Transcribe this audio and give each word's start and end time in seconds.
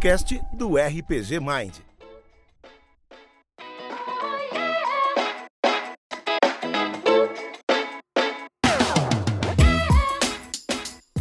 podcast 0.00 0.40
do 0.54 0.76
RPG 0.78 1.38
Mind. 1.40 1.74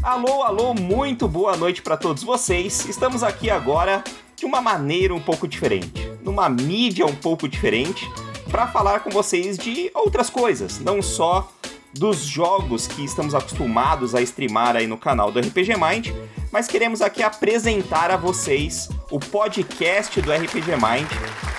Alô, 0.01 0.43
alô, 0.43 0.73
muito 0.73 1.27
boa 1.27 1.57
noite 1.57 1.81
para 1.81 1.97
todos 1.97 2.23
vocês. 2.23 2.85
Estamos 2.85 3.21
aqui 3.21 3.49
agora 3.49 4.01
de 4.37 4.45
uma 4.45 4.61
maneira 4.61 5.13
um 5.13 5.19
pouco 5.19 5.45
diferente, 5.45 6.09
numa 6.23 6.47
mídia 6.47 7.05
um 7.05 7.15
pouco 7.15 7.49
diferente, 7.49 8.09
para 8.49 8.65
falar 8.65 9.01
com 9.01 9.09
vocês 9.09 9.57
de 9.57 9.91
outras 9.93 10.29
coisas, 10.29 10.79
não 10.79 11.01
só 11.01 11.51
dos 11.93 12.19
jogos 12.19 12.87
que 12.87 13.03
estamos 13.03 13.33
acostumados 13.33 14.13
a 14.13 14.21
streamar 14.21 14.75
aí 14.75 14.87
no 14.87 14.97
canal 14.97 15.31
do 15.31 15.39
RPG 15.39 15.75
Mind, 15.75 16.09
mas 16.51 16.67
queremos 16.67 17.01
aqui 17.01 17.23
apresentar 17.23 18.11
a 18.11 18.17
vocês 18.17 18.89
o 19.09 19.19
podcast 19.19 20.21
do 20.21 20.31
RPG 20.31 20.71
Mind, 20.75 21.09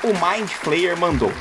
o 0.04 0.08
Mind 0.08 0.48
Flayer 0.48 0.96
mandou. 0.96 1.32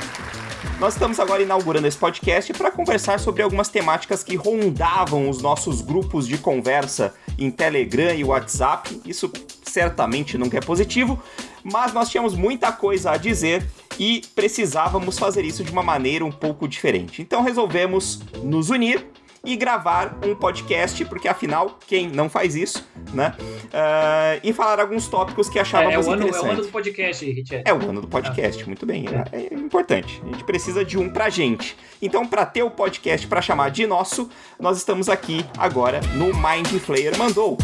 Nós 0.80 0.94
estamos 0.94 1.20
agora 1.20 1.42
inaugurando 1.42 1.86
esse 1.86 1.98
podcast 1.98 2.54
para 2.54 2.70
conversar 2.70 3.20
sobre 3.20 3.42
algumas 3.42 3.68
temáticas 3.68 4.24
que 4.24 4.34
rondavam 4.34 5.28
os 5.28 5.42
nossos 5.42 5.82
grupos 5.82 6.26
de 6.26 6.38
conversa 6.38 7.14
em 7.38 7.50
Telegram 7.50 8.14
e 8.14 8.24
WhatsApp. 8.24 9.00
Isso 9.04 9.30
certamente 9.62 10.38
nunca 10.38 10.56
é 10.56 10.60
positivo, 10.60 11.22
mas 11.62 11.92
nós 11.92 12.08
tínhamos 12.08 12.34
muita 12.34 12.72
coisa 12.72 13.10
a 13.10 13.18
dizer 13.18 13.62
e 14.00 14.22
precisávamos 14.34 15.18
fazer 15.18 15.44
isso 15.44 15.62
de 15.62 15.70
uma 15.70 15.82
maneira 15.82 16.24
um 16.24 16.32
pouco 16.32 16.66
diferente. 16.66 17.20
Então 17.20 17.42
resolvemos 17.42 18.20
nos 18.42 18.70
unir 18.70 19.06
e 19.44 19.56
gravar 19.56 20.18
um 20.24 20.34
podcast, 20.34 21.04
porque 21.04 21.28
afinal, 21.28 21.78
quem 21.86 22.08
não 22.08 22.28
faz 22.28 22.54
isso, 22.54 22.86
né? 23.12 23.34
Uh, 23.40 24.40
e 24.42 24.52
falar 24.52 24.80
alguns 24.80 25.06
tópicos 25.06 25.48
que 25.48 25.58
achávamos 25.58 26.06
é, 26.06 26.08
é 26.08 26.10
o 26.10 26.12
ano, 26.12 26.22
interessantes. 26.22 26.46
É 26.46 26.48
o 26.48 26.52
ano 26.52 26.62
do 26.62 26.68
podcast, 26.68 27.32
Richard. 27.32 27.64
É 27.66 27.74
o 27.74 27.90
ano 27.90 28.00
do 28.00 28.08
podcast, 28.08 28.62
ah. 28.62 28.66
muito 28.66 28.86
bem. 28.86 29.04
É. 29.32 29.38
é, 29.38 29.54
importante. 29.54 30.20
A 30.24 30.26
gente 30.26 30.44
precisa 30.44 30.84
de 30.84 30.98
um 30.98 31.08
pra 31.08 31.30
gente. 31.30 31.76
Então, 32.02 32.26
para 32.26 32.44
ter 32.44 32.62
o 32.62 32.70
podcast 32.70 33.26
para 33.26 33.40
chamar 33.40 33.70
de 33.70 33.86
nosso, 33.86 34.28
nós 34.58 34.76
estamos 34.76 35.08
aqui 35.08 35.44
agora 35.56 36.00
no 36.16 36.26
Mind 36.26 36.68
Flayer 36.80 37.16
Mandou. 37.16 37.56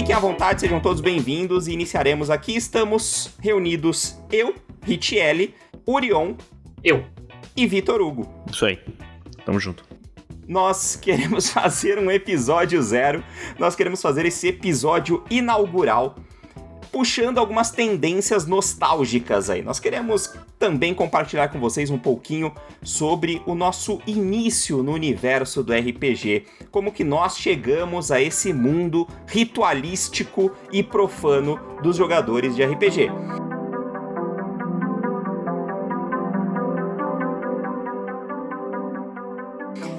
Fiquem 0.00 0.14
à 0.14 0.18
vontade, 0.18 0.62
sejam 0.62 0.80
todos 0.80 1.02
bem-vindos 1.02 1.68
e 1.68 1.72
iniciaremos 1.72 2.30
aqui. 2.30 2.56
Estamos 2.56 3.34
reunidos 3.38 4.18
eu, 4.32 4.54
Richelle, 4.82 5.54
Urion, 5.86 6.36
eu 6.82 7.04
e 7.54 7.66
Vitor 7.66 8.00
Hugo. 8.00 8.26
Isso 8.50 8.64
aí. 8.64 8.78
Tamo 9.44 9.60
junto. 9.60 9.84
Nós 10.48 10.96
queremos 10.96 11.50
fazer 11.52 11.98
um 11.98 12.10
episódio 12.10 12.82
zero. 12.82 13.22
Nós 13.58 13.76
queremos 13.76 14.00
fazer 14.00 14.24
esse 14.24 14.48
episódio 14.48 15.22
inaugural 15.28 16.16
puxando 16.90 17.36
algumas 17.36 17.70
tendências 17.70 18.46
nostálgicas 18.46 19.50
aí. 19.50 19.60
Nós 19.60 19.78
queremos 19.78 20.32
também 20.60 20.92
compartilhar 20.92 21.48
com 21.48 21.58
vocês 21.58 21.88
um 21.88 21.98
pouquinho 21.98 22.52
sobre 22.82 23.42
o 23.46 23.54
nosso 23.54 23.98
início 24.06 24.82
no 24.82 24.92
universo 24.92 25.62
do 25.64 25.72
RPG, 25.72 26.44
como 26.70 26.92
que 26.92 27.02
nós 27.02 27.38
chegamos 27.38 28.12
a 28.12 28.20
esse 28.20 28.52
mundo 28.52 29.08
ritualístico 29.26 30.52
e 30.70 30.82
profano 30.82 31.58
dos 31.82 31.96
jogadores 31.96 32.54
de 32.54 32.62
RPG. 32.62 33.10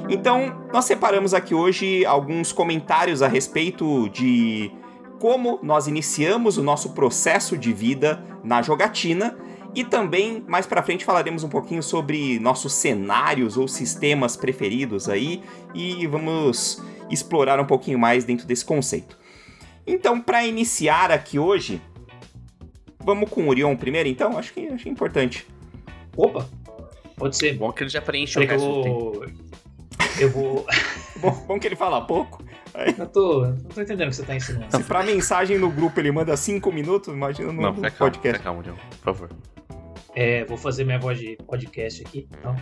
Então, 0.07 0.63
nós 0.71 0.85
separamos 0.85 1.33
aqui 1.33 1.55
hoje 1.55 2.05
alguns 2.05 2.51
comentários 2.51 3.23
a 3.23 3.27
respeito 3.27 4.07
de 4.09 4.71
como 5.19 5.59
nós 5.63 5.87
iniciamos 5.87 6.57
o 6.57 6.63
nosso 6.63 6.93
processo 6.93 7.57
de 7.57 7.73
vida 7.73 8.23
na 8.43 8.61
jogatina 8.61 9.37
e 9.73 9.83
também 9.83 10.43
mais 10.47 10.65
para 10.65 10.83
frente 10.83 11.05
falaremos 11.05 11.43
um 11.43 11.49
pouquinho 11.49 11.81
sobre 11.81 12.39
nossos 12.39 12.73
cenários 12.73 13.57
ou 13.57 13.67
sistemas 13.67 14.35
preferidos 14.35 15.07
aí 15.07 15.41
e 15.73 16.05
vamos 16.07 16.81
explorar 17.09 17.59
um 17.59 17.65
pouquinho 17.65 17.97
mais 17.97 18.23
dentro 18.23 18.45
desse 18.45 18.65
conceito. 18.65 19.17
Então, 19.85 20.19
para 20.19 20.45
iniciar 20.45 21.11
aqui 21.11 21.39
hoje, 21.39 21.81
vamos 22.99 23.29
com 23.29 23.43
o 23.43 23.49
Orion 23.49 23.75
primeiro, 23.75 24.07
então? 24.07 24.37
Acho 24.37 24.53
que, 24.53 24.67
acho 24.67 24.87
importante. 24.87 25.47
Opa, 26.15 26.47
pode 27.15 27.37
ser. 27.37 27.57
Bom 27.57 27.71
que 27.71 27.83
ele 27.83 27.89
já 27.89 28.01
preenche 28.01 28.39
o 28.39 28.45
resto 28.45 28.67
do 28.67 28.81
tempo. 28.83 29.25
Eu 30.19 30.29
vou. 30.29 30.65
bom, 31.19 31.31
bom 31.47 31.59
que 31.59 31.67
ele 31.67 31.75
fala 31.75 32.01
pouco. 32.01 32.43
Aí. 32.73 32.95
Eu 32.97 33.07
tô, 33.07 33.45
não 33.45 33.57
tô 33.57 33.81
entendendo 33.81 34.07
o 34.07 34.09
que 34.11 34.15
você 34.15 34.23
tá 34.23 34.35
ensinando. 34.35 34.75
Se 34.75 34.83
pra 34.83 35.03
mensagem 35.03 35.57
no 35.57 35.69
grupo 35.69 35.99
ele 35.99 36.11
manda 36.11 36.35
5 36.37 36.71
minutos, 36.71 37.13
imagina 37.13 37.51
no, 37.51 37.61
não, 37.61 37.73
no 37.73 37.91
podcast. 37.91 38.41
Calma, 38.41 38.63
calma, 38.63 38.79
por 38.89 39.13
favor. 39.13 39.29
É, 40.15 40.43
vou 40.45 40.57
fazer 40.57 40.83
minha 40.83 40.99
voz 40.99 41.19
de 41.19 41.37
podcast 41.47 42.03
aqui, 42.03 42.27
então. 42.31 42.55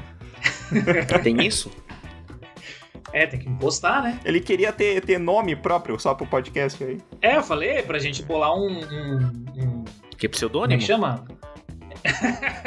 Tem 1.23 1.45
isso? 1.45 1.71
É, 3.11 3.25
tem 3.25 3.39
que 3.39 3.49
impostar, 3.49 4.03
né? 4.03 4.19
Ele 4.23 4.39
queria 4.39 4.71
ter, 4.71 5.01
ter 5.01 5.17
nome 5.17 5.55
próprio 5.55 5.99
só 5.99 6.13
pro 6.13 6.27
podcast 6.27 6.83
aí. 6.83 6.99
É, 7.21 7.37
eu 7.37 7.43
falei 7.43 7.81
pra 7.81 7.97
gente 7.97 8.21
bolar 8.21 8.53
um. 8.55 8.67
um, 8.67 9.17
um... 9.57 9.85
Que 10.15 10.29
pseudônimo? 10.29 10.79
Como 10.79 10.83
é 10.83 10.85
chama? 10.85 11.25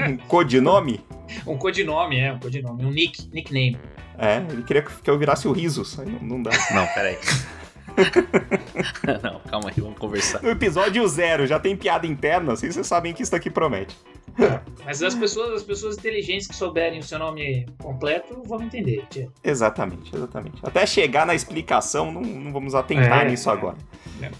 um 0.09 0.17
codinome? 0.17 1.01
um 1.47 1.57
codinome, 1.57 2.19
é, 2.19 2.33
um 2.33 2.41
codinome. 2.41 2.85
Um 2.85 2.91
nick, 2.91 3.29
nickname. 3.33 3.79
É, 4.19 4.39
ele 4.53 4.63
queria 4.65 4.83
que 4.83 5.09
eu 5.09 5.19
virasse 5.19 5.47
o 5.47 5.53
Risos. 5.53 5.99
Aí 5.99 6.07
não, 6.07 6.21
não 6.21 6.43
dá. 6.43 6.51
Não, 6.75 6.87
peraí. 6.89 7.17
não, 9.23 9.41
calma 9.41 9.71
aí, 9.71 9.81
vamos 9.81 9.99
conversar. 9.99 10.43
No 10.43 10.51
episódio 10.51 11.07
zero 11.07 11.47
já 11.47 11.59
tem 11.59 11.77
piada 11.77 12.07
interna, 12.07 12.53
assim 12.53 12.71
vocês 12.71 12.87
sabem 12.87 13.13
que 13.13 13.23
isso 13.23 13.35
aqui 13.35 13.51
promete. 13.51 13.97
Mas 14.85 15.03
as 15.03 15.15
pessoas, 15.15 15.53
as 15.53 15.63
pessoas 15.63 15.99
inteligentes 15.99 16.47
que 16.47 16.55
souberem 16.55 16.99
o 16.99 17.03
seu 17.03 17.19
nome 17.19 17.67
completo 17.79 18.43
vão 18.45 18.63
entender. 18.63 19.05
Tia. 19.11 19.29
Exatamente, 19.45 20.15
exatamente. 20.15 20.59
Até 20.63 20.87
chegar 20.87 21.27
na 21.27 21.35
explicação, 21.35 22.11
não, 22.11 22.23
não 22.23 22.53
vamos 22.53 22.75
atentar 22.75 23.27
é, 23.27 23.31
nisso 23.31 23.51
é, 23.51 23.53
agora. 23.53 23.77
É. 24.23 24.31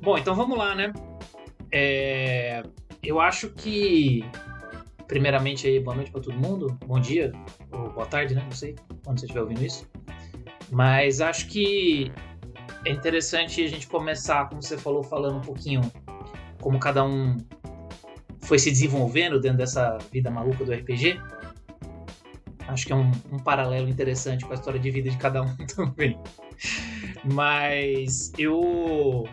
Bom, 0.00 0.16
então 0.18 0.34
vamos 0.34 0.56
lá, 0.56 0.74
né? 0.74 0.92
É, 1.70 2.62
eu 3.02 3.20
acho 3.20 3.50
que 3.50 4.24
primeiramente 5.12 5.66
aí, 5.66 5.78
boa 5.78 5.94
noite 5.94 6.10
para 6.10 6.22
todo 6.22 6.34
mundo, 6.34 6.78
bom 6.86 6.98
dia, 6.98 7.32
ou 7.70 7.90
boa 7.90 8.06
tarde, 8.06 8.34
né? 8.34 8.42
Não 8.42 8.52
sei 8.52 8.74
quando 9.04 9.20
você 9.20 9.26
estiver 9.26 9.42
ouvindo 9.42 9.62
isso. 9.62 9.86
Mas 10.70 11.20
acho 11.20 11.48
que 11.48 12.10
é 12.84 12.90
interessante 12.90 13.64
a 13.64 13.68
gente 13.68 13.86
começar, 13.86 14.48
como 14.48 14.62
você 14.62 14.76
falou, 14.76 15.02
falando 15.02 15.36
um 15.36 15.40
pouquinho 15.40 15.80
como 16.60 16.78
cada 16.78 17.04
um 17.04 17.36
foi 18.40 18.58
se 18.58 18.70
desenvolvendo 18.70 19.40
dentro 19.40 19.58
dessa 19.58 19.98
vida 20.12 20.30
maluca 20.30 20.64
do 20.64 20.72
RPG. 20.72 21.20
Acho 22.68 22.86
que 22.86 22.92
é 22.92 22.96
um, 22.96 23.10
um 23.30 23.38
paralelo 23.38 23.88
interessante 23.88 24.44
com 24.44 24.52
a 24.52 24.54
história 24.54 24.78
de 24.78 24.90
vida 24.90 25.10
de 25.10 25.16
cada 25.16 25.42
um 25.42 25.56
também. 25.74 26.18
Mas 27.24 28.32
eu 28.38 29.28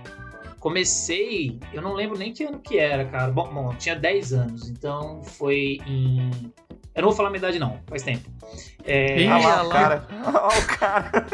comecei, 0.60 1.58
eu 1.74 1.82
não 1.82 1.94
lembro 1.94 2.18
nem 2.18 2.34
que 2.34 2.44
ano 2.44 2.60
que 2.60 2.78
era, 2.78 3.06
cara. 3.06 3.32
Bom, 3.32 3.52
bom 3.54 3.72
eu 3.72 3.78
tinha 3.78 3.96
10 3.96 4.34
anos, 4.34 4.70
então 4.70 5.24
foi 5.24 5.80
em. 5.88 6.30
Eu 6.96 7.04
não 7.04 7.10
vou 7.10 7.14
falar 7.16 7.30
a 7.30 7.32
minha 7.32 7.40
idade, 7.40 7.60
não, 7.60 7.80
faz 7.88 8.04
tempo. 8.04 8.30
É... 8.84 9.22
Ih, 9.22 9.28
olha 9.28 9.48
lá, 9.48 9.64
o 9.66 9.70
cara. 9.70 10.08
Olha 10.26 10.60
o 10.60 10.68
cara. 10.68 11.28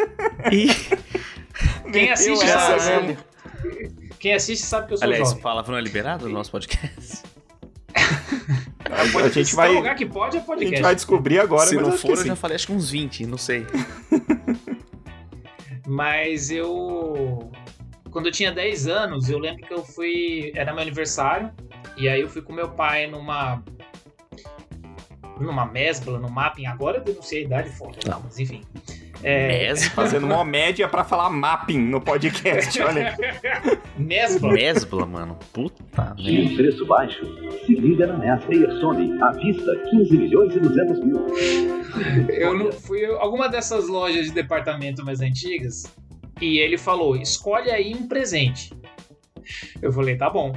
Quem 2.00 2.12
assiste 2.12 2.48
sabe. 2.48 3.18
Quem 4.20 4.34
assiste 4.34 4.66
sabe 4.66 4.88
que 4.88 4.94
eu 4.94 4.98
sou 4.98 5.06
Aliás, 5.06 5.30
jovem. 5.30 5.44
palavrão 5.44 5.78
é 5.78 5.82
liberado 5.82 6.28
no 6.28 6.34
nosso 6.34 6.52
podcast? 6.52 7.24
a 7.96 9.30
gente 9.30 9.56
vai. 9.56 9.74
lugar 9.74 9.96
que 9.96 10.06
pode 10.06 10.38
é 10.38 10.40
podcast. 10.40 10.74
A 10.74 10.78
gente 10.78 10.84
vai 10.84 10.96
descobrir 10.96 11.40
agora. 11.40 11.68
Se 11.68 11.76
não 11.76 11.92
for, 11.92 12.18
eu 12.18 12.26
já 12.26 12.36
falei 12.36 12.56
acho 12.56 12.68
que 12.68 12.74
uns 12.74 12.90
20, 12.90 13.26
não 13.26 13.38
sei. 13.38 13.66
mas 15.88 16.50
eu 16.52 17.52
quando 18.16 18.28
eu 18.28 18.32
tinha 18.32 18.50
10 18.50 18.88
anos, 18.88 19.30
eu 19.30 19.38
lembro 19.38 19.68
que 19.68 19.74
eu 19.74 19.84
fui. 19.84 20.54
Era 20.56 20.72
meu 20.72 20.82
aniversário. 20.82 21.52
E 21.98 22.08
aí 22.08 22.22
eu 22.22 22.30
fui 22.30 22.42
com 22.42 22.54
meu 22.54 22.70
pai 22.70 23.08
numa. 23.08 23.62
Numa 25.38 25.66
mesbla, 25.66 26.18
no 26.18 26.30
mapping. 26.30 26.66
Agora 26.66 27.04
eu 27.06 27.14
não 27.14 27.22
sei 27.22 27.40
a 27.40 27.42
idade 27.42 27.70
foda, 27.72 27.98
não, 28.08 28.22
mas 28.22 28.40
enfim. 28.40 28.64
É... 29.28 29.48
Mes, 29.48 29.88
fazendo 29.88 30.28
uma 30.28 30.46
média 30.46 30.88
para 30.88 31.04
falar 31.04 31.32
mapping 31.32 31.80
no 31.80 32.00
podcast, 32.00 32.80
olha. 32.80 33.18
Mesbla. 33.98 34.54
Mesbla, 34.54 35.06
mano. 35.08 35.40
Puta. 35.52 36.16
E 36.20 36.56
preço 36.56 36.86
baixo. 36.86 37.26
Se 37.66 37.74
liga 37.74 38.06
na 38.06 38.18
Mesbla 38.20 38.54
e 38.54 38.80
Sony. 38.80 39.20
À 39.24 39.32
vista, 39.32 39.76
15 39.90 40.16
milhões 40.16 40.56
e 40.56 40.60
200 40.60 41.00
mil. 41.00 41.26
Eu 42.30 42.56
não 42.56 42.72
fui 42.72 43.04
alguma 43.04 43.50
dessas 43.50 43.88
lojas 43.88 44.28
de 44.28 44.32
departamento 44.32 45.04
mais 45.04 45.22
antigas 45.22 45.92
e 46.40 46.60
ele 46.60 46.78
falou: 46.78 47.16
escolhe 47.16 47.72
aí 47.72 47.96
um 47.96 48.08
presente. 48.08 48.72
Eu 49.82 49.92
falei: 49.92 50.18
tá 50.18 50.30
bom. 50.30 50.54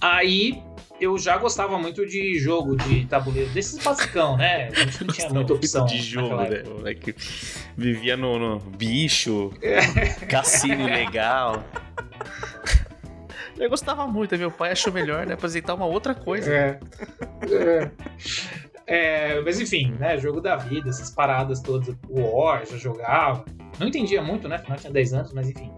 Aí 0.00 0.62
eu 1.02 1.18
já 1.18 1.36
gostava 1.36 1.76
muito 1.78 2.06
de 2.06 2.38
jogo 2.38 2.76
de 2.76 3.04
tabuleiro, 3.06 3.50
desses 3.50 3.82
basicão, 3.82 4.36
né? 4.36 4.68
A 4.68 4.74
gente 4.74 5.04
não 5.04 5.12
tinha 5.12 5.30
muita 5.30 5.52
opção. 5.52 5.84
de 5.84 5.98
jogo, 5.98 6.36
né? 6.36 6.62
Moleque 6.62 7.14
vivia 7.76 8.16
no, 8.16 8.38
no 8.38 8.58
bicho, 8.58 9.50
cassino 10.28 10.88
ilegal. 10.88 11.64
Eu 13.58 13.68
gostava 13.68 14.06
muito, 14.06 14.36
meu 14.38 14.50
pai 14.50 14.72
achou 14.72 14.92
melhor 14.92 15.26
né, 15.26 15.34
apresentar 15.34 15.74
uma 15.74 15.86
outra 15.86 16.14
coisa. 16.14 16.52
É. 16.52 16.80
É. 17.50 17.90
É, 18.86 19.40
mas 19.40 19.60
enfim, 19.60 19.94
né? 19.98 20.18
Jogo 20.18 20.40
da 20.40 20.56
vida, 20.56 20.88
essas 20.88 21.10
paradas 21.10 21.60
todas. 21.60 21.94
O 22.08 22.20
War, 22.20 22.64
já 22.66 22.76
jogava. 22.76 23.44
Não 23.78 23.88
entendia 23.88 24.22
muito, 24.22 24.48
né? 24.48 24.56
Afinal 24.56 24.78
tinha 24.78 24.92
10 24.92 25.14
anos, 25.14 25.32
mas 25.32 25.48
enfim. 25.48 25.70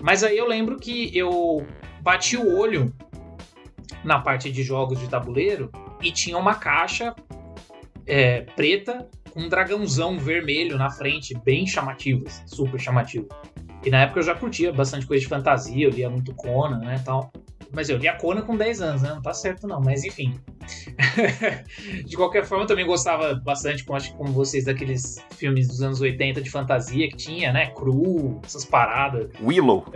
Mas 0.00 0.24
aí 0.24 0.36
eu 0.36 0.46
lembro 0.46 0.78
que 0.78 1.16
eu 1.16 1.66
bati 2.00 2.36
o 2.36 2.56
olho 2.56 2.92
na 4.04 4.20
parte 4.20 4.50
de 4.50 4.62
jogos 4.62 4.98
de 4.98 5.08
tabuleiro 5.08 5.70
e 6.02 6.10
tinha 6.10 6.36
uma 6.36 6.54
caixa 6.54 7.14
é, 8.06 8.42
preta 8.56 9.08
com 9.30 9.40
um 9.40 9.48
dragãozão 9.48 10.18
vermelho 10.18 10.76
na 10.76 10.90
frente, 10.90 11.34
bem 11.44 11.66
chamativo, 11.66 12.26
assim, 12.26 12.42
super 12.46 12.78
chamativo. 12.78 13.28
E 13.84 13.90
na 13.90 14.02
época 14.02 14.20
eu 14.20 14.24
já 14.24 14.34
curtia 14.34 14.72
bastante 14.72 15.06
coisa 15.06 15.22
de 15.22 15.28
fantasia, 15.28 15.86
eu 15.86 15.90
lia 15.90 16.08
muito 16.08 16.34
Conan, 16.34 16.78
né, 16.78 17.02
tal. 17.04 17.32
Mas 17.74 17.88
eu 17.88 17.96
lia 17.96 18.14
Conan 18.14 18.42
com 18.42 18.54
10 18.54 18.82
anos, 18.82 19.02
né, 19.02 19.08
não 19.10 19.22
tá 19.22 19.32
certo 19.32 19.66
não, 19.66 19.80
mas 19.80 20.04
enfim. 20.04 20.38
de 22.04 22.16
qualquer 22.16 22.44
forma, 22.44 22.64
eu 22.64 22.68
também 22.68 22.86
gostava 22.86 23.34
bastante, 23.34 23.82
como, 23.82 23.96
acho 23.96 24.12
que 24.12 24.16
como 24.16 24.30
vocês, 24.30 24.66
daqueles 24.66 25.24
filmes 25.30 25.68
dos 25.68 25.82
anos 25.82 26.00
80 26.00 26.42
de 26.42 26.50
fantasia 26.50 27.08
que 27.08 27.16
tinha, 27.16 27.52
né, 27.52 27.70
Cru, 27.70 28.40
essas 28.44 28.64
paradas. 28.64 29.30
Willow. 29.42 29.86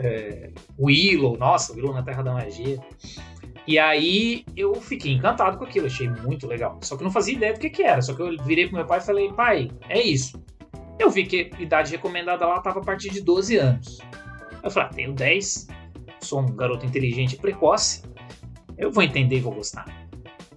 Willow, 0.80 1.36
nossa, 1.36 1.74
Willow 1.74 1.92
na 1.92 2.02
Terra 2.02 2.22
da 2.22 2.32
Magia. 2.32 2.78
E 3.66 3.78
aí 3.78 4.44
eu 4.56 4.74
fiquei 4.76 5.12
encantado 5.12 5.58
com 5.58 5.64
aquilo, 5.64 5.86
achei 5.86 6.08
muito 6.08 6.46
legal. 6.46 6.78
Só 6.82 6.96
que 6.96 7.02
eu 7.02 7.04
não 7.04 7.12
fazia 7.12 7.34
ideia 7.34 7.52
do 7.52 7.58
que, 7.58 7.68
que 7.68 7.82
era. 7.82 8.00
Só 8.00 8.14
que 8.14 8.22
eu 8.22 8.36
virei 8.44 8.66
pro 8.66 8.76
meu 8.76 8.86
pai 8.86 8.98
e 8.98 9.02
falei, 9.02 9.32
pai, 9.32 9.70
é 9.88 10.00
isso. 10.00 10.40
Eu 10.98 11.10
vi 11.10 11.26
que 11.26 11.50
a 11.52 11.60
idade 11.60 11.90
recomendada 11.90 12.46
lá 12.46 12.58
estava 12.58 12.80
a 12.80 12.84
partir 12.84 13.10
de 13.10 13.20
12 13.20 13.56
anos. 13.56 13.98
Eu 14.62 14.70
falei, 14.70 14.88
ah, 14.88 14.94
tenho 14.94 15.12
10, 15.12 15.66
sou 16.20 16.40
um 16.40 16.54
garoto 16.54 16.86
inteligente 16.86 17.34
e 17.34 17.36
precoce. 17.38 18.02
Eu 18.78 18.90
vou 18.90 19.02
entender 19.02 19.36
e 19.36 19.40
vou 19.40 19.52
gostar. 19.52 19.84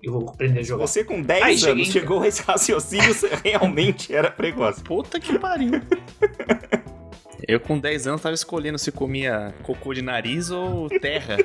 Eu 0.02 0.14
vou 0.14 0.30
aprender 0.30 0.60
a 0.60 0.64
jogar. 0.64 0.88
Você 0.88 1.04
com 1.04 1.22
10 1.22 1.44
Aí, 1.44 1.50
anos 1.50 1.62
cheguei 1.62 1.86
chegou 1.86 2.22
a 2.22 2.28
esse 2.28 2.42
raciocínio, 2.44 3.14
você 3.14 3.30
realmente 3.44 4.14
era 4.14 4.32
precoce. 4.32 4.82
Puta 4.84 5.20
que 5.20 5.38
pariu. 5.38 5.72
Eu 7.48 7.60
com 7.60 7.80
10 7.80 8.06
anos 8.06 8.22
tava 8.22 8.36
escolhendo 8.36 8.78
se 8.78 8.92
comia 8.92 9.56
cocô 9.64 9.94
de 9.94 10.04
nariz 10.04 10.52
ou 10.52 10.88
terra. 10.88 11.38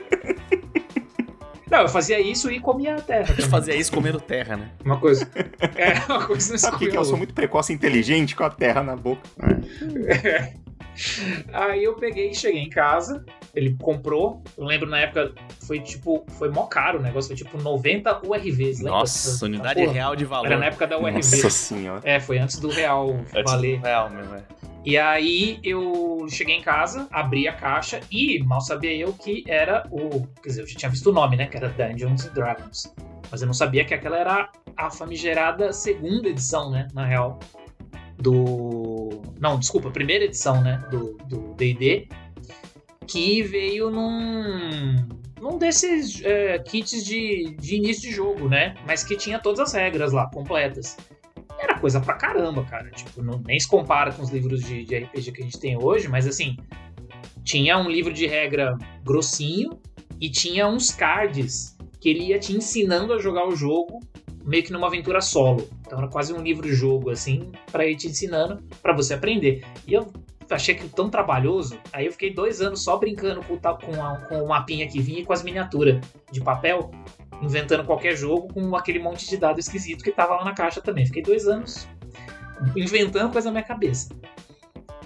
Não, 1.75 1.81
eu 1.83 1.89
fazia 1.89 2.21
isso 2.21 2.49
e 2.53 2.61
comia 2.61 2.95
a 2.95 3.01
terra. 3.01 3.31
Eu 3.31 3.35
também. 3.35 3.51
fazia 3.51 3.75
isso 3.75 3.91
comendo 3.91 4.21
terra, 4.21 4.57
né? 4.57 4.71
Uma 4.85 4.97
coisa. 4.97 5.29
É, 5.77 5.95
uma 6.13 6.25
coisa 6.25 6.53
não 6.53 6.59
Sabe 6.59 6.77
o 6.77 6.91
que, 6.91 6.97
eu 6.97 7.05
sou 7.05 7.17
muito 7.17 7.35
precoce 7.35 7.73
e 7.73 7.75
inteligente 7.75 8.37
com 8.37 8.45
a 8.45 8.51
terra 8.51 8.81
na 8.83 8.95
boca? 8.95 9.23
Aí 11.53 11.83
eu 11.83 11.95
peguei 11.95 12.31
e 12.31 12.35
cheguei 12.35 12.63
em 12.63 12.71
casa. 12.71 13.25
Ele 13.55 13.77
comprou. 13.81 14.43
Eu 14.59 14.65
lembro 14.65 14.89
na 14.89 14.99
época 15.01 15.33
foi 15.67 15.81
tipo. 15.81 16.25
Foi 16.39 16.51
mó 16.51 16.67
caro 16.67 16.99
o 16.99 17.03
negócio. 17.03 17.29
Foi 17.29 17.37
tipo 17.37 17.57
90 17.61 18.27
URVs. 18.27 18.79
lembra? 18.79 18.99
Nossa, 18.99 19.45
unidade 19.45 19.81
Porra, 19.81 19.93
real 19.93 20.17
de 20.17 20.25
valor. 20.25 20.47
Era 20.47 20.59
na 20.59 20.67
época 20.67 20.87
da 20.87 20.99
URV. 20.99 21.15
Nossa 21.15 21.51
senhora. 21.51 22.01
É, 22.05 22.19
foi 22.19 22.39
antes 22.39 22.59
do 22.59 22.69
real 22.69 23.11
Antes 23.35 23.53
valer. 23.53 23.79
do 23.79 23.85
real 23.85 24.11
mesmo, 24.11 24.35
é. 24.35 24.43
E 24.85 24.99
aí 24.99 25.59
eu 25.63 26.27
cheguei 26.29 26.57
em 26.57 26.61
casa, 26.61 27.09
abri 27.11 27.49
a 27.49 27.55
caixa 27.55 28.01
e 28.11 28.39
mal 28.43 28.61
sabia 28.61 28.95
eu 28.95 29.13
que 29.15 29.43
era 29.49 29.87
o. 29.91 30.27
Quer 30.43 30.49
dizer, 30.51 30.63
eu 30.63 30.67
já 30.67 30.77
tinha 30.77 30.91
visto 30.91 31.09
o 31.09 31.13
nome, 31.13 31.37
né? 31.37 31.47
Que 31.47 31.57
era 31.57 31.69
Dungeons 31.71 32.27
and 32.27 32.33
Dragons. 32.35 32.95
Mas 33.31 33.41
eu 33.41 33.47
não 33.47 33.55
sabia 33.55 33.85
que 33.85 33.95
aquela 33.95 34.19
era 34.19 34.51
a 34.77 34.91
famigerada 34.91 35.73
segunda 35.73 36.29
edição, 36.29 36.71
né? 36.71 36.89
Na 36.93 37.07
real. 37.07 37.39
Do. 38.19 39.23
Não, 39.41 39.59
desculpa, 39.59 39.91
primeira 39.91 40.25
edição, 40.25 40.61
né? 40.61 40.83
Do 40.91 41.17
do 41.27 41.55
DD. 41.55 42.09
Que 43.07 43.43
veio 43.43 43.91
num. 43.91 45.07
num 45.41 45.59
desses 45.59 46.23
é, 46.25 46.59
kits 46.59 47.05
de, 47.05 47.57
de 47.59 47.77
início 47.77 48.03
de 48.03 48.15
jogo, 48.15 48.49
né? 48.49 48.75
Mas 48.87 49.05
que 49.05 49.17
tinha 49.17 49.39
todas 49.39 49.61
as 49.61 49.73
regras 49.73 50.13
lá, 50.13 50.29
completas 50.31 50.97
era 51.59 51.79
coisa 51.79 52.01
pra 52.01 52.15
caramba, 52.15 52.65
cara. 52.65 52.91
Tipo, 52.91 53.23
não, 53.23 53.41
nem 53.47 53.59
se 53.59 53.67
compara 53.67 54.13
com 54.13 54.23
os 54.23 54.31
livros 54.31 54.63
de, 54.63 54.85
de 54.85 54.97
RPG 54.99 55.33
que 55.33 55.41
a 55.41 55.45
gente 55.45 55.59
tem 55.59 55.77
hoje, 55.77 56.09
mas 56.09 56.27
assim, 56.27 56.57
tinha 57.43 57.79
um 57.79 57.89
livro 57.89 58.13
de 58.13 58.27
regra 58.27 58.77
grossinho 59.03 59.79
e 60.21 60.31
tinha 60.31 60.67
uns 60.69 60.91
cards 60.91 61.77
que 62.01 62.09
ele 62.09 62.27
ia 62.27 62.39
te 62.39 62.55
ensinando 62.55 63.13
a 63.13 63.19
jogar 63.19 63.47
o 63.49 63.57
jogo 63.57 64.01
meio 64.45 64.63
que 64.63 64.73
numa 64.73 64.89
aventura 64.89 65.21
solo. 65.21 65.67
Então 65.81 65.99
era 65.99 66.09
quase 66.09 66.33
um 66.33 66.43
livro-jogo, 66.43 67.11
assim, 67.11 67.51
pra 67.73 67.87
ir 67.87 67.97
te 67.97 68.09
ensinando, 68.09 68.63
pra 68.83 68.93
você 68.93 69.15
aprender. 69.15 69.65
E 69.87 69.95
eu 69.95 70.13
achei 70.51 70.75
aquilo 70.75 70.91
tão 70.91 71.09
trabalhoso, 71.09 71.79
aí 71.93 72.07
eu 72.07 72.13
fiquei 72.13 72.33
dois 72.35 72.61
anos 72.61 72.83
só 72.83 72.97
brincando 72.97 73.41
com, 73.43 73.57
com, 73.59 74.03
a- 74.05 74.17
com 74.29 74.43
o 74.43 74.49
mapinha 74.49 74.87
que 74.89 75.01
vinha 75.01 75.21
e 75.21 75.25
com 75.25 75.33
as 75.33 75.43
miniaturas 75.43 76.01
de 76.31 76.41
papel, 76.41 76.91
inventando 77.43 77.85
qualquer 77.85 78.17
jogo 78.17 78.53
com 78.53 78.75
aquele 78.77 78.99
monte 78.99 79.29
de 79.29 79.37
dado 79.37 79.59
esquisito 79.59 80.03
que 80.05 80.11
tava 80.13 80.35
lá 80.37 80.45
na 80.45 80.55
caixa 80.55 80.81
também. 80.81 81.07
Fiquei 81.07 81.23
dois 81.23 81.47
anos 81.47 81.89
inventando 82.77 83.33
coisa 83.33 83.49
na 83.49 83.53
minha 83.53 83.65
cabeça. 83.65 84.15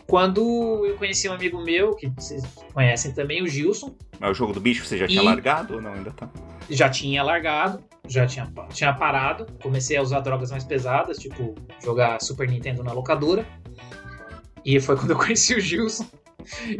Quando 0.06 0.86
eu 0.86 0.96
conheci 0.96 1.28
um 1.28 1.32
amigo 1.32 1.62
meu, 1.62 1.94
que 1.94 2.08
vocês 2.08 2.42
conhecem 2.72 3.12
também, 3.12 3.42
o 3.42 3.46
Gilson, 3.46 3.94
Mas 4.18 4.30
o 4.30 4.34
jogo 4.34 4.52
do 4.54 4.60
bicho 4.60 4.84
você 4.84 4.96
já 4.96 5.06
tinha 5.06 5.22
largado 5.22 5.74
ou 5.74 5.82
não? 5.82 5.92
Ainda 5.92 6.10
tá? 6.12 6.30
já 6.70 6.88
tinha 6.88 7.22
largado, 7.22 7.82
já 8.06 8.26
tinha, 8.26 8.50
tinha 8.72 8.92
parado. 8.94 9.46
Comecei 9.62 9.96
a 9.98 10.02
usar 10.02 10.20
drogas 10.20 10.50
mais 10.50 10.64
pesadas, 10.64 11.18
tipo 11.18 11.54
jogar 11.82 12.20
Super 12.22 12.48
Nintendo 12.48 12.82
na 12.82 12.92
locadora. 12.92 13.46
E 14.64 14.80
foi 14.80 14.96
quando 14.96 15.10
eu 15.10 15.16
conheci 15.18 15.54
o 15.54 15.60
Gilson. 15.60 16.06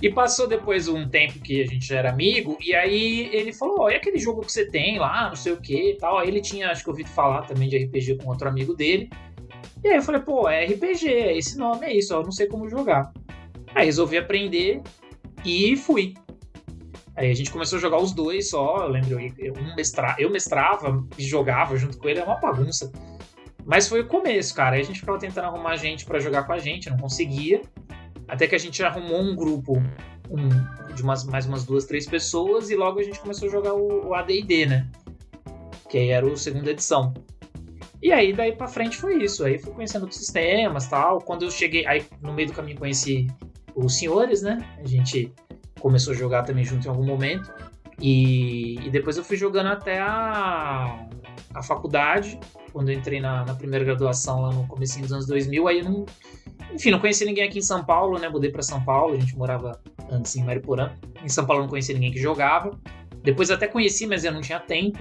E 0.00 0.10
passou 0.10 0.46
depois 0.46 0.88
um 0.88 1.08
tempo 1.08 1.40
que 1.40 1.60
a 1.60 1.66
gente 1.66 1.86
já 1.86 1.98
era 1.98 2.10
amigo, 2.10 2.56
e 2.60 2.74
aí 2.74 3.28
ele 3.34 3.52
falou: 3.52 3.90
e 3.90 3.94
aquele 3.94 4.18
jogo 4.18 4.40
que 4.40 4.52
você 4.52 4.64
tem 4.64 4.98
lá, 4.98 5.28
não 5.28 5.36
sei 5.36 5.52
o 5.52 5.60
que 5.60 5.90
e 5.90 5.96
tal. 5.96 6.18
Aí 6.18 6.28
ele 6.28 6.40
tinha, 6.40 6.70
acho 6.70 6.82
que 6.82 6.90
ouvido 6.90 7.10
falar 7.10 7.42
também 7.42 7.68
de 7.68 7.76
RPG 7.76 8.16
com 8.16 8.30
outro 8.30 8.48
amigo 8.48 8.74
dele. 8.74 9.10
E 9.84 9.88
aí 9.88 9.96
eu 9.96 10.02
falei: 10.02 10.20
pô, 10.22 10.48
é 10.48 10.64
RPG, 10.64 11.08
é 11.08 11.36
esse 11.36 11.58
nome, 11.58 11.86
é 11.86 11.96
isso, 11.96 12.14
eu 12.14 12.22
não 12.22 12.32
sei 12.32 12.46
como 12.46 12.68
jogar. 12.68 13.12
Aí 13.74 13.86
resolvi 13.86 14.16
aprender 14.16 14.80
e 15.44 15.76
fui. 15.76 16.14
Aí 17.16 17.30
a 17.30 17.34
gente 17.34 17.50
começou 17.50 17.78
a 17.78 17.80
jogar 17.80 17.98
os 17.98 18.12
dois 18.12 18.48
só. 18.48 18.84
Eu 18.84 18.88
lembro, 18.88 19.18
eu, 19.38 19.52
um 19.54 19.74
mestra, 19.74 20.14
eu 20.18 20.30
mestrava 20.30 21.04
e 21.18 21.24
jogava 21.24 21.76
junto 21.76 21.98
com 21.98 22.08
ele, 22.08 22.20
é 22.20 22.24
uma 22.24 22.38
bagunça. 22.38 22.92
Mas 23.68 23.86
foi 23.86 24.00
o 24.00 24.06
começo, 24.06 24.54
cara. 24.54 24.76
Aí 24.76 24.80
a 24.80 24.84
gente 24.84 25.00
ficava 25.00 25.18
tentando 25.18 25.44
arrumar 25.44 25.76
gente 25.76 26.06
pra 26.06 26.18
jogar 26.18 26.44
com 26.44 26.54
a 26.54 26.58
gente, 26.58 26.88
não 26.88 26.96
conseguia. 26.96 27.60
Até 28.26 28.46
que 28.46 28.54
a 28.54 28.58
gente 28.58 28.82
arrumou 28.82 29.20
um 29.20 29.36
grupo 29.36 29.74
um, 30.30 30.94
de 30.94 31.02
umas, 31.02 31.24
mais 31.24 31.44
umas 31.44 31.66
duas, 31.66 31.84
três 31.84 32.06
pessoas 32.06 32.70
e 32.70 32.76
logo 32.76 32.98
a 32.98 33.02
gente 33.02 33.20
começou 33.20 33.46
a 33.46 33.50
jogar 33.52 33.74
o, 33.74 34.08
o 34.08 34.14
AD&D, 34.14 34.64
né? 34.64 34.88
Que 35.86 35.98
aí 35.98 36.08
era 36.08 36.26
o 36.26 36.34
segunda 36.34 36.70
edição. 36.70 37.12
E 38.02 38.10
aí 38.10 38.32
daí 38.32 38.52
pra 38.52 38.68
frente 38.68 38.96
foi 38.96 39.22
isso. 39.22 39.44
Aí 39.44 39.58
fui 39.58 39.74
conhecendo 39.74 40.02
outros 40.02 40.18
sistemas 40.18 40.86
tal. 40.86 41.20
Quando 41.20 41.44
eu 41.44 41.50
cheguei, 41.50 41.86
aí 41.86 42.06
no 42.22 42.32
meio 42.32 42.48
do 42.48 42.54
caminho 42.54 42.78
conheci 42.78 43.26
os 43.74 43.98
senhores, 43.98 44.40
né? 44.40 44.66
A 44.82 44.86
gente 44.88 45.30
começou 45.78 46.14
a 46.14 46.16
jogar 46.16 46.42
também 46.42 46.64
junto 46.64 46.86
em 46.86 46.90
algum 46.90 47.04
momento. 47.04 47.52
E, 48.00 48.76
e 48.86 48.88
depois 48.88 49.18
eu 49.18 49.24
fui 49.24 49.36
jogando 49.36 49.66
até 49.66 49.98
a, 49.98 51.06
a 51.52 51.62
faculdade, 51.62 52.40
quando 52.78 52.90
eu 52.90 52.94
entrei 52.96 53.20
na, 53.20 53.44
na 53.44 53.54
primeira 53.56 53.84
graduação 53.84 54.40
lá 54.42 54.52
no 54.52 54.64
comecinho 54.68 55.02
dos 55.02 55.12
anos 55.12 55.26
2000, 55.26 55.66
aí 55.66 55.78
eu 55.80 55.84
não, 55.84 56.06
enfim, 56.72 56.92
não 56.92 57.00
conheci 57.00 57.24
ninguém 57.24 57.42
aqui 57.42 57.58
em 57.58 57.62
São 57.62 57.84
Paulo, 57.84 58.20
né? 58.20 58.28
Mudei 58.28 58.52
para 58.52 58.62
São 58.62 58.80
Paulo, 58.84 59.14
a 59.14 59.18
gente 59.18 59.36
morava 59.36 59.80
antes 60.08 60.36
em 60.36 60.44
Mariporã. 60.44 60.92
Em 61.24 61.28
São 61.28 61.44
Paulo 61.44 61.62
eu 61.62 61.64
não 61.64 61.70
conhecia 61.70 61.92
ninguém 61.92 62.12
que 62.12 62.20
jogava. 62.20 62.70
Depois 63.20 63.50
até 63.50 63.66
conheci, 63.66 64.06
mas 64.06 64.22
eu 64.24 64.30
não 64.30 64.40
tinha 64.40 64.60
tempo. 64.60 65.00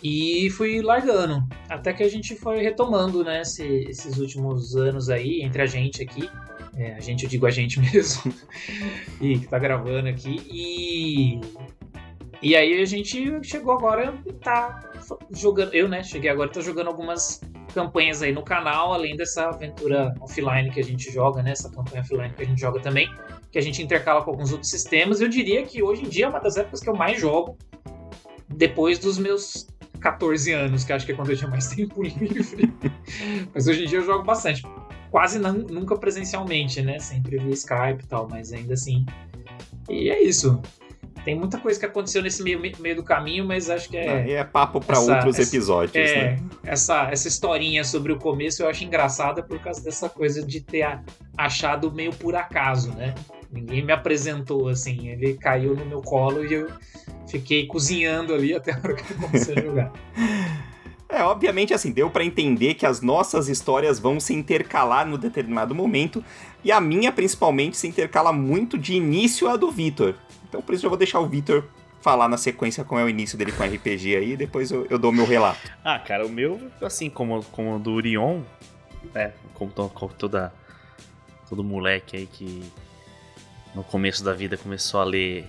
E 0.00 0.48
fui 0.50 0.80
largando. 0.82 1.42
Até 1.68 1.92
que 1.92 2.04
a 2.04 2.08
gente 2.08 2.36
foi 2.36 2.60
retomando, 2.62 3.24
né? 3.24 3.40
esse- 3.42 3.86
esses 3.88 4.18
últimos 4.18 4.76
anos 4.76 5.08
aí, 5.10 5.42
entre 5.42 5.62
a 5.62 5.66
gente 5.66 6.00
aqui. 6.00 6.30
É, 6.76 6.94
a 6.94 7.00
gente, 7.00 7.24
eu 7.24 7.28
digo 7.28 7.44
a 7.44 7.50
gente 7.50 7.80
mesmo. 7.92 8.32
e 9.20 9.36
que 9.40 9.48
tá 9.48 9.58
gravando 9.58 10.08
aqui. 10.08 10.36
E. 10.48 11.40
E 12.42 12.54
aí 12.54 12.80
a 12.80 12.84
gente 12.84 13.40
chegou 13.42 13.72
agora 13.72 14.14
e 14.26 14.32
tá 14.32 14.80
jogando. 15.30 15.74
Eu, 15.74 15.88
né? 15.88 16.02
Cheguei 16.02 16.30
agora 16.30 16.48
e 16.50 16.52
tô 16.52 16.60
jogando 16.60 16.88
algumas 16.88 17.40
campanhas 17.74 18.22
aí 18.22 18.32
no 18.32 18.42
canal, 18.42 18.92
além 18.92 19.16
dessa 19.16 19.48
aventura 19.48 20.14
offline 20.20 20.70
que 20.70 20.80
a 20.80 20.84
gente 20.84 21.10
joga, 21.10 21.42
né? 21.42 21.52
Essa 21.52 21.70
campanha 21.70 22.02
offline 22.02 22.32
que 22.34 22.42
a 22.42 22.46
gente 22.46 22.60
joga 22.60 22.80
também, 22.80 23.10
que 23.50 23.58
a 23.58 23.62
gente 23.62 23.82
intercala 23.82 24.22
com 24.22 24.30
alguns 24.30 24.52
outros 24.52 24.70
sistemas. 24.70 25.20
Eu 25.20 25.28
diria 25.28 25.62
que 25.64 25.82
hoje 25.82 26.04
em 26.04 26.08
dia 26.08 26.26
é 26.26 26.28
uma 26.28 26.38
das 26.40 26.56
épocas 26.56 26.80
que 26.80 26.88
eu 26.88 26.94
mais 26.94 27.20
jogo, 27.20 27.56
depois 28.48 28.98
dos 28.98 29.18
meus 29.18 29.66
14 30.00 30.52
anos, 30.52 30.84
que 30.84 30.92
acho 30.92 31.04
que 31.06 31.12
é 31.12 31.14
quando 31.14 31.30
eu 31.30 31.36
tinha 31.36 31.50
mais 31.50 31.68
tempo 31.74 32.02
livre. 32.02 32.72
mas 33.52 33.66
hoje 33.66 33.84
em 33.84 33.88
dia 33.88 33.98
eu 33.98 34.04
jogo 34.04 34.24
bastante. 34.24 34.62
Quase 35.10 35.38
não- 35.38 35.52
nunca 35.54 35.96
presencialmente, 35.96 36.82
né? 36.82 36.98
Sempre 36.98 37.38
via 37.38 37.52
Skype 37.52 38.04
e 38.04 38.06
tal, 38.06 38.28
mas 38.28 38.52
ainda 38.52 38.74
assim. 38.74 39.06
E 39.88 40.10
é 40.10 40.22
isso. 40.22 40.60
Tem 41.26 41.34
muita 41.34 41.58
coisa 41.58 41.78
que 41.78 41.84
aconteceu 41.84 42.22
nesse 42.22 42.40
meio, 42.40 42.60
meio 42.78 42.94
do 42.94 43.02
caminho, 43.02 43.44
mas 43.44 43.68
acho 43.68 43.88
que 43.88 43.96
é. 43.96 44.08
Aí 44.22 44.30
é 44.30 44.44
papo 44.44 44.80
essa- 44.88 45.00
outros 45.16 45.36
essa- 45.36 45.50
episódios, 45.56 45.96
É, 45.96 46.14
né? 46.36 46.38
essa, 46.64 47.08
essa 47.10 47.26
historinha 47.26 47.82
sobre 47.82 48.12
o 48.12 48.16
começo 48.16 48.62
eu 48.62 48.68
acho 48.68 48.84
engraçada 48.84 49.42
por 49.42 49.58
causa 49.58 49.82
dessa 49.82 50.08
coisa 50.08 50.40
de 50.46 50.60
ter 50.60 50.86
achado 51.36 51.90
meio 51.90 52.12
por 52.12 52.36
acaso, 52.36 52.92
né? 52.92 53.12
Ninguém 53.50 53.84
me 53.84 53.92
apresentou 53.92 54.68
assim, 54.68 55.08
ele 55.08 55.34
caiu 55.34 55.74
no 55.74 55.84
meu 55.84 56.00
colo 56.00 56.44
e 56.46 56.54
eu 56.54 56.68
fiquei 57.28 57.66
cozinhando 57.66 58.32
ali 58.32 58.54
até 58.54 58.72
a 58.72 58.76
hora 58.78 58.94
que 58.94 59.12
eu 59.12 59.16
comecei 59.18 59.56
a 59.58 59.60
jogar. 59.60 59.92
É, 61.08 61.22
obviamente, 61.22 61.72
assim, 61.72 61.92
deu 61.92 62.10
pra 62.10 62.24
entender 62.24 62.74
que 62.74 62.84
as 62.84 63.00
nossas 63.00 63.48
histórias 63.48 64.00
vão 64.00 64.18
se 64.18 64.34
intercalar 64.34 65.06
no 65.06 65.16
determinado 65.16 65.72
momento, 65.72 66.22
e 66.64 66.72
a 66.72 66.80
minha, 66.80 67.12
principalmente, 67.12 67.76
se 67.76 67.86
intercala 67.86 68.32
muito 68.32 68.76
de 68.76 68.94
início 68.94 69.48
a 69.48 69.56
do 69.56 69.70
Vitor. 69.70 70.16
Então, 70.56 70.64
por 70.64 70.74
isso, 70.74 70.86
eu 70.86 70.90
vou 70.90 70.96
deixar 70.96 71.20
o 71.20 71.26
Vitor 71.26 71.64
falar 72.00 72.28
na 72.28 72.38
sequência 72.38 72.82
como 72.82 72.98
é 72.98 73.04
o 73.04 73.10
início 73.10 73.36
dele 73.36 73.52
com 73.52 73.62
RPG 73.62 74.16
aí, 74.16 74.32
e 74.32 74.36
depois 74.38 74.70
eu, 74.70 74.86
eu 74.88 74.98
dou 74.98 75.12
meu 75.12 75.26
relato. 75.26 75.70
Ah, 75.84 75.98
cara, 75.98 76.24
o 76.24 76.30
meu, 76.30 76.70
assim, 76.80 77.10
como, 77.10 77.44
como 77.44 77.76
o 77.76 77.78
do 77.78 77.92
Orion, 77.92 78.40
né? 79.12 79.34
Como, 79.52 79.70
como 79.70 80.14
toda, 80.14 80.50
todo 81.46 81.62
moleque 81.62 82.16
aí 82.16 82.26
que 82.26 82.62
no 83.74 83.84
começo 83.84 84.24
da 84.24 84.32
vida 84.32 84.56
começou 84.56 84.98
a 84.98 85.04
ler 85.04 85.46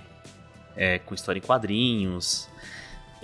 é, 0.75 0.99
com 0.99 1.15
história 1.15 1.39
em 1.39 1.41
quadrinhos. 1.41 2.49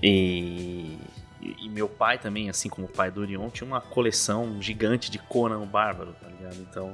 E, 0.02 0.98
e 1.42 1.68
meu 1.68 1.90
pai 1.90 2.18
também, 2.18 2.50
assim 2.50 2.70
como 2.70 2.88
o 2.88 2.90
pai 2.90 3.12
do 3.12 3.20
Orion, 3.20 3.50
tinha 3.50 3.68
uma 3.68 3.82
coleção 3.82 4.62
gigante 4.62 5.12
de 5.12 5.20
Conan 5.20 5.60
o 5.60 5.66
Bárbaro, 5.66 6.14
tá 6.14 6.30
ligado? 6.30 6.62
Então, 6.62 6.94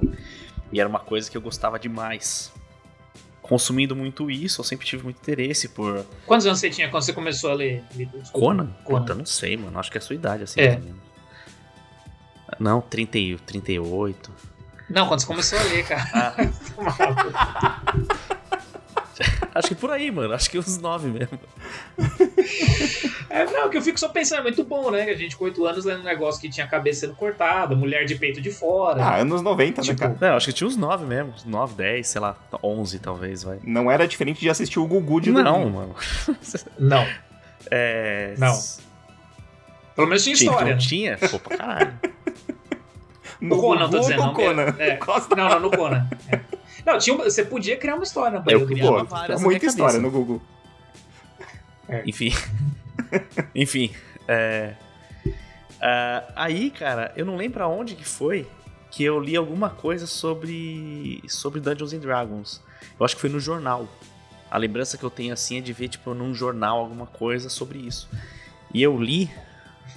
e 0.72 0.80
era 0.80 0.88
uma 0.88 0.98
coisa 0.98 1.30
que 1.30 1.36
eu 1.36 1.40
gostava 1.40 1.78
demais. 1.78 2.52
Consumindo 3.50 3.96
muito 3.96 4.30
isso, 4.30 4.60
eu 4.60 4.64
sempre 4.64 4.86
tive 4.86 5.02
muito 5.02 5.16
interesse 5.18 5.70
por 5.70 6.06
Quantos 6.24 6.46
anos 6.46 6.60
você 6.60 6.70
tinha 6.70 6.88
quando 6.88 7.02
você 7.02 7.12
começou 7.12 7.50
a 7.50 7.54
ler? 7.54 7.82
Conan? 8.32 8.68
Conan. 8.84 9.00
Puta, 9.00 9.12
não 9.12 9.26
sei, 9.26 9.56
mano. 9.56 9.76
Acho 9.76 9.90
que 9.90 9.98
é 9.98 10.00
a 10.00 10.02
sua 10.02 10.14
idade, 10.14 10.44
assim. 10.44 10.60
É. 10.60 10.80
Não, 12.60 12.80
30, 12.80 13.18
e- 13.18 13.36
38. 13.38 14.30
Não, 14.88 15.08
quando 15.08 15.18
você 15.18 15.26
começou 15.26 15.58
a 15.58 15.62
ler, 15.64 15.84
cara. 15.84 16.34
Acho 19.54 19.68
que 19.68 19.74
por 19.74 19.90
aí, 19.90 20.10
mano. 20.10 20.32
Acho 20.34 20.50
que 20.50 20.58
uns 20.58 20.78
9 20.78 21.08
mesmo. 21.08 21.38
É, 23.28 23.44
não, 23.46 23.68
que 23.70 23.76
eu 23.78 23.82
fico 23.82 23.98
só 23.98 24.08
pensando, 24.08 24.40
é 24.40 24.42
muito 24.42 24.64
bom, 24.64 24.90
né? 24.90 25.04
Que 25.04 25.10
a 25.10 25.16
gente 25.16 25.36
com 25.36 25.44
8 25.44 25.64
anos 25.66 25.84
lendo 25.84 26.00
um 26.00 26.04
negócio 26.04 26.40
que 26.40 26.48
tinha 26.48 26.66
a 26.66 26.68
cabeça 26.68 27.00
sendo 27.00 27.14
cortada, 27.14 27.74
mulher 27.76 28.04
de 28.04 28.14
peito 28.16 28.40
de 28.40 28.50
fora. 28.50 29.02
Ah, 29.02 29.16
anos 29.16 29.42
90, 29.42 29.80
né, 29.80 29.86
Tipo, 29.86 29.98
cara? 30.00 30.16
Não, 30.20 30.36
acho 30.36 30.46
que 30.46 30.52
tinha 30.52 30.66
uns 30.68 30.76
9 30.76 31.04
mesmo. 31.06 31.32
Uns 31.32 31.44
9, 31.44 31.74
10, 31.74 32.06
sei 32.06 32.20
lá. 32.20 32.36
11 32.62 32.98
talvez, 32.98 33.42
vai. 33.42 33.58
Não 33.64 33.90
era 33.90 34.06
diferente 34.06 34.40
de 34.40 34.50
assistir 34.50 34.78
o 34.78 34.86
Gugu 34.86 35.20
de 35.20 35.30
Não, 35.30 35.42
domingo. 35.44 35.70
mano. 35.70 35.94
Não. 36.78 37.06
É. 37.70 38.34
Não. 38.38 38.58
Pelo 39.94 40.08
menos 40.08 40.24
tinha 40.24 40.34
Tinha, 40.34 40.50
história. 40.50 40.70
não 40.74 40.80
né? 40.80 40.86
tinha? 40.88 41.18
Pô, 41.18 41.38
pra 41.38 41.56
caralho. 41.56 41.92
No 43.40 43.56
O 43.56 43.60
Conan, 43.60 43.84
Gugu 43.86 43.90
tô 43.92 44.00
dizendo. 44.00 44.16
no 44.20 44.26
Não, 44.26 44.34
Conan? 44.34 44.74
é. 44.78 44.96
Costa- 44.96 45.34
não, 45.36 45.48
não, 45.48 45.60
no 45.60 45.70
Conan. 45.70 46.06
É. 46.30 46.40
Não, 46.84 46.98
tinha, 46.98 47.14
uma- 47.14 47.24
você 47.24 47.44
podia 47.44 47.76
criar 47.76 47.94
uma 47.94 48.04
história 48.04 48.32
na 48.32 48.38
Eu 48.38 48.42
banheira 48.44 48.66
do 48.66 48.74
criava 48.74 49.04
várias 49.04 49.40
na 49.40 49.46
muita 49.46 49.58
minha 49.60 49.70
história 49.70 50.00
cabeça. 50.00 50.00
no 50.00 50.10
Gugu. 50.10 50.42
Enfim. 52.06 52.32
Enfim. 53.54 53.92
É... 54.28 54.74
ah, 55.80 56.24
aí, 56.36 56.70
cara, 56.70 57.12
eu 57.16 57.24
não 57.26 57.36
lembro 57.36 57.62
aonde 57.64 57.94
que 57.94 58.04
foi 58.04 58.46
que 58.90 59.04
eu 59.04 59.20
li 59.20 59.36
alguma 59.36 59.70
coisa 59.70 60.06
sobre 60.06 61.22
sobre 61.28 61.60
Dungeons 61.60 61.92
and 61.92 61.98
Dragons. 62.00 62.60
Eu 62.98 63.04
acho 63.04 63.14
que 63.14 63.20
foi 63.20 63.30
no 63.30 63.40
jornal. 63.40 63.88
A 64.50 64.58
lembrança 64.58 64.98
que 64.98 65.04
eu 65.04 65.10
tenho 65.10 65.32
assim 65.32 65.58
é 65.58 65.60
de 65.60 65.72
ver 65.72 65.88
tipo 65.88 66.12
num 66.12 66.34
jornal 66.34 66.78
alguma 66.78 67.06
coisa 67.06 67.48
sobre 67.48 67.78
isso. 67.78 68.08
E 68.74 68.82
eu 68.82 69.00
li, 69.00 69.30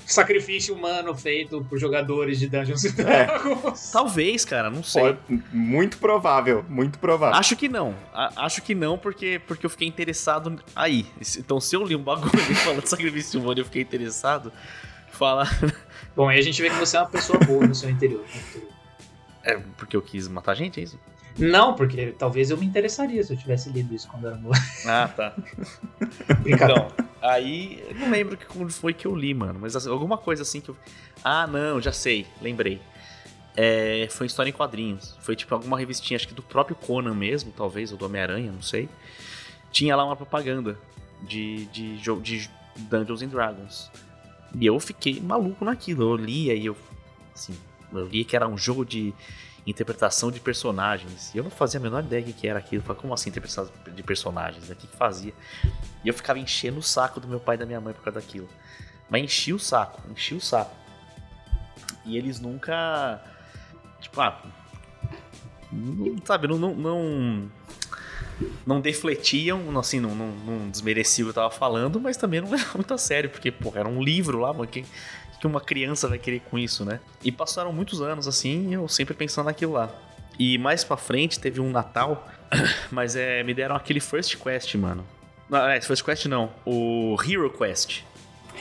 Sacrifício 0.05 0.75
humano 0.75 1.15
feito 1.15 1.65
por 1.69 1.77
jogadores 1.79 2.37
de 2.39 2.47
Dungeons 2.47 2.83
and 2.85 2.89
É. 3.07 3.25
Dragons. 3.25 3.91
talvez, 3.91 4.43
cara, 4.45 4.69
não 4.69 4.83
sei. 4.83 5.13
Pô, 5.13 5.33
muito 5.51 5.97
provável, 5.97 6.63
muito 6.69 6.99
provável. 6.99 7.37
Acho 7.39 7.55
que 7.55 7.69
não. 7.69 7.95
A- 8.13 8.45
acho 8.45 8.61
que 8.61 8.75
não, 8.75 8.97
porque, 8.97 9.41
porque 9.47 9.65
eu 9.65 9.69
fiquei 9.69 9.87
interessado 9.87 10.59
aí. 10.75 11.05
Então, 11.37 11.59
se 11.61 11.75
eu 11.75 11.83
li 11.83 11.95
um 11.95 12.03
bagulho 12.03 12.31
falando 12.63 12.83
de 12.83 12.89
sacrifício 12.89 13.39
humano 13.39 13.59
e 13.59 13.61
eu 13.61 13.65
fiquei 13.65 13.81
interessado, 13.81 14.51
fala. 15.11 15.47
Bom, 16.15 16.27
aí 16.29 16.37
a 16.37 16.41
gente 16.43 16.61
vê 16.61 16.69
que 16.69 16.75
você 16.75 16.97
é 16.97 16.99
uma 16.99 17.09
pessoa 17.09 17.39
boa 17.39 17.65
no 17.65 17.73
seu 17.73 17.89
interior. 17.89 18.23
É 19.43 19.57
porque 19.77 19.95
eu 19.95 20.01
quis 20.01 20.27
matar 20.27 20.53
gente, 20.55 20.79
é 20.79 20.83
isso? 20.83 20.99
Não, 21.37 21.73
porque 21.75 22.13
talvez 22.17 22.49
eu 22.49 22.57
me 22.57 22.65
interessaria 22.65 23.23
se 23.23 23.33
eu 23.33 23.37
tivesse 23.37 23.69
lido 23.69 23.93
isso 23.93 24.07
quando 24.07 24.27
era 24.27 24.35
moleque. 24.35 24.65
Ah, 24.85 25.07
tá. 25.07 25.35
Então, 26.45 26.89
aí 27.21 27.83
eu 27.89 27.95
não 27.95 28.11
lembro 28.11 28.37
que, 28.37 28.45
como 28.45 28.69
foi 28.69 28.93
que 28.93 29.07
eu 29.07 29.15
li, 29.15 29.33
mano. 29.33 29.59
Mas 29.59 29.75
assim, 29.75 29.89
alguma 29.89 30.17
coisa 30.17 30.43
assim 30.43 30.61
que 30.61 30.69
eu. 30.69 30.77
Ah, 31.23 31.47
não, 31.47 31.81
já 31.81 31.91
sei, 31.91 32.27
lembrei. 32.41 32.79
É, 33.55 34.07
foi 34.11 34.27
história 34.27 34.49
em 34.49 34.53
quadrinhos. 34.53 35.15
Foi 35.21 35.35
tipo 35.35 35.53
alguma 35.55 35.77
revistinha, 35.77 36.17
acho 36.17 36.27
que 36.27 36.33
do 36.33 36.43
próprio 36.43 36.75
Conan 36.75 37.13
mesmo, 37.13 37.51
talvez, 37.55 37.91
ou 37.91 37.97
do 37.97 38.05
Homem-Aranha, 38.05 38.51
não 38.51 38.61
sei. 38.61 38.89
Tinha 39.71 39.95
lá 39.95 40.05
uma 40.05 40.15
propaganda 40.15 40.77
de, 41.21 41.65
de, 41.67 41.97
de 41.97 42.49
Dungeons 42.75 43.21
and 43.21 43.27
Dragons. 43.27 43.91
E 44.59 44.65
eu 44.65 44.79
fiquei 44.79 45.19
maluco 45.19 45.65
naquilo. 45.65 46.03
Eu 46.03 46.15
lia 46.15 46.53
e 46.53 46.65
eu. 46.65 46.77
Assim, 47.33 47.55
eu 47.91 48.05
li 48.05 48.23
que 48.23 48.35
era 48.35 48.47
um 48.47 48.57
jogo 48.57 48.85
de 48.85 49.13
interpretação 49.65 50.31
de 50.31 50.39
personagens. 50.39 51.33
E 51.33 51.37
eu 51.37 51.43
não 51.43 51.51
fazia 51.51 51.79
a 51.79 51.83
menor 51.83 52.03
ideia 52.03 52.23
do 52.23 52.33
que 52.33 52.47
era 52.47 52.59
aquilo. 52.59 52.83
Eu 52.87 52.95
como 52.95 53.13
assim 53.13 53.29
interpretação 53.29 53.71
de 53.93 54.03
personagens? 54.03 54.69
O 54.69 54.75
que, 54.75 54.87
que 54.87 54.97
fazia? 54.97 55.33
E 56.03 56.07
eu 56.07 56.13
ficava 56.13 56.39
enchendo 56.39 56.79
o 56.79 56.83
saco 56.83 57.19
do 57.19 57.27
meu 57.27 57.39
pai 57.39 57.55
e 57.55 57.59
da 57.59 57.65
minha 57.65 57.79
mãe 57.79 57.93
por 57.93 58.03
causa 58.03 58.19
daquilo. 58.19 58.49
Mas 59.09 59.23
enchi 59.23 59.53
o 59.53 59.59
saco, 59.59 60.01
enchi 60.09 60.35
o 60.35 60.41
saco. 60.41 60.75
E 62.05 62.17
eles 62.17 62.39
nunca. 62.39 63.21
Tipo, 64.01 64.21
ah. 64.21 64.41
sabe, 66.25 66.47
não. 66.47 66.57
Não, 66.57 66.75
não, 66.75 67.51
não 68.65 68.81
defletiam, 68.81 69.77
assim, 69.77 69.99
não, 69.99 70.15
não, 70.15 70.27
não 70.31 70.69
desmereciam 70.69 71.25
o 71.29 71.31
que 71.31 71.39
eu 71.39 71.43
tava 71.43 71.53
falando, 71.53 71.99
mas 71.99 72.17
também 72.17 72.41
não 72.41 72.49
levavam 72.49 72.75
muito 72.75 72.93
a 72.93 72.97
sério, 72.97 73.29
porque, 73.29 73.51
pô, 73.51 73.71
era 73.75 73.87
um 73.87 74.01
livro 74.01 74.39
lá, 74.39 74.51
mano. 74.51 74.67
Que, 74.67 74.83
que 75.43 75.47
uma 75.47 75.59
criança 75.59 76.07
vai 76.07 76.17
querer 76.17 76.39
com 76.49 76.57
isso, 76.57 76.85
né? 76.85 77.01
E 77.21 77.29
passaram 77.29 77.73
muitos 77.73 78.01
anos 78.01 78.29
assim, 78.29 78.69
e 78.69 78.73
eu 78.73 78.87
sempre 78.87 79.13
pensando 79.13 79.47
naquilo 79.47 79.73
lá. 79.73 79.89
E 80.39 80.57
mais 80.57 80.85
pra 80.85 80.95
frente 80.95 81.37
teve 81.37 81.59
um 81.59 81.69
Natal, 81.69 82.25
mas 82.89 83.13
é, 83.17 83.43
me 83.43 83.53
deram 83.53 83.75
aquele 83.75 83.99
First 83.99 84.37
Quest, 84.37 84.73
mano. 84.75 85.05
Não, 85.49 85.67
é, 85.67 85.81
First 85.81 86.01
Quest 86.05 86.27
não, 86.27 86.49
o 86.65 87.17
Hero 87.27 87.49
Quest. 87.49 88.03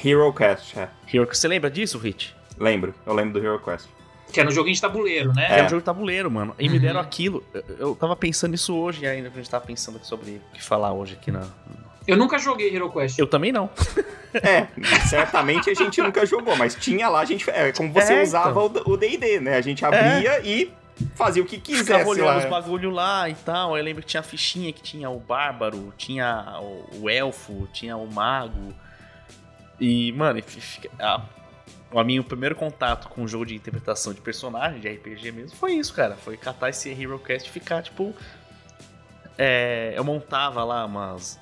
Hero 0.05 0.33
Quest, 0.33 0.77
é. 0.77 0.89
Hero, 1.12 1.29
você 1.33 1.47
lembra 1.47 1.71
disso, 1.71 1.99
Rich? 1.99 2.35
Lembro, 2.59 2.93
eu 3.07 3.15
lembro 3.15 3.41
do 3.41 3.47
Hero 3.47 3.61
Quest. 3.61 3.87
Que 4.33 4.41
é 4.41 4.45
no 4.45 4.51
joguinho 4.51 4.75
de 4.75 4.81
tabuleiro, 4.81 5.33
né? 5.33 5.47
É, 5.49 5.59
É. 5.61 5.65
um 5.65 5.69
jogo 5.69 5.83
de 5.83 5.85
tabuleiro, 5.85 6.29
mano. 6.31 6.53
E 6.59 6.69
me 6.69 6.77
Uhum. 6.79 6.83
deram 6.83 6.99
aquilo. 7.01 7.45
Eu, 7.55 7.65
eu 7.79 7.95
tava 7.95 8.17
pensando 8.17 8.51
nisso 8.53 8.75
hoje 8.75 9.07
ainda, 9.07 9.29
que 9.31 9.39
a 9.39 9.41
gente 9.43 9.51
tava 9.51 9.65
pensando 9.65 10.01
sobre 10.05 10.33
o 10.33 10.55
que 10.55 10.62
falar 10.65 10.93
hoje 10.93 11.15
aqui 11.15 11.31
na. 11.31 11.47
Eu 12.07 12.17
nunca 12.17 12.39
joguei 12.39 12.75
Hero 12.75 12.91
Quest. 12.91 13.19
Eu 13.19 13.27
também 13.27 13.53
não. 13.53 13.69
É, 14.35 14.67
certamente 15.11 15.69
a 15.69 15.75
gente 15.75 16.01
nunca 16.01 16.25
jogou, 16.25 16.57
mas 16.57 16.75
tinha 16.75 17.07
lá, 17.07 17.21
a 17.21 17.25
gente. 17.27 17.51
É 17.51 17.71
como 17.71 17.93
você 17.93 18.15
É, 18.15 18.23
usava 18.23 18.61
o- 18.65 18.91
o 18.93 18.97
DD, 18.97 19.41
né? 19.41 19.57
A 19.59 19.61
gente 19.61 19.85
abria 19.85 20.41
e 20.43 20.73
fazia 21.15 21.43
o 21.43 21.45
que 21.47 21.57
Ficava 21.59 21.79
quisesse 22.01 22.09
olhando 22.09 22.25
lá. 22.29 22.39
os 22.39 22.45
bagulho 22.47 22.89
lá 22.91 23.29
e 23.29 23.35
tal. 23.35 23.77
Eu 23.77 23.85
lembro 23.85 24.01
que 24.03 24.09
tinha 24.09 24.21
a 24.21 24.25
fichinha 24.25 24.73
que 24.73 24.81
tinha 24.81 25.11
o 25.11 25.21
bárbaro, 25.21 25.93
tinha 25.99 26.59
o, 26.63 27.03
o 27.03 27.11
elfo, 27.11 27.69
tinha 27.75 27.95
o 27.95 28.11
mago. 28.11 28.73
E, 29.79 30.13
mano, 30.13 30.43
fica- 30.43 30.89
a, 30.99 31.21
o 31.91 32.03
meu 32.03 32.25
primeiro 32.25 32.55
contato 32.55 33.11
com 33.11 33.25
o 33.25 33.29
jogo 33.29 33.45
de 33.45 33.55
interpretação 33.55 34.15
de 34.15 34.23
personagem, 34.23 34.81
de 34.81 34.89
RPG 34.89 35.31
mesmo, 35.31 35.55
foi 35.59 35.75
isso, 35.75 35.93
cara. 35.93 36.17
Foi 36.17 36.39
catar 36.39 36.71
esse 36.71 36.89
Hero 36.91 37.19
Quest 37.19 37.49
e 37.49 37.51
ficar, 37.51 37.83
tipo. 37.83 38.15
é, 39.37 39.93
eu 39.95 40.05
montava 40.05 40.65
lá 40.65 40.85
umas. 40.87 41.39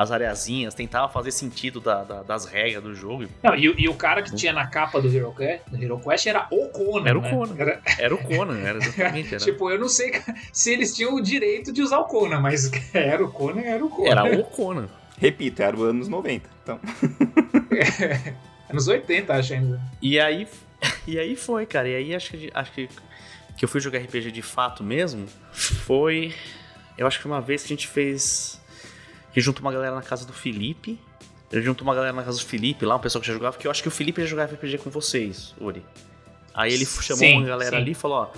As 0.00 0.12
areazinhas, 0.12 0.74
tentava 0.74 1.08
fazer 1.08 1.32
sentido 1.32 1.80
da- 1.80 2.04
da- 2.04 2.22
das 2.22 2.44
regras 2.44 2.82
do 2.84 2.94
jogo. 2.94 3.26
Não, 3.42 3.54
e, 3.56 3.68
o- 3.68 3.74
e 3.76 3.88
o 3.88 3.94
cara 3.94 4.22
que 4.22 4.32
tinha 4.34 4.52
na 4.52 4.64
capa 4.66 5.00
do 5.00 5.08
Hero 5.12 5.34
Quest, 5.34 5.62
do 5.66 5.82
Hero 5.82 5.98
Quest 5.98 6.26
era 6.26 6.46
o 6.52 6.68
Conan. 6.68 7.08
Era 7.08 7.18
o 7.18 7.22
né? 7.22 7.30
Conan. 7.30 7.54
Era- 7.58 7.82
Era 7.98 8.14
o 8.14 8.18
Conan, 8.18 8.58
era 8.60 8.78
exatamente. 8.78 9.34
Era, 9.34 9.38
Tipo, 9.44 9.70
eu 9.70 9.78
não 9.80 9.88
sei 9.88 10.12
se 10.52 10.72
eles 10.72 10.94
tinham 10.94 11.16
o 11.16 11.20
direito 11.20 11.72
de 11.72 11.82
usar 11.82 11.98
o 11.98 12.04
Conan, 12.04 12.38
mas 12.40 12.70
era 12.94 13.24
o 13.24 13.30
Conan, 13.32 13.60
era 13.62 13.84
o 13.84 13.90
Conan. 13.90 14.10
era 14.10 14.38
o 14.40 14.44
Conan. 14.44 14.88
Repito, 15.18 15.60
era 15.62 15.76
os 15.76 15.82
anos 15.82 16.06
90. 16.06 16.48
Então, 16.62 16.78
Anos 18.70 18.86
80, 18.86 19.32
acho 19.34 19.54
ainda. 19.54 19.80
E 20.00 20.20
aí, 20.20 20.46
e 21.06 21.18
aí 21.18 21.34
foi, 21.34 21.66
cara. 21.66 21.88
E 21.88 21.96
aí 21.96 22.14
acho 22.14 22.30
que, 22.30 22.50
acho 22.54 22.72
que, 22.72 22.88
que 23.56 23.64
eu 23.64 23.68
fui 23.68 23.80
jogar 23.80 23.98
RPG 23.98 24.30
de 24.30 24.42
fato 24.42 24.84
mesmo. 24.84 25.26
Foi. 25.52 26.32
Eu 26.96 27.06
acho 27.06 27.16
que 27.18 27.22
foi 27.22 27.32
uma 27.32 27.40
vez 27.40 27.62
que 27.62 27.66
a 27.72 27.76
gente 27.76 27.88
fez. 27.88 28.60
Que 29.38 29.42
juntou 29.42 29.62
uma 29.62 29.70
galera 29.70 29.94
na 29.94 30.02
casa 30.02 30.26
do 30.26 30.32
Felipe. 30.32 30.98
Eu 31.52 31.62
juntou 31.62 31.86
uma 31.86 31.94
galera 31.94 32.12
na 32.12 32.24
casa 32.24 32.38
do 32.38 32.44
Felipe 32.44 32.84
lá, 32.84 32.96
um 32.96 32.98
pessoal 32.98 33.20
que 33.22 33.28
já 33.28 33.32
jogava, 33.32 33.52
porque 33.52 33.68
eu 33.68 33.70
acho 33.70 33.80
que 33.80 33.86
o 33.86 33.90
Felipe 33.90 34.20
já 34.20 34.26
jogava 34.26 34.52
RPG 34.52 34.78
com 34.78 34.90
vocês, 34.90 35.54
Uri. 35.60 35.80
Aí 36.52 36.74
ele 36.74 36.84
chamou 36.84 37.20
Sim, 37.20 37.36
uma 37.36 37.46
galera 37.46 37.76
sim. 37.76 37.76
ali 37.76 37.92
e 37.92 37.94
falou, 37.94 38.22
ó. 38.22 38.30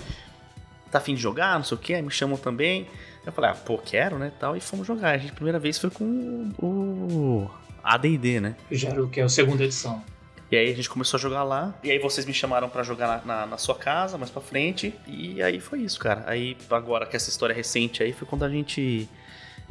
Tá 0.91 0.99
afim 0.99 1.15
de 1.15 1.21
jogar, 1.21 1.57
não 1.57 1.63
sei 1.63 1.75
o 1.75 1.79
que, 1.79 1.99
me 2.03 2.11
chamam 2.11 2.37
também. 2.37 2.87
Eu 3.25 3.31
falei, 3.31 3.49
ah, 3.49 3.55
pô, 3.55 3.79
quero, 3.79 4.19
né, 4.19 4.31
tal, 4.39 4.55
e 4.55 4.61
fomos 4.61 4.85
jogar. 4.85 5.15
A 5.15 5.17
gente, 5.17 5.31
a 5.31 5.33
primeira 5.33 5.57
vez 5.57 5.79
foi 5.79 5.89
com 5.89 6.51
o 6.61 7.49
AD&D, 7.83 8.39
né? 8.39 8.55
O 8.99 9.07
que 9.07 9.21
é 9.21 9.23
a 9.23 9.29
segunda 9.29 9.63
edição. 9.63 10.03
E 10.51 10.55
aí 10.55 10.71
a 10.71 10.75
gente 10.75 10.87
começou 10.87 11.17
a 11.17 11.21
jogar 11.21 11.43
lá. 11.43 11.73
E 11.83 11.89
aí 11.89 11.97
vocês 11.97 12.27
me 12.27 12.33
chamaram 12.33 12.69
para 12.69 12.83
jogar 12.83 13.07
na, 13.25 13.39
na, 13.39 13.45
na, 13.47 13.57
sua 13.57 13.73
casa, 13.73 14.19
mais 14.19 14.29
pra 14.29 14.41
frente. 14.41 14.93
E 15.07 15.41
aí 15.41 15.59
foi 15.59 15.79
isso, 15.79 15.97
cara. 15.97 16.25
Aí 16.27 16.55
agora 16.69 17.07
que 17.07 17.15
essa 17.15 17.29
história 17.29 17.55
recente 17.55 18.03
aí 18.03 18.13
foi 18.13 18.27
quando 18.27 18.43
a 18.43 18.49
gente. 18.49 19.09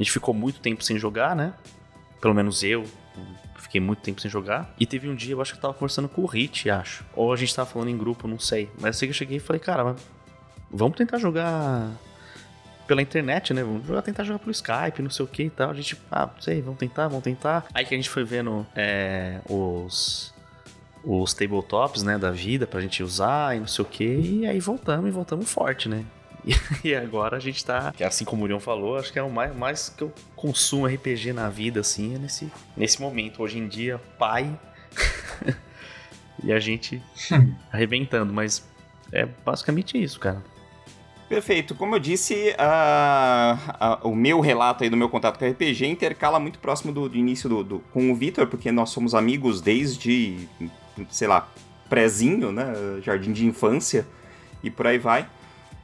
A 0.01 0.03
gente 0.03 0.13
ficou 0.13 0.33
muito 0.33 0.59
tempo 0.59 0.83
sem 0.83 0.97
jogar, 0.97 1.35
né? 1.35 1.53
Pelo 2.19 2.33
menos 2.33 2.63
eu. 2.63 2.83
Fiquei 3.57 3.79
muito 3.79 4.01
tempo 4.01 4.19
sem 4.19 4.31
jogar. 4.31 4.73
E 4.79 4.85
teve 4.87 5.07
um 5.07 5.13
dia, 5.13 5.35
eu 5.35 5.41
acho 5.41 5.53
que 5.53 5.59
eu 5.59 5.61
tava 5.61 5.75
conversando 5.75 6.09
com 6.09 6.23
o 6.23 6.25
Hit, 6.25 6.71
acho. 6.71 7.05
Ou 7.15 7.31
a 7.31 7.35
gente 7.35 7.55
tava 7.55 7.69
falando 7.69 7.89
em 7.89 7.97
grupo, 7.97 8.27
não 8.27 8.39
sei. 8.39 8.67
Mas 8.79 8.97
sei 8.97 9.07
que 9.07 9.11
eu 9.11 9.15
cheguei 9.15 9.37
e 9.37 9.39
falei, 9.39 9.59
cara, 9.59 9.95
vamos 10.71 10.97
tentar 10.97 11.19
jogar 11.19 11.91
pela 12.87 12.99
internet, 12.99 13.53
né? 13.53 13.63
Vamos 13.63 13.85
jogar, 13.85 14.01
tentar 14.01 14.23
jogar 14.23 14.39
pelo 14.39 14.49
Skype, 14.49 15.03
não 15.03 15.11
sei 15.11 15.23
o 15.23 15.27
que 15.27 15.43
e 15.43 15.49
tal. 15.51 15.69
A 15.69 15.73
gente, 15.75 15.95
ah, 16.11 16.31
não 16.33 16.41
sei, 16.41 16.63
vamos 16.63 16.79
tentar, 16.79 17.07
vamos 17.07 17.23
tentar. 17.23 17.67
Aí 17.71 17.85
que 17.85 17.93
a 17.93 17.97
gente 17.97 18.09
foi 18.09 18.23
vendo 18.23 18.65
é, 18.75 19.39
os 19.47 20.33
os 21.03 21.33
tabletops, 21.33 22.01
né, 22.01 22.17
da 22.17 22.31
vida 22.31 22.65
pra 22.65 22.81
gente 22.81 23.03
usar 23.03 23.55
e 23.55 23.59
não 23.59 23.67
sei 23.67 23.83
o 23.83 23.87
que, 23.87 24.03
e 24.03 24.45
aí 24.47 24.59
voltamos 24.59 25.07
e 25.07 25.11
voltamos 25.11 25.51
forte, 25.51 25.87
né? 25.87 26.05
E 26.83 26.95
agora 26.95 27.37
a 27.37 27.39
gente 27.39 27.63
tá, 27.63 27.93
assim 28.05 28.25
como 28.25 28.41
o 28.41 28.45
Urion 28.45 28.59
falou, 28.59 28.97
acho 28.97 29.11
que 29.11 29.19
é 29.19 29.23
o 29.23 29.29
mais, 29.29 29.55
mais 29.55 29.89
que 29.89 30.03
eu 30.03 30.11
consumo 30.35 30.87
RPG 30.87 31.33
na 31.33 31.49
vida, 31.49 31.79
assim, 31.79 32.15
é 32.15 32.17
nesse, 32.17 32.51
nesse 32.75 33.01
momento. 33.01 33.43
Hoje 33.43 33.59
em 33.59 33.67
dia, 33.67 33.99
pai. 34.17 34.59
e 36.43 36.51
a 36.51 36.59
gente 36.59 37.01
arrebentando, 37.71 38.33
mas 38.33 38.67
é 39.11 39.25
basicamente 39.25 40.01
isso, 40.01 40.19
cara. 40.19 40.43
Perfeito. 41.31 41.75
Como 41.75 41.95
eu 41.95 41.99
disse, 41.99 42.53
a, 42.57 43.57
a, 43.79 44.07
o 44.07 44.13
meu 44.13 44.41
relato 44.41 44.83
aí 44.83 44.89
do 44.89 44.97
meu 44.97 45.07
contato 45.07 45.39
com 45.39 45.49
RPG 45.49 45.85
intercala 45.85 46.39
muito 46.41 46.59
próximo 46.59 46.91
do, 46.91 47.07
do 47.07 47.15
início 47.15 47.47
do, 47.47 47.63
do, 47.63 47.79
com 47.93 48.11
o 48.11 48.15
Victor, 48.15 48.47
porque 48.47 48.69
nós 48.69 48.89
somos 48.89 49.15
amigos 49.15 49.61
desde, 49.61 50.49
sei 51.09 51.29
lá, 51.29 51.49
prézinho, 51.87 52.51
né? 52.51 52.73
Jardim 53.01 53.31
de 53.31 53.45
infância 53.45 54.05
e 54.61 54.69
por 54.69 54.87
aí 54.87 54.97
vai. 54.97 55.25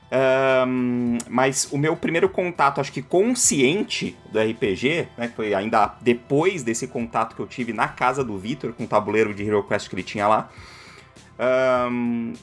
Um, 0.10 1.18
mas 1.28 1.68
o 1.72 1.78
meu 1.78 1.96
primeiro 1.96 2.30
contato, 2.30 2.80
acho 2.80 2.94
que 2.94 3.02
consciente 3.02 4.16
do 4.32 4.40
RPG, 4.40 5.10
né, 5.18 5.32
foi 5.36 5.54
ainda 5.54 5.96
depois 6.00 6.64
desse 6.64 6.88
contato 6.88 7.36
que 7.36 7.42
eu 7.42 7.48
tive 7.48 7.74
na 7.74 7.90
casa 7.90 8.24
do 8.24 8.38
Victor, 8.38 8.74
com 8.74 8.86
o 8.86 8.88
tabuleiro 8.88 9.34
de 9.34 9.46
Hero 9.46 9.64
Quest 9.64 9.90
que 9.90 9.96
ele 9.96 10.04
tinha 10.04 10.28
lá, 10.28 10.50
um, 11.92 12.34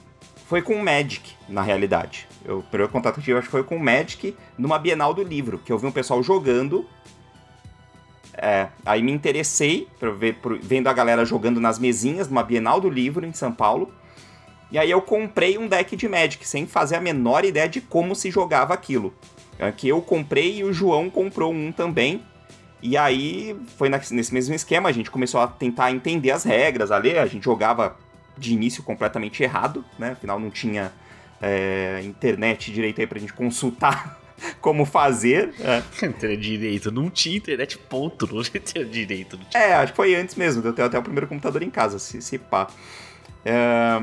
foi 0.46 0.60
com 0.60 0.74
o 0.74 0.84
Magic, 0.84 1.32
na 1.48 1.62
realidade. 1.62 2.28
Eu, 2.44 2.58
o 2.58 2.62
primeiro 2.62 2.92
contato 2.92 3.14
que 3.14 3.20
eu 3.20 3.24
tive 3.24 3.38
acho 3.38 3.48
que 3.48 3.52
foi 3.52 3.64
com 3.64 3.76
o 3.76 3.82
Magic 3.82 4.36
numa 4.58 4.78
Bienal 4.78 5.14
do 5.14 5.22
Livro, 5.22 5.58
que 5.58 5.72
eu 5.72 5.78
vi 5.78 5.86
um 5.86 5.92
pessoal 5.92 6.22
jogando. 6.22 6.86
É, 8.34 8.68
aí 8.84 9.02
me 9.02 9.12
interessei, 9.12 9.88
pra 9.98 10.10
ver, 10.10 10.36
vendo 10.60 10.88
a 10.88 10.92
galera 10.92 11.24
jogando 11.24 11.60
nas 11.60 11.78
mesinhas 11.78 12.28
numa 12.28 12.42
Bienal 12.42 12.78
do 12.78 12.90
Livro 12.90 13.24
em 13.24 13.32
São 13.32 13.52
Paulo. 13.52 13.90
E 14.74 14.78
aí 14.78 14.90
eu 14.90 15.00
comprei 15.00 15.56
um 15.56 15.68
deck 15.68 15.94
de 15.94 16.08
Magic, 16.08 16.44
sem 16.48 16.66
fazer 16.66 16.96
a 16.96 17.00
menor 17.00 17.44
ideia 17.44 17.68
de 17.68 17.80
como 17.80 18.12
se 18.12 18.28
jogava 18.28 18.74
aquilo. 18.74 19.14
É, 19.56 19.70
que 19.70 19.86
eu 19.86 20.02
comprei 20.02 20.56
e 20.56 20.64
o 20.64 20.72
João 20.72 21.08
comprou 21.08 21.52
um 21.52 21.70
também. 21.70 22.24
E 22.82 22.96
aí 22.96 23.56
foi 23.76 23.88
nesse 23.88 24.34
mesmo 24.34 24.52
esquema, 24.52 24.88
a 24.88 24.92
gente 24.92 25.12
começou 25.12 25.40
a 25.40 25.46
tentar 25.46 25.92
entender 25.92 26.32
as 26.32 26.42
regras 26.42 26.90
a 26.90 26.98
ler, 26.98 27.18
a 27.18 27.26
gente 27.26 27.44
jogava 27.44 27.96
de 28.36 28.52
início 28.52 28.82
completamente 28.82 29.44
errado, 29.44 29.84
né? 29.96 30.10
Afinal 30.10 30.40
não 30.40 30.50
tinha 30.50 30.90
é, 31.40 32.00
internet 32.02 32.72
direito 32.72 33.00
aí 33.00 33.06
pra 33.06 33.20
gente 33.20 33.32
consultar 33.32 34.20
como 34.60 34.84
fazer. 34.84 35.54
É. 35.60 36.34
direito, 36.34 36.90
não 36.90 37.08
tinha 37.08 37.36
internet, 37.36 37.78
ponto, 37.78 38.26
não 38.26 38.42
tinha 38.42 38.84
direito. 38.84 39.36
Não 39.36 39.44
tinha. 39.44 39.62
É, 39.62 39.74
acho 39.74 39.92
que 39.92 39.96
foi 39.96 40.16
antes 40.16 40.34
mesmo, 40.34 40.66
eu 40.66 40.72
tenho 40.72 40.88
até 40.88 40.98
o 40.98 41.02
primeiro 41.02 41.28
computador 41.28 41.62
em 41.62 41.70
casa, 41.70 42.00
se, 42.00 42.20
se 42.20 42.38
pá. 42.38 42.66
É, 43.44 44.00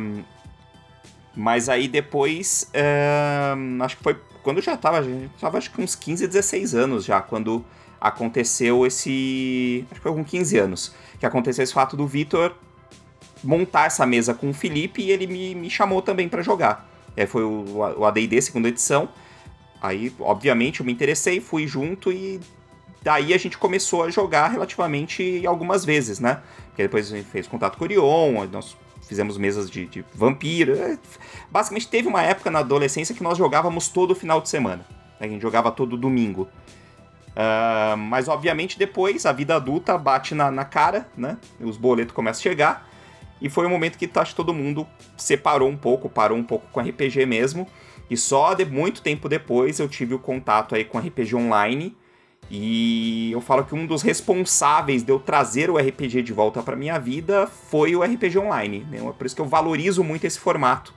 mas 1.36 1.70
aí 1.70 1.88
depois, 1.88 2.70
é, 2.74 3.54
acho 3.82 3.98
que 3.98 4.04
foi 4.04 4.16
quando 4.44 4.58
eu 4.58 4.64
já 4.64 4.76
tava, 4.76 5.04
já 5.04 5.30
tava 5.40 5.58
acho 5.58 5.72
que 5.72 5.82
uns 5.82 5.96
15, 5.96 6.28
16 6.28 6.74
anos 6.74 7.06
já, 7.06 7.22
quando 7.22 7.64
aconteceu 8.00 8.86
esse. 8.86 9.86
Acho 9.92 10.00
que 10.00 10.04
foi 10.04 10.14
com 10.14 10.24
15 10.24 10.58
anos. 10.58 10.94
Que 11.20 11.26
aconteceu 11.26 11.64
esse 11.64 11.74
fato 11.74 11.96
do 11.96 12.08
Vitor 12.08 12.56
montar 13.44 13.86
essa 13.86 14.06
mesa 14.06 14.34
com 14.34 14.50
o 14.50 14.54
Felipe 14.54 15.02
e 15.02 15.12
ele 15.12 15.28
me, 15.28 15.56
me 15.56 15.70
chamou 15.70 16.02
também 16.02 16.28
para 16.28 16.42
jogar. 16.42 16.90
É, 17.16 17.26
foi 17.26 17.44
o, 17.44 17.66
o 17.98 18.06
AD&D, 18.06 18.42
segunda 18.42 18.68
edição. 18.68 19.10
Aí, 19.82 20.14
obviamente, 20.20 20.80
eu 20.80 20.86
me 20.86 20.92
interessei, 20.92 21.40
fui 21.40 21.68
junto 21.68 22.12
e 22.12 22.40
daí 23.02 23.34
a 23.34 23.38
gente 23.38 23.58
começou 23.58 24.04
a 24.04 24.10
jogar 24.10 24.48
relativamente 24.50 25.46
algumas 25.46 25.84
vezes, 25.84 26.20
né? 26.20 26.42
Porque 26.68 26.84
depois 26.84 27.12
a 27.12 27.18
gente 27.18 27.30
fez 27.30 27.48
contato 27.48 27.78
com 27.78 27.84
o 27.84 27.88
Orion, 27.88 28.48
nós 28.52 28.78
fizemos 29.12 29.38
mesas 29.38 29.70
de, 29.70 29.86
de 29.88 30.06
vampiro. 30.16 30.74
É, 30.74 30.98
basicamente, 31.52 31.90
teve 31.90 32.08
uma 32.08 32.22
época 32.22 32.50
na 32.50 32.60
adolescência 32.60 33.14
que 33.14 33.22
nós 33.22 33.38
jogávamos 33.38 33.90
todo 33.90 34.16
final 34.16 34.40
de 34.40 34.48
semana. 34.48 34.86
Né? 35.20 35.28
A 35.28 35.28
gente 35.28 35.42
jogava 35.42 35.70
todo 35.70 35.98
domingo. 35.98 36.48
Uh, 37.32 37.98
mas, 37.98 38.30
obviamente, 38.30 38.80
depois 38.80 39.26
a 39.26 39.34
vida 39.34 39.54
adulta 39.54 39.98
bate 39.98 40.34
na, 40.34 40.50
na 40.50 40.64
cara, 40.64 41.10
né? 41.18 41.38
Os 41.60 41.76
boletos 41.76 42.16
começam 42.16 42.40
a 42.40 42.44
chegar. 42.44 42.90
E 43.42 43.50
foi 43.50 43.66
um 43.66 43.70
momento 43.70 43.98
que 43.98 44.10
acho 44.16 44.34
todo 44.34 44.54
mundo 44.54 44.88
separou 45.18 45.68
um 45.68 45.76
pouco, 45.76 46.08
parou 46.08 46.38
um 46.38 46.44
pouco 46.44 46.66
com 46.72 46.80
RPG 46.80 47.26
mesmo. 47.26 47.68
E 48.10 48.16
só 48.16 48.54
de 48.54 48.64
muito 48.64 49.02
tempo 49.02 49.28
depois 49.28 49.78
eu 49.78 49.90
tive 49.90 50.14
o 50.14 50.20
contato 50.20 50.74
aí 50.74 50.86
com 50.86 50.98
RPG 50.98 51.36
online. 51.36 51.98
E 52.54 53.32
eu 53.32 53.40
falo 53.40 53.64
que 53.64 53.74
um 53.74 53.86
dos 53.86 54.02
responsáveis 54.02 55.04
de 55.04 55.10
eu 55.10 55.18
trazer 55.18 55.70
o 55.70 55.78
RPG 55.78 56.22
de 56.22 56.34
volta 56.34 56.62
para 56.62 56.76
minha 56.76 57.00
vida 57.00 57.48
foi 57.48 57.96
o 57.96 58.04
RPG 58.04 58.38
online. 58.38 58.86
Né? 58.92 58.98
É 58.98 59.12
por 59.14 59.26
isso 59.26 59.34
que 59.34 59.42
eu 59.42 59.46
valorizo 59.46 60.04
muito 60.04 60.26
esse 60.26 60.38
formato 60.38 60.94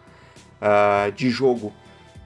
uh, 0.60 1.12
de 1.12 1.30
jogo. 1.30 1.72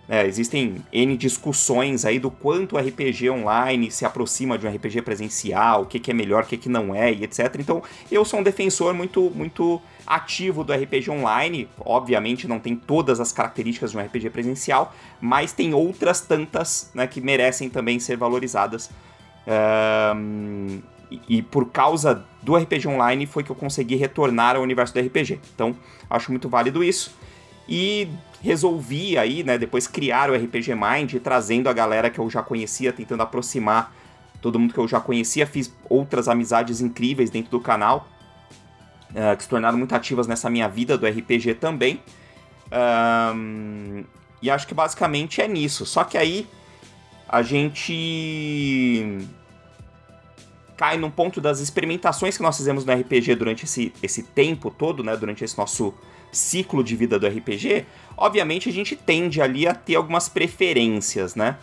É, 0.08 0.26
existem 0.26 0.76
N 0.90 1.14
discussões 1.18 2.06
aí 2.06 2.18
do 2.18 2.30
quanto 2.30 2.76
o 2.76 2.78
RPG 2.78 3.28
online 3.28 3.90
se 3.90 4.06
aproxima 4.06 4.56
de 4.56 4.66
um 4.66 4.74
RPG 4.74 5.02
presencial, 5.02 5.82
o 5.82 5.84
que, 5.86 5.98
que 5.98 6.10
é 6.10 6.14
melhor, 6.14 6.44
o 6.44 6.46
que, 6.46 6.56
que 6.56 6.70
não 6.70 6.94
é, 6.94 7.12
e 7.12 7.22
etc. 7.22 7.54
Então, 7.58 7.82
eu 8.10 8.24
sou 8.24 8.40
um 8.40 8.42
defensor 8.42 8.94
muito, 8.94 9.30
muito 9.34 9.78
ativo 10.06 10.64
do 10.64 10.72
RPG 10.72 11.10
online. 11.10 11.68
Obviamente, 11.78 12.48
não 12.48 12.58
tem 12.58 12.74
todas 12.74 13.20
as 13.20 13.30
características 13.30 13.90
de 13.90 13.98
um 13.98 14.00
RPG 14.00 14.30
presencial, 14.30 14.94
mas 15.20 15.52
tem 15.52 15.74
outras 15.74 16.22
tantas 16.22 16.90
né, 16.94 17.06
que 17.06 17.20
merecem 17.20 17.68
também 17.68 18.00
ser 18.00 18.16
valorizadas. 18.16 18.88
Um, 19.48 20.80
e, 21.10 21.40
por 21.40 21.70
causa 21.70 22.22
do 22.42 22.54
RPG 22.54 22.86
online 22.86 23.26
foi 23.26 23.42
que 23.42 23.50
eu 23.50 23.56
consegui 23.56 23.96
retornar 23.96 24.56
ao 24.56 24.62
universo 24.62 24.92
do 24.92 25.00
RPG. 25.00 25.40
Então, 25.54 25.74
acho 26.10 26.30
muito 26.30 26.48
válido 26.48 26.84
isso. 26.84 27.14
E 27.66 28.08
resolvi 28.42 29.16
aí, 29.16 29.42
né, 29.42 29.56
depois 29.56 29.86
criar 29.86 30.30
o 30.30 30.34
RPG 30.34 30.74
Mind, 30.74 31.14
trazendo 31.22 31.68
a 31.68 31.72
galera 31.72 32.10
que 32.10 32.18
eu 32.18 32.28
já 32.28 32.42
conhecia, 32.42 32.92
tentando 32.92 33.22
aproximar 33.22 33.94
todo 34.40 34.58
mundo 34.58 34.72
que 34.72 34.78
eu 34.78 34.86
já 34.86 35.00
conhecia, 35.00 35.46
fiz 35.46 35.72
outras 35.88 36.28
amizades 36.28 36.80
incríveis 36.80 37.30
dentro 37.30 37.50
do 37.50 37.60
canal, 37.60 38.06
uh, 39.10 39.36
que 39.36 39.42
se 39.42 39.48
tornaram 39.48 39.76
muito 39.76 39.94
ativas 39.94 40.26
nessa 40.26 40.48
minha 40.48 40.68
vida 40.68 40.96
do 40.96 41.06
RPG 41.06 41.54
também. 41.54 42.00
Um, 43.34 44.04
e 44.40 44.50
acho 44.50 44.66
que 44.66 44.74
basicamente 44.74 45.40
é 45.40 45.48
nisso. 45.48 45.84
Só 45.84 46.04
que 46.04 46.16
aí 46.16 46.46
a 47.28 47.42
gente 47.42 49.18
cai 50.78 50.96
num 50.96 51.10
ponto 51.10 51.40
das 51.40 51.58
experimentações 51.58 52.36
que 52.36 52.42
nós 52.42 52.56
fizemos 52.56 52.84
no 52.84 52.92
RPG 52.92 53.34
durante 53.34 53.64
esse, 53.64 53.92
esse 54.00 54.22
tempo 54.22 54.70
todo, 54.70 55.02
né? 55.02 55.16
Durante 55.16 55.44
esse 55.44 55.58
nosso 55.58 55.92
ciclo 56.30 56.84
de 56.84 56.94
vida 56.94 57.18
do 57.18 57.26
RPG, 57.26 57.84
obviamente 58.16 58.68
a 58.68 58.72
gente 58.72 58.94
tende 58.94 59.42
ali 59.42 59.66
a 59.66 59.74
ter 59.74 59.96
algumas 59.96 60.28
preferências, 60.28 61.34
né? 61.34 61.56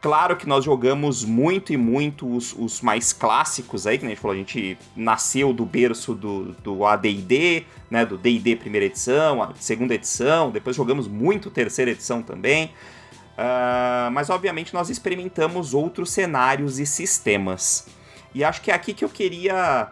Claro 0.00 0.36
que 0.36 0.46
nós 0.46 0.64
jogamos 0.64 1.24
muito 1.24 1.72
e 1.72 1.76
muito 1.76 2.32
os, 2.34 2.54
os 2.56 2.80
mais 2.80 3.12
clássicos 3.12 3.86
aí, 3.86 3.98
que 3.98 4.06
a 4.06 4.08
gente 4.08 4.20
falou, 4.20 4.34
a 4.34 4.38
gente 4.38 4.78
nasceu 4.94 5.52
do 5.52 5.66
berço 5.66 6.14
do, 6.14 6.52
do 6.62 6.84
AD&D, 6.84 7.64
né, 7.90 8.06
do 8.06 8.16
D&D 8.16 8.56
primeira 8.56 8.86
edição, 8.86 9.52
segunda 9.58 9.94
edição, 9.94 10.50
depois 10.50 10.76
jogamos 10.76 11.08
muito 11.08 11.50
terceira 11.50 11.90
edição 11.90 12.22
também, 12.22 12.66
uh, 13.36 14.10
mas 14.12 14.30
obviamente 14.30 14.72
nós 14.72 14.90
experimentamos 14.90 15.74
outros 15.74 16.10
cenários 16.10 16.78
e 16.78 16.86
sistemas. 16.86 17.86
E 18.36 18.44
acho 18.44 18.60
que 18.60 18.70
é 18.70 18.74
aqui 18.74 18.92
que 18.92 19.02
eu 19.02 19.08
queria 19.08 19.90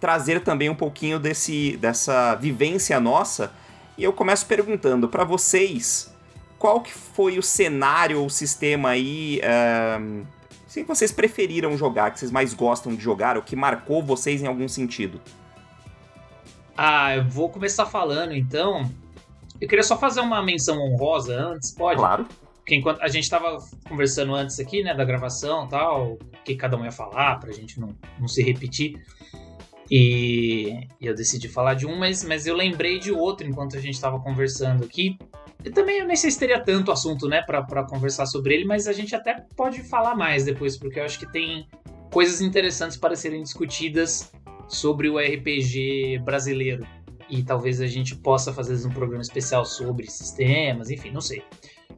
trazer 0.00 0.40
também 0.40 0.68
um 0.68 0.74
pouquinho 0.74 1.20
desse, 1.20 1.76
dessa 1.76 2.34
vivência 2.34 2.98
nossa. 2.98 3.52
E 3.96 4.02
eu 4.02 4.12
começo 4.12 4.44
perguntando 4.46 5.08
para 5.08 5.22
vocês 5.22 6.12
qual 6.58 6.80
que 6.80 6.92
foi 6.92 7.38
o 7.38 7.42
cenário 7.42 8.20
ou 8.20 8.28
sistema 8.28 8.88
aí 8.88 9.40
uh, 9.44 10.26
que 10.68 10.82
vocês 10.82 11.12
preferiram 11.12 11.78
jogar, 11.78 12.10
que 12.10 12.18
vocês 12.18 12.32
mais 12.32 12.52
gostam 12.52 12.92
de 12.92 13.00
jogar, 13.00 13.36
ou 13.36 13.44
que 13.44 13.54
marcou 13.54 14.02
vocês 14.02 14.42
em 14.42 14.48
algum 14.48 14.66
sentido. 14.66 15.20
Ah, 16.76 17.14
eu 17.14 17.24
vou 17.28 17.48
começar 17.48 17.86
falando 17.86 18.34
então. 18.34 18.90
Eu 19.60 19.68
queria 19.68 19.84
só 19.84 19.96
fazer 19.96 20.20
uma 20.20 20.42
menção 20.42 20.80
honrosa 20.80 21.32
antes, 21.40 21.70
pode? 21.70 22.00
Claro. 22.00 22.26
Porque 22.64 22.76
enquanto 22.76 23.02
a 23.02 23.08
gente 23.08 23.28
tava 23.28 23.58
conversando 23.86 24.34
antes 24.34 24.58
aqui, 24.58 24.82
né, 24.82 24.94
da 24.94 25.04
gravação 25.04 25.68
tal, 25.68 26.12
o 26.14 26.18
que 26.42 26.56
cada 26.56 26.78
um 26.78 26.84
ia 26.84 26.90
falar, 26.90 27.38
pra 27.38 27.52
gente 27.52 27.78
não, 27.78 27.94
não 28.18 28.26
se 28.26 28.42
repetir. 28.42 29.04
E, 29.90 30.88
e 30.98 31.06
eu 31.06 31.14
decidi 31.14 31.46
falar 31.46 31.74
de 31.74 31.86
um, 31.86 31.94
mas, 31.94 32.24
mas 32.24 32.46
eu 32.46 32.56
lembrei 32.56 32.98
de 32.98 33.12
outro 33.12 33.46
enquanto 33.46 33.76
a 33.76 33.80
gente 33.80 34.00
tava 34.00 34.18
conversando 34.18 34.82
aqui. 34.82 35.18
E 35.62 35.70
também 35.70 35.98
eu 35.98 36.06
nem 36.06 36.16
sei 36.16 36.30
se 36.30 36.38
teria 36.38 36.58
tanto 36.58 36.90
assunto, 36.90 37.28
né, 37.28 37.42
pra 37.42 37.84
conversar 37.84 38.24
sobre 38.24 38.54
ele, 38.54 38.64
mas 38.64 38.88
a 38.88 38.94
gente 38.94 39.14
até 39.14 39.44
pode 39.54 39.82
falar 39.82 40.14
mais 40.14 40.46
depois, 40.46 40.74
porque 40.74 40.98
eu 40.98 41.04
acho 41.04 41.18
que 41.18 41.30
tem 41.30 41.68
coisas 42.10 42.40
interessantes 42.40 42.96
para 42.96 43.14
serem 43.14 43.42
discutidas 43.42 44.32
sobre 44.66 45.10
o 45.10 45.18
RPG 45.18 46.22
brasileiro. 46.24 46.86
E 47.28 47.42
talvez 47.42 47.82
a 47.82 47.86
gente 47.86 48.16
possa 48.16 48.54
fazer 48.54 48.86
um 48.86 48.90
programa 48.90 49.20
especial 49.20 49.66
sobre 49.66 50.10
sistemas, 50.10 50.88
enfim, 50.90 51.10
não 51.10 51.20
sei. 51.20 51.42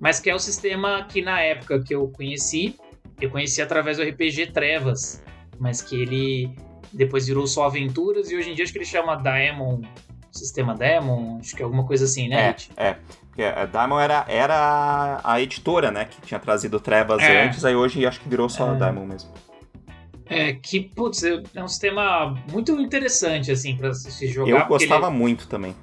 Mas 0.01 0.21
que 0.21 0.29
é 0.29 0.35
o 0.35 0.39
sistema 0.39 1.05
que 1.09 1.23
na 1.23 1.41
época 1.41 1.83
que 1.83 1.95
eu 1.95 2.09
conheci, 2.09 2.77
eu 3.21 3.31
conheci 3.31 3.63
através 3.63 3.97
do 3.97 4.03
RPG 4.03 4.49
Trevas, 4.49 5.23
mas 5.59 5.81
que 5.81 6.01
ele 6.01 6.51
depois 6.93 7.27
virou 7.27 7.47
só 7.47 7.65
Aventuras 7.65 8.31
e 8.31 8.37
hoje 8.37 8.51
em 8.51 8.55
dia 8.55 8.65
acho 8.65 8.73
que 8.73 8.79
ele 8.79 8.85
chama 8.85 9.17
Daemon, 9.17 9.83
Sistema 10.31 10.75
Daemon, 10.75 11.39
acho 11.39 11.57
que 11.57 11.63
é 11.63 11.65
alguma 11.65 11.87
coisa 11.87 12.05
assim, 12.05 12.29
né? 12.29 12.55
É, 12.77 12.89
é. 12.89 12.97
Porque 13.29 13.43
a 13.43 13.67
Daemon 13.67 14.01
era, 14.01 14.25
era 14.29 15.21
a 15.23 15.41
editora, 15.41 15.91
né, 15.91 16.07
que 16.07 16.21
tinha 16.23 16.41
trazido 16.41 16.81
Trevas 16.81 17.23
É. 17.23 17.47
antes, 17.47 17.65
aí 17.65 17.75
hoje 17.75 18.05
acho 18.07 18.21
que 18.21 18.29
virou 18.29 18.49
só 18.49 18.73
É. 18.73 18.77
Daemon 18.77 19.07
mesmo. 19.07 19.31
É, 20.29 20.55
que, 20.55 20.81
putz, 20.81 21.23
é 21.23 21.43
é 21.55 21.63
um 21.63 21.69
sistema 21.69 22.35
muito 22.51 22.73
interessante, 22.81 23.53
assim, 23.53 23.77
pra 23.77 23.95
se 23.95 24.27
jogar. 24.27 24.51
Eu 24.51 24.67
gostava 24.67 25.07
Ele, 25.07 25.17
muito 25.17 25.47
também. 25.47 25.75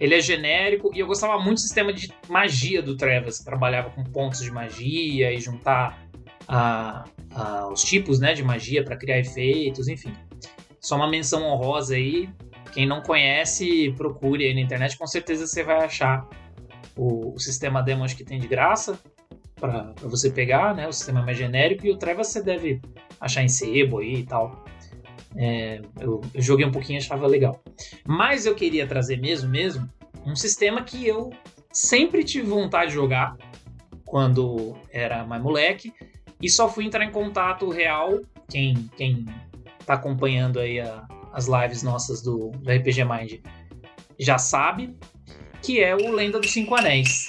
Ele 0.00 0.14
é 0.14 0.20
genérico 0.20 0.90
e 0.94 0.98
eu 1.00 1.06
gostava 1.06 1.38
muito 1.38 1.54
do 1.58 1.60
sistema 1.60 1.92
de 1.92 2.12
magia 2.28 2.82
do 2.82 2.96
Trevas, 2.96 3.38
que 3.38 3.44
trabalhava 3.44 3.90
com 3.90 4.02
pontos 4.04 4.40
de 4.40 4.50
magia 4.50 5.32
e 5.32 5.40
juntar 5.40 6.02
a- 6.48 7.04
a- 7.34 7.68
os 7.72 7.82
tipos 7.82 8.18
né, 8.20 8.34
de 8.34 8.42
magia 8.42 8.84
pra 8.84 8.96
criar 8.96 9.18
efeitos, 9.18 9.88
enfim. 9.88 10.12
Só 10.80 10.96
uma 10.96 11.08
menção 11.08 11.42
honrosa 11.44 11.94
aí. 11.94 12.28
Quem 12.72 12.86
não 12.86 13.00
conhece, 13.02 13.92
procure 13.96 14.44
aí 14.44 14.54
na 14.54 14.60
internet, 14.60 14.98
com 14.98 15.06
certeza 15.06 15.46
você 15.46 15.62
vai 15.62 15.84
achar 15.84 16.28
o, 16.96 17.34
o 17.34 17.38
sistema 17.38 17.80
demo 17.82 18.04
que 18.06 18.24
tem 18.24 18.38
de 18.40 18.48
graça 18.48 18.98
pra 19.54 19.94
você 20.02 20.28
pegar, 20.30 20.74
né? 20.74 20.86
O 20.88 20.92
sistema 20.92 21.22
mais 21.22 21.38
genérico 21.38 21.86
e 21.86 21.90
o 21.90 21.96
Trevas 21.96 22.28
você 22.28 22.42
deve 22.42 22.80
achar 23.20 23.42
em 23.42 23.48
sebo 23.48 23.98
aí 24.00 24.16
e 24.16 24.26
tal. 24.26 24.64
É, 25.36 25.80
eu, 26.00 26.20
eu 26.32 26.42
joguei 26.42 26.64
um 26.64 26.70
pouquinho 26.70 26.98
e 26.98 27.02
achava 27.02 27.26
legal. 27.26 27.62
Mas 28.06 28.46
eu 28.46 28.54
queria 28.54 28.86
trazer 28.86 29.18
mesmo, 29.20 29.48
mesmo, 29.50 29.88
um 30.24 30.36
sistema 30.36 30.82
que 30.82 31.06
eu 31.06 31.30
sempre 31.72 32.22
tive 32.24 32.46
vontade 32.46 32.88
de 32.90 32.94
jogar 32.94 33.36
quando 34.04 34.76
era 34.92 35.24
mais 35.24 35.42
moleque 35.42 35.92
e 36.40 36.48
só 36.48 36.68
fui 36.68 36.84
entrar 36.84 37.04
em 37.04 37.10
contato 37.10 37.68
real. 37.68 38.20
Quem, 38.48 38.88
quem 38.96 39.26
tá 39.84 39.94
acompanhando 39.94 40.60
aí 40.60 40.78
a- 40.80 41.06
as 41.32 41.46
lives 41.48 41.82
nossas 41.82 42.22
do, 42.22 42.50
do 42.50 42.70
RPG 42.70 43.04
Mind 43.04 43.40
já 44.18 44.38
sabe, 44.38 44.96
que 45.62 45.82
é 45.82 45.96
o 45.96 46.12
Lenda 46.12 46.38
dos 46.38 46.52
Cinco 46.52 46.74
Anéis. 46.76 47.26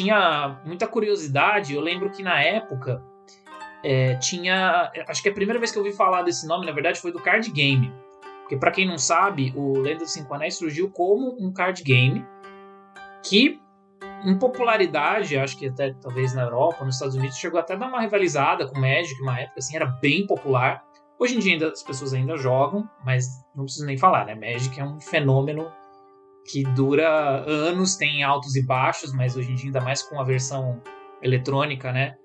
Tinha 0.00 0.60
muita 0.64 0.86
curiosidade. 0.86 1.74
Eu 1.74 1.80
lembro 1.80 2.10
que 2.10 2.22
na 2.22 2.42
época 2.42 3.02
é, 3.84 4.14
tinha. 4.16 4.90
Acho 5.06 5.22
que 5.22 5.28
a 5.28 5.34
primeira 5.34 5.58
vez 5.58 5.70
que 5.70 5.78
eu 5.78 5.82
ouvi 5.82 5.94
falar 5.94 6.22
desse 6.22 6.46
nome, 6.46 6.66
na 6.66 6.72
verdade, 6.72 7.00
foi 7.00 7.12
do 7.12 7.20
card 7.20 7.50
game. 7.50 7.92
Porque, 8.40 8.56
pra 8.56 8.70
quem 8.70 8.86
não 8.86 8.98
sabe, 8.98 9.52
o 9.54 9.78
Lenda 9.78 10.00
dos 10.00 10.12
Cinco 10.12 10.34
Anéis 10.34 10.56
surgiu 10.56 10.90
como 10.90 11.36
um 11.38 11.52
card 11.52 11.82
game 11.84 12.26
que, 13.22 13.60
em 14.24 14.38
popularidade, 14.38 15.38
acho 15.38 15.56
que 15.56 15.68
até 15.68 15.94
talvez 15.94 16.34
na 16.34 16.42
Europa, 16.42 16.84
nos 16.84 16.96
Estados 16.96 17.14
Unidos, 17.14 17.36
chegou 17.36 17.60
até 17.60 17.74
a 17.74 17.76
dar 17.76 17.86
uma 17.86 18.00
rivalizada 18.00 18.66
com 18.66 18.78
Magic, 18.80 19.20
uma 19.22 19.38
época 19.38 19.58
assim, 19.58 19.76
era 19.76 19.86
bem 19.86 20.26
popular. 20.26 20.82
Hoje 21.18 21.36
em 21.36 21.38
dia 21.38 21.52
ainda, 21.52 21.68
as 21.68 21.82
pessoas 21.82 22.12
ainda 22.12 22.36
jogam, 22.36 22.88
mas 23.04 23.26
não 23.54 23.64
preciso 23.64 23.86
nem 23.86 23.96
falar, 23.96 24.24
né? 24.24 24.34
Magic 24.34 24.80
é 24.80 24.84
um 24.84 24.98
fenômeno 24.98 25.70
que 26.46 26.62
dura 26.62 27.08
anos, 27.46 27.96
tem 27.96 28.22
altos 28.22 28.56
e 28.56 28.62
baixos, 28.62 29.12
mas 29.12 29.36
hoje 29.36 29.52
em 29.52 29.54
dia, 29.54 29.66
ainda 29.66 29.80
mais 29.80 30.02
com 30.02 30.20
a 30.20 30.24
versão 30.24 30.82
eletrônica, 31.22 31.92
né? 31.92 32.16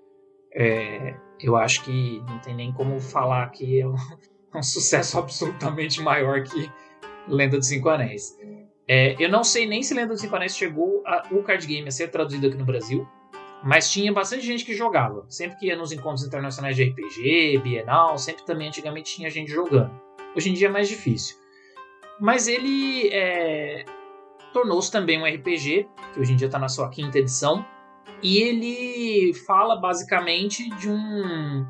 É, 0.54 1.15
eu 1.39 1.56
acho 1.56 1.84
que 1.84 2.21
não 2.28 2.39
tem 2.39 2.56
nem 2.56 2.71
como 2.71 2.99
falar 2.99 3.49
que 3.49 3.82
é 3.82 3.88
um, 3.88 3.95
um 4.56 4.63
sucesso 4.63 5.19
absolutamente 5.19 6.01
maior 6.01 6.43
que 6.43 6.71
Lenda 7.28 7.58
dos 7.58 7.67
Cinco 7.67 7.89
Anéis. 7.89 8.38
É, 8.88 9.15
eu 9.19 9.30
não 9.30 9.43
sei 9.43 9.65
nem 9.65 9.82
se 9.84 9.93
Lenda 9.93 10.13
dos 10.13 10.21
Cinco 10.21 10.36
Anéis 10.36 10.56
chegou 10.56 11.04
a, 11.06 11.28
o 11.32 11.43
card 11.43 11.65
game 11.65 11.88
a 11.88 11.91
ser 11.91 12.10
traduzido 12.10 12.47
aqui 12.47 12.56
no 12.56 12.65
Brasil, 12.65 13.08
mas 13.63 13.91
tinha 13.91 14.13
bastante 14.13 14.45
gente 14.45 14.63
que 14.63 14.73
jogava. 14.75 15.25
Sempre 15.28 15.58
que 15.58 15.67
ia 15.67 15.75
nos 15.75 15.91
encontros 15.91 16.25
internacionais 16.25 16.75
de 16.75 16.84
RPG, 16.84 17.60
Bienal, 17.63 18.17
sempre 18.17 18.45
também 18.45 18.67
antigamente 18.67 19.15
tinha 19.15 19.30
gente 19.30 19.51
jogando. 19.51 19.91
Hoje 20.36 20.49
em 20.49 20.54
dia 20.54 20.67
é 20.67 20.71
mais 20.71 20.88
difícil. 20.88 21.38
Mas 22.19 22.47
ele 22.47 23.10
é, 23.12 23.84
tornou-se 24.55 24.89
também 24.89 25.21
um 25.21 25.25
RPG, 25.25 25.89
que 26.13 26.19
hoje 26.21 26.31
em 26.31 26.37
dia 26.37 26.45
está 26.45 26.57
na 26.57 26.69
sua 26.69 26.87
quinta 26.87 27.19
edição, 27.19 27.65
e 28.23 28.37
ele 28.37 29.33
fala 29.45 29.75
basicamente 29.75 30.69
de 30.77 30.89
um 30.89 31.67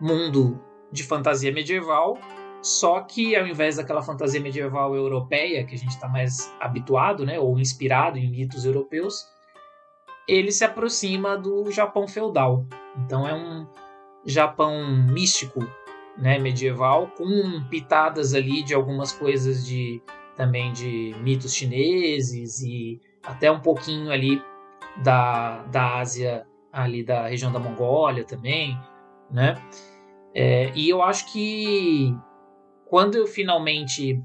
mundo 0.00 0.60
de 0.90 1.04
fantasia 1.04 1.52
medieval, 1.52 2.18
só 2.60 3.02
que 3.02 3.36
ao 3.36 3.46
invés 3.46 3.76
daquela 3.76 4.02
fantasia 4.02 4.40
medieval 4.40 4.96
europeia 4.96 5.64
que 5.64 5.76
a 5.76 5.78
gente 5.78 5.90
está 5.90 6.08
mais 6.08 6.52
habituado, 6.58 7.24
né, 7.24 7.38
ou 7.38 7.56
inspirado 7.56 8.18
em 8.18 8.28
mitos 8.28 8.64
europeus, 8.64 9.28
ele 10.26 10.50
se 10.50 10.64
aproxima 10.64 11.38
do 11.38 11.70
Japão 11.70 12.08
feudal. 12.08 12.66
Então 12.96 13.28
é 13.28 13.32
um 13.32 13.64
Japão 14.26 14.84
místico, 15.08 15.60
né, 16.18 16.36
medieval, 16.40 17.12
com 17.16 17.62
pitadas 17.70 18.34
ali 18.34 18.64
de 18.64 18.74
algumas 18.74 19.12
coisas 19.12 19.64
de 19.64 20.02
também 20.36 20.72
de 20.72 21.14
mitos 21.20 21.54
chineses 21.54 22.60
e 22.60 23.00
até 23.22 23.50
um 23.50 23.60
pouquinho 23.60 24.10
ali 24.10 24.42
da, 25.02 25.62
da 25.64 25.98
Ásia, 25.98 26.46
ali 26.72 27.04
da 27.04 27.28
região 27.28 27.52
da 27.52 27.58
Mongólia 27.58 28.24
também, 28.24 28.78
né? 29.30 29.54
É, 30.34 30.72
e 30.74 30.88
eu 30.88 31.02
acho 31.02 31.32
que 31.32 32.14
quando 32.86 33.16
eu 33.16 33.26
finalmente 33.26 34.22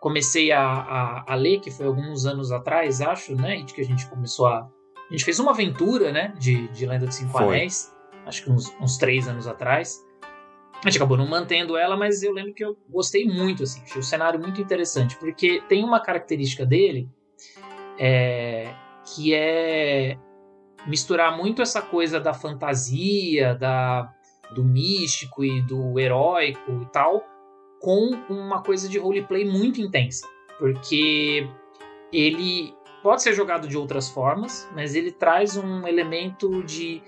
comecei 0.00 0.50
a, 0.50 0.60
a, 0.60 1.32
a, 1.32 1.34
ler, 1.36 1.60
que 1.60 1.70
foi 1.70 1.86
alguns 1.86 2.26
anos 2.26 2.50
atrás, 2.50 3.00
acho, 3.00 3.36
né? 3.36 3.62
De 3.62 3.72
que 3.72 3.80
a 3.80 3.84
gente 3.84 4.06
começou 4.08 4.46
a. 4.46 4.68
A 5.08 5.12
gente 5.12 5.24
fez 5.24 5.38
uma 5.38 5.52
aventura, 5.52 6.10
né? 6.10 6.34
De, 6.38 6.68
de 6.68 6.86
Lenda 6.86 7.06
de 7.06 7.14
Cinco 7.14 7.32
Foi. 7.32 7.44
Anéis, 7.44 7.94
acho 8.26 8.42
que 8.42 8.50
uns, 8.50 8.74
uns 8.80 8.96
três 8.96 9.28
anos 9.28 9.46
atrás. 9.46 10.04
A 10.84 10.90
gente 10.90 10.96
acabou 10.96 11.16
não 11.16 11.28
mantendo 11.28 11.76
ela, 11.76 11.96
mas 11.96 12.22
eu 12.22 12.32
lembro 12.32 12.52
que 12.54 12.64
eu 12.64 12.76
gostei 12.88 13.24
muito, 13.24 13.62
assim, 13.62 13.82
achei 13.82 14.00
o 14.00 14.04
cenário 14.04 14.40
muito 14.40 14.60
interessante, 14.60 15.16
porque 15.16 15.62
tem 15.68 15.84
uma 15.84 16.00
característica 16.00 16.66
dele 16.66 17.08
é, 17.98 18.74
que 19.04 19.32
é 19.32 20.18
misturar 20.86 21.36
muito 21.36 21.62
essa 21.62 21.80
coisa 21.80 22.18
da 22.18 22.34
fantasia, 22.34 23.54
da, 23.54 24.12
do 24.54 24.64
místico 24.64 25.44
e 25.44 25.62
do 25.62 25.98
heróico 25.98 26.82
e 26.82 26.86
tal, 26.86 27.24
com 27.80 28.10
uma 28.28 28.62
coisa 28.62 28.88
de 28.88 28.98
roleplay 28.98 29.44
muito 29.44 29.80
intensa. 29.80 30.26
Porque 30.58 31.48
ele 32.12 32.74
pode 33.02 33.22
ser 33.22 33.34
jogado 33.34 33.66
de 33.66 33.76
outras 33.76 34.08
formas, 34.08 34.68
mas 34.74 34.94
ele 34.94 35.10
traz 35.10 35.56
um 35.56 35.86
elemento 35.86 36.62
de. 36.62 37.02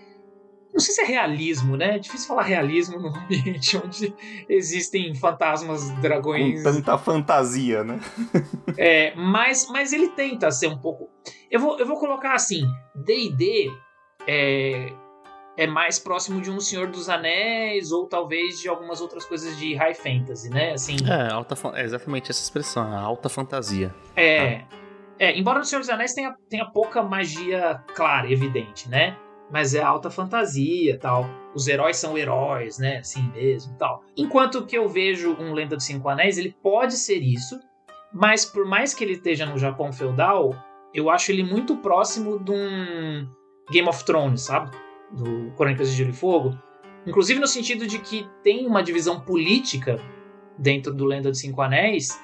Não 0.75 0.81
sei 0.81 0.93
se 0.93 1.01
é 1.03 1.05
realismo, 1.05 1.77
né? 1.77 1.95
É 1.95 1.99
difícil 2.01 2.27
falar 2.27 2.43
realismo 2.43 2.99
num 2.99 3.15
ambiente 3.17 3.77
onde 3.77 4.13
existem 4.49 5.15
fantasmas, 5.15 5.89
dragões. 6.01 6.65
Com 6.65 6.73
tanta 6.73 6.99
fantasia, 6.99 7.85
né? 7.85 8.01
É, 8.77 9.15
mas, 9.15 9.69
mas 9.71 9.93
ele 9.93 10.09
tenta 10.09 10.51
ser 10.51 10.67
um 10.67 10.77
pouco. 10.77 11.09
Eu 11.49 11.61
vou, 11.61 11.79
eu 11.79 11.87
vou 11.87 11.97
colocar 12.01 12.35
assim: 12.35 12.67
DD 12.93 13.71
é, 14.27 14.93
é 15.57 15.67
mais 15.69 16.01
próximo 16.01 16.41
de 16.41 16.51
um 16.51 16.59
Senhor 16.59 16.89
dos 16.89 17.09
Anéis 17.09 17.93
ou 17.93 18.09
talvez 18.09 18.61
de 18.61 18.69
algumas 18.69 19.01
outras 19.01 19.25
coisas 19.25 19.57
de 19.57 19.77
high 19.77 19.95
fantasy, 19.95 20.51
né? 20.51 20.73
Assim, 20.73 20.97
É, 21.09 21.33
alta, 21.33 21.57
é 21.79 21.85
exatamente 21.85 22.33
essa 22.33 22.43
expressão, 22.43 22.83
a 22.83 23.01
alta 23.01 23.29
fantasia. 23.29 23.95
é, 24.17 24.65
é. 25.21 25.39
Embora 25.39 25.61
no 25.61 25.65
Senhor 25.65 25.81
dos 25.81 25.89
Anéis 25.89 26.15
tenha, 26.15 26.35
tenha 26.51 26.65
pouca 26.65 27.01
magia 27.01 27.81
clara, 27.95 28.31
evidente, 28.31 28.89
né? 28.89 29.17
Mas 29.51 29.75
é 29.75 29.83
alta 29.83 30.11
fantasia 30.11 30.99
tal. 30.99 31.29
Os 31.55 31.69
heróis 31.69 31.97
são 31.97 32.17
heróis, 32.19 32.79
né? 32.79 32.99
Assim 32.99 33.23
mesmo 33.33 33.77
tal. 33.79 34.03
Enquanto 34.17 34.67
que 34.67 34.77
eu 34.77 34.89
vejo 34.89 35.37
um 35.39 35.53
Lenda 35.53 35.77
dos 35.77 35.85
Cinco 35.85 36.09
Anéis, 36.09 36.39
ele 36.39 36.57
pode 36.63 36.95
ser 36.95 37.19
isso, 37.19 37.61
mas 38.13 38.45
por 38.45 38.65
mais 38.65 38.95
que 38.95 39.05
ele 39.05 39.15
esteja 39.15 39.47
no 39.47 39.59
Japão 39.59 39.93
feudal, 39.93 40.55
eu 40.93 41.11
acho 41.11 41.31
ele 41.31 41.43
muito 41.43 41.77
próximo 41.77 42.39
de 42.39 42.53
um, 42.53 43.29
Game 43.71 43.89
of 43.89 44.05
Thrones, 44.05 44.43
sabe? 44.43 44.71
Do 45.11 45.53
Crônicas 45.57 45.91
de 45.91 45.97
Gelo 45.97 46.11
e 46.11 46.15
Fogo. 46.15 46.59
Inclusive 47.07 47.39
no 47.39 47.47
sentido 47.47 47.87
de 47.87 47.99
que 47.99 48.27
tem 48.43 48.67
uma 48.67 48.83
divisão 48.83 49.21
política 49.21 50.01
dentro 50.59 50.93
do 50.93 51.05
Lenda 51.05 51.31
dos 51.31 51.41
Cinco 51.41 51.61
Anéis 51.61 52.19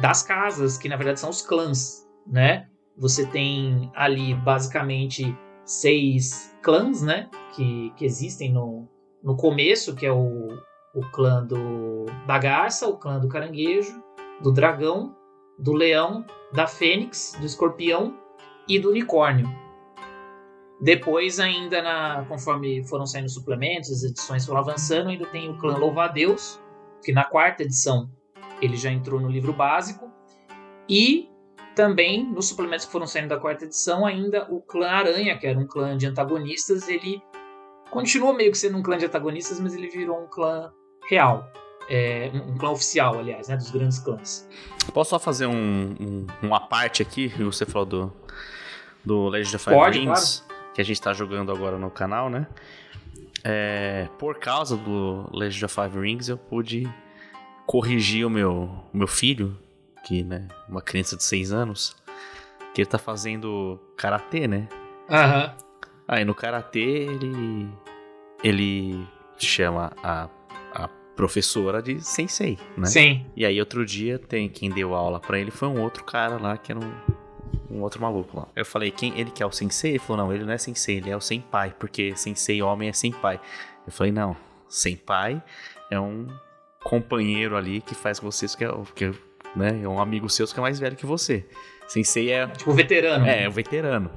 das 0.00 0.22
casas, 0.22 0.76
que 0.76 0.88
na 0.88 0.96
verdade 0.96 1.20
são 1.20 1.30
os 1.30 1.42
clãs, 1.42 2.06
né? 2.26 2.68
Você 2.98 3.26
tem 3.26 3.90
ali 3.94 4.34
basicamente 4.34 5.36
seis 5.66 6.56
clãs, 6.62 7.02
né? 7.02 7.28
Que, 7.54 7.92
que 7.96 8.04
existem 8.04 8.52
no, 8.52 8.88
no 9.22 9.36
começo, 9.36 9.94
que 9.94 10.06
é 10.06 10.12
o, 10.12 10.48
o 10.94 11.00
clã 11.12 11.44
do, 11.44 12.06
da 12.26 12.38
garça, 12.38 12.88
o 12.88 12.96
clã 12.96 13.18
do 13.18 13.28
caranguejo, 13.28 14.02
do 14.40 14.52
dragão, 14.52 15.14
do 15.58 15.72
leão, 15.72 16.24
da 16.52 16.66
fênix, 16.66 17.36
do 17.38 17.44
escorpião 17.44 18.16
e 18.68 18.78
do 18.78 18.90
unicórnio. 18.90 19.46
Depois, 20.80 21.40
ainda 21.40 21.82
na, 21.82 22.24
conforme 22.28 22.84
foram 22.84 23.06
saindo 23.06 23.28
suplementos, 23.28 23.90
as 23.90 24.02
edições 24.02 24.44
foram 24.44 24.60
avançando, 24.60 25.08
ainda 25.08 25.26
tem 25.26 25.50
o 25.50 25.58
clã 25.58 25.76
Louva-a-Deus, 25.76 26.60
que 27.02 27.12
na 27.12 27.24
quarta 27.24 27.62
edição 27.62 28.10
ele 28.60 28.76
já 28.76 28.90
entrou 28.90 29.20
no 29.20 29.28
livro 29.28 29.52
básico. 29.52 30.10
E 30.88 31.30
também, 31.76 32.24
nos 32.24 32.48
suplementos 32.48 32.86
que 32.86 32.90
foram 32.90 33.06
saindo 33.06 33.28
da 33.28 33.38
quarta 33.38 33.66
edição, 33.66 34.06
ainda 34.06 34.50
o 34.50 34.62
clã 34.62 34.88
Aranha, 34.88 35.38
que 35.38 35.46
era 35.46 35.58
um 35.58 35.66
clã 35.66 35.94
de 35.94 36.06
antagonistas, 36.06 36.88
ele 36.88 37.22
continuou 37.90 38.32
meio 38.32 38.50
que 38.50 38.56
sendo 38.56 38.78
um 38.78 38.82
clã 38.82 38.96
de 38.96 39.04
antagonistas, 39.04 39.60
mas 39.60 39.74
ele 39.74 39.86
virou 39.88 40.24
um 40.24 40.26
clã 40.26 40.72
real. 41.08 41.46
É, 41.88 42.32
um, 42.32 42.56
clã 42.56 42.70
oficial, 42.70 43.18
aliás, 43.18 43.46
né, 43.46 43.56
dos 43.56 43.70
grandes 43.70 43.98
clãs. 43.98 44.48
Posso 44.92 45.10
só 45.10 45.18
fazer 45.20 45.46
um, 45.46 45.94
um, 46.00 46.26
uma 46.42 46.58
parte 46.58 47.02
aqui? 47.02 47.28
Você 47.44 47.66
falou 47.66 47.86
do, 47.86 48.12
do 49.04 49.28
Legend 49.28 49.56
of 49.56 49.64
Fire 49.64 49.76
Pode, 49.76 49.98
Rings, 49.98 50.44
claro. 50.46 50.72
que 50.74 50.80
a 50.80 50.84
gente 50.84 50.96
está 50.96 51.12
jogando 51.12 51.52
agora 51.52 51.78
no 51.78 51.90
canal, 51.90 52.30
né? 52.30 52.48
É, 53.44 54.08
por 54.18 54.38
causa 54.38 54.76
do 54.76 55.28
Legend 55.30 55.66
of 55.66 55.74
Five 55.74 56.00
Rings, 56.00 56.28
eu 56.28 56.38
pude 56.38 56.90
corrigir 57.66 58.26
o 58.26 58.30
meu, 58.30 58.70
o 58.92 58.96
meu 58.96 59.06
filho, 59.06 59.56
que, 60.06 60.22
né, 60.22 60.46
uma 60.68 60.80
criança 60.80 61.16
de 61.16 61.24
6 61.24 61.52
anos, 61.52 61.96
que 62.72 62.80
ele 62.80 62.86
tá 62.86 62.96
fazendo 62.96 63.76
karatê, 63.96 64.46
né? 64.46 64.68
Aham. 65.10 65.46
Uhum. 65.46 65.66
Aí 66.06 66.24
no 66.24 66.32
karatê 66.32 66.78
ele 66.78 67.68
ele 68.44 69.04
chama 69.36 69.92
a, 70.00 70.28
a 70.72 70.88
professora 71.16 71.82
de 71.82 72.00
sensei, 72.00 72.56
né? 72.76 72.86
Sim. 72.86 73.26
E 73.34 73.44
aí 73.44 73.58
outro 73.58 73.84
dia 73.84 74.16
tem 74.16 74.48
quem 74.48 74.70
deu 74.70 74.94
aula 74.94 75.18
para 75.18 75.40
ele 75.40 75.50
foi 75.50 75.66
um 75.66 75.82
outro 75.82 76.04
cara 76.04 76.40
lá 76.40 76.56
que 76.56 76.70
era 76.70 76.78
um, 76.78 76.92
um 77.68 77.82
outro 77.82 78.00
maluco 78.00 78.38
lá. 78.38 78.46
Eu 78.54 78.64
falei, 78.64 78.92
quem 78.92 79.18
ele 79.18 79.32
que 79.32 79.42
é 79.42 79.46
o 79.46 79.50
sensei? 79.50 79.92
Ele 79.92 79.98
falou, 79.98 80.24
não, 80.24 80.32
ele 80.32 80.44
não 80.44 80.52
é 80.52 80.58
sensei, 80.58 80.98
ele 80.98 81.10
é 81.10 81.16
o 81.16 81.20
senpai, 81.20 81.74
porque 81.76 82.14
sensei 82.14 82.62
homem 82.62 82.88
é 82.88 82.92
senpai. 82.92 83.40
Eu 83.84 83.92
falei, 83.92 84.12
não, 84.12 84.36
senpai 84.68 85.42
é 85.90 85.98
um 85.98 86.28
companheiro 86.84 87.56
ali 87.56 87.80
que 87.80 87.96
faz 87.96 88.20
com 88.20 88.30
vocês 88.30 88.54
que 88.54 88.64
é, 88.64 88.68
que, 88.94 89.12
né, 89.56 89.80
é 89.82 89.88
um 89.88 89.98
amigo 89.98 90.28
seu 90.28 90.46
que 90.46 90.58
é 90.58 90.62
mais 90.62 90.78
velho 90.78 90.96
que 90.96 91.06
você. 91.06 91.44
Sensei 91.88 92.30
é. 92.30 92.46
Tipo, 92.46 92.72
veterano. 92.72 93.26
É, 93.26 93.44
é 93.44 93.48
o 93.48 93.52
veterano. 93.52 94.10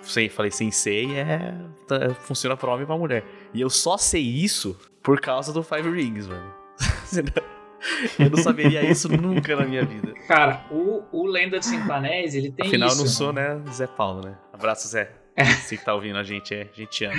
Sei, 0.00 0.28
falei, 0.28 0.50
sensei 0.50 1.16
é. 1.16 1.54
Tá, 1.88 2.10
funciona 2.14 2.56
pra 2.56 2.70
homem 2.70 2.82
e 2.84 2.86
pra 2.86 2.96
mulher. 2.96 3.24
E 3.52 3.60
eu 3.60 3.70
só 3.70 3.96
sei 3.96 4.22
isso 4.22 4.78
por 5.02 5.20
causa 5.20 5.52
do 5.52 5.62
Five 5.62 5.90
Rings, 5.90 6.26
mano. 6.26 6.52
eu 8.18 8.30
não 8.30 8.38
saberia 8.38 8.84
isso 8.84 9.08
nunca 9.08 9.56
na 9.56 9.64
minha 9.64 9.84
vida. 9.84 10.12
Cara, 10.26 10.66
o, 10.70 11.02
o 11.12 11.26
Lenda 11.26 11.58
de 11.58 11.66
Cinco 11.66 11.90
Anéis, 11.92 12.34
ele 12.34 12.50
tem 12.50 12.66
Afinal, 12.66 12.88
isso. 12.88 12.98
eu 12.98 13.04
não 13.04 13.10
sou, 13.10 13.32
né, 13.32 13.62
Zé 13.70 13.86
Paulo, 13.86 14.22
né? 14.24 14.36
Abraço, 14.52 14.88
Zé. 14.88 15.10
Você 15.36 15.76
que 15.76 15.84
tá 15.84 15.94
ouvindo 15.94 16.16
a 16.16 16.22
gente, 16.22 16.54
é, 16.54 16.70
a 16.72 16.76
gente 16.76 17.04
ama. 17.04 17.16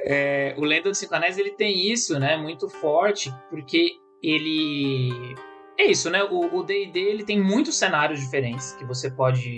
É, 0.00 0.54
o 0.58 0.64
Lenda 0.64 0.90
dos 0.90 0.98
Cinco 0.98 1.14
Anéis, 1.14 1.38
ele 1.38 1.52
tem 1.52 1.90
isso, 1.90 2.18
né, 2.18 2.36
muito 2.36 2.68
forte, 2.68 3.32
porque 3.50 3.92
ele... 4.22 5.34
É 5.78 5.84
isso, 5.84 6.08
né, 6.08 6.22
o 6.22 6.62
D&D, 6.62 6.98
ele 6.98 7.24
tem 7.24 7.40
muitos 7.40 7.76
cenários 7.76 8.20
diferentes 8.20 8.72
que 8.72 8.84
você 8.84 9.10
pode 9.10 9.56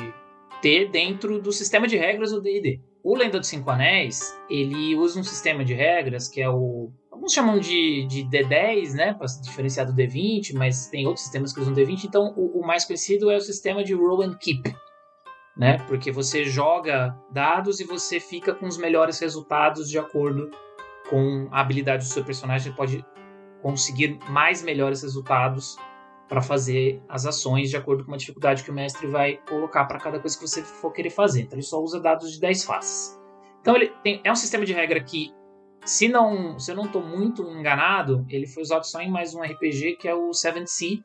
ter 0.61 0.91
dentro 0.91 1.41
do 1.41 1.53
sistema 1.53 1.87
de 1.87 1.97
regras 1.97 2.33
do 2.33 2.41
D&D. 2.41 2.81
O 3.05 3.17
Lenda 3.17 3.39
dos 3.39 3.49
Cinco 3.49 3.71
Anéis, 3.71 4.37
ele 4.51 4.97
usa 4.97 5.21
um 5.21 5.23
sistema 5.23 5.65
de 5.65 5.75
regras 5.75 6.29
que 6.29 6.41
é 6.41 6.51
o... 6.51 6.91
Alguns 7.11 7.33
chamam 7.33 7.59
de, 7.59 8.07
de 8.07 8.25
D10, 8.25 8.95
né, 8.95 9.15
para 9.15 9.27
diferenciar 9.43 9.87
do 9.87 9.93
D20, 9.93 10.55
mas 10.55 10.89
tem 10.89 11.07
outros 11.07 11.25
sistemas 11.25 11.53
que 11.53 11.61
usam 11.61 11.73
D20. 11.73 12.05
Então, 12.05 12.35
o, 12.37 12.61
o 12.61 12.67
mais 12.67 12.85
conhecido 12.85 13.31
é 13.31 13.37
o 13.37 13.41
sistema 13.41 13.85
de 13.85 13.95
Roll 13.95 14.23
and 14.23 14.35
Keep, 14.35 14.75
né? 15.57 15.79
Porque 15.89 16.13
você 16.13 16.45
joga 16.45 17.17
dados 17.33 17.81
e 17.81 17.85
você 17.85 18.21
fica 18.21 18.55
com 18.55 18.67
os 18.67 18.77
melhores 18.77 19.19
resultados 19.19 19.89
de 19.91 19.99
acordo 19.99 20.51
com 21.11 21.49
a 21.51 21.61
habilidade 21.61 22.05
do 22.05 22.09
seu 22.09 22.25
personagem. 22.25 22.71
Você 22.71 22.77
pode 22.77 23.05
conseguir 23.63 24.19
mais 24.29 24.63
melhores 24.63 25.03
resultados 25.03 25.77
para 26.29 26.43
fazer 26.43 27.03
as 27.09 27.25
ações 27.25 27.71
de 27.71 27.77
acordo 27.77 28.05
com 28.05 28.13
a 28.13 28.17
dificuldade 28.17 28.63
que 28.63 28.71
o 28.71 28.75
mestre 28.75 29.07
vai 29.07 29.41
colocar 29.49 29.87
para 29.87 29.99
cada 29.99 30.21
coisa 30.21 30.37
que 30.37 30.47
você 30.47 30.63
for 30.63 30.93
querer 30.93 31.11
fazer. 31.11 31.43
Então 31.43 31.57
ele 31.57 31.65
só 31.65 31.83
usa 31.83 31.99
dados 31.99 32.33
de 32.33 32.41
10 32.41 32.65
faces. 32.65 33.19
Então 33.61 33.75
ele 33.75 33.93
tem, 34.03 34.21
é 34.23 34.31
um 34.31 34.37
sistema 34.37 34.65
de 34.65 34.73
regra 34.73 35.03
que, 35.03 35.33
se 35.85 36.07
não, 36.09 36.59
se 36.59 36.71
eu 36.71 36.77
não 36.77 36.85
estou 36.85 37.03
muito 37.03 37.43
enganado, 37.43 38.27
ele 38.29 38.47
foi 38.47 38.63
usado 38.63 38.85
só 38.85 39.01
em 39.01 39.11
mais 39.11 39.35
um 39.35 39.41
RPG 39.41 39.97
que 39.97 40.07
é 40.07 40.15
o 40.15 40.33
Seven 40.35 40.67
Sea, 40.67 40.99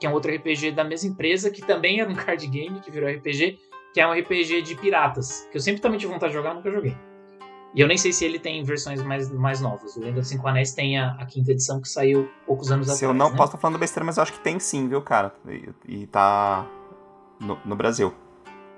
que 0.00 0.06
é 0.06 0.10
um 0.10 0.12
outro 0.12 0.34
RPG 0.34 0.72
da 0.72 0.82
mesma 0.82 1.10
empresa 1.10 1.50
que 1.50 1.62
também 1.62 2.00
era 2.00 2.10
um 2.10 2.14
card 2.16 2.44
game 2.48 2.80
que 2.80 2.90
virou 2.90 3.08
RPG, 3.08 3.58
que 3.92 4.00
é 4.00 4.06
um 4.06 4.12
RPG 4.12 4.62
de 4.62 4.74
piratas, 4.74 5.48
que 5.52 5.56
eu 5.56 5.60
sempre 5.60 5.80
também 5.80 5.98
tive 5.98 6.12
vontade 6.12 6.32
de 6.32 6.38
jogar, 6.38 6.52
nunca 6.52 6.70
joguei. 6.70 6.96
E 7.74 7.80
eu 7.80 7.88
nem 7.88 7.98
sei 7.98 8.12
se 8.12 8.24
ele 8.24 8.38
tem 8.38 8.62
versões 8.62 9.02
mais, 9.02 9.28
mais 9.32 9.60
novas. 9.60 9.96
O 9.96 10.00
Lenda 10.00 10.20
dos 10.20 10.28
Cinco 10.28 10.46
Anéis 10.46 10.72
tem 10.72 10.96
a, 10.96 11.10
a 11.14 11.26
quinta 11.26 11.50
edição 11.50 11.80
que 11.80 11.88
saiu 11.88 12.30
poucos 12.46 12.70
anos 12.70 12.86
se 12.86 12.92
atrás. 12.92 13.02
eu 13.02 13.12
não 13.12 13.30
né? 13.30 13.36
posso 13.36 13.48
estar 13.50 13.58
falando 13.58 13.80
besteira, 13.80 14.04
mas 14.04 14.16
eu 14.16 14.22
acho 14.22 14.32
que 14.32 14.38
tem 14.38 14.60
sim, 14.60 14.88
viu, 14.88 15.02
cara? 15.02 15.34
E, 15.48 16.02
e 16.02 16.06
tá 16.06 16.64
no, 17.40 17.58
no, 17.64 17.74
Brasil. 17.74 18.14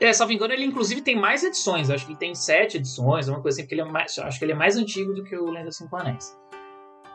É, 0.00 0.11
salvo 0.14 0.32
engano, 0.32 0.54
ele 0.54 0.64
inclusive 0.64 1.02
tem 1.02 1.14
mais 1.14 1.44
edições. 1.44 1.90
Acho 1.90 2.06
que 2.06 2.12
ele 2.12 2.18
tem 2.18 2.35
sete 2.35 2.78
edições, 2.78 3.28
uma 3.28 3.42
coisa 3.42 3.56
assim, 3.56 3.64
porque 3.64 3.74
ele 3.74 3.82
é 3.82 3.85
mais, 3.85 4.18
acho 4.18 4.38
que 4.38 4.44
ele 4.46 4.52
é 4.52 4.56
mais 4.56 4.78
antigo 4.78 5.12
do 5.12 5.22
que 5.22 5.37
o 5.37 5.50
Lenda 5.50 5.66
dos 5.66 5.76
Cinco 5.76 5.94
Anéis. 5.94 6.35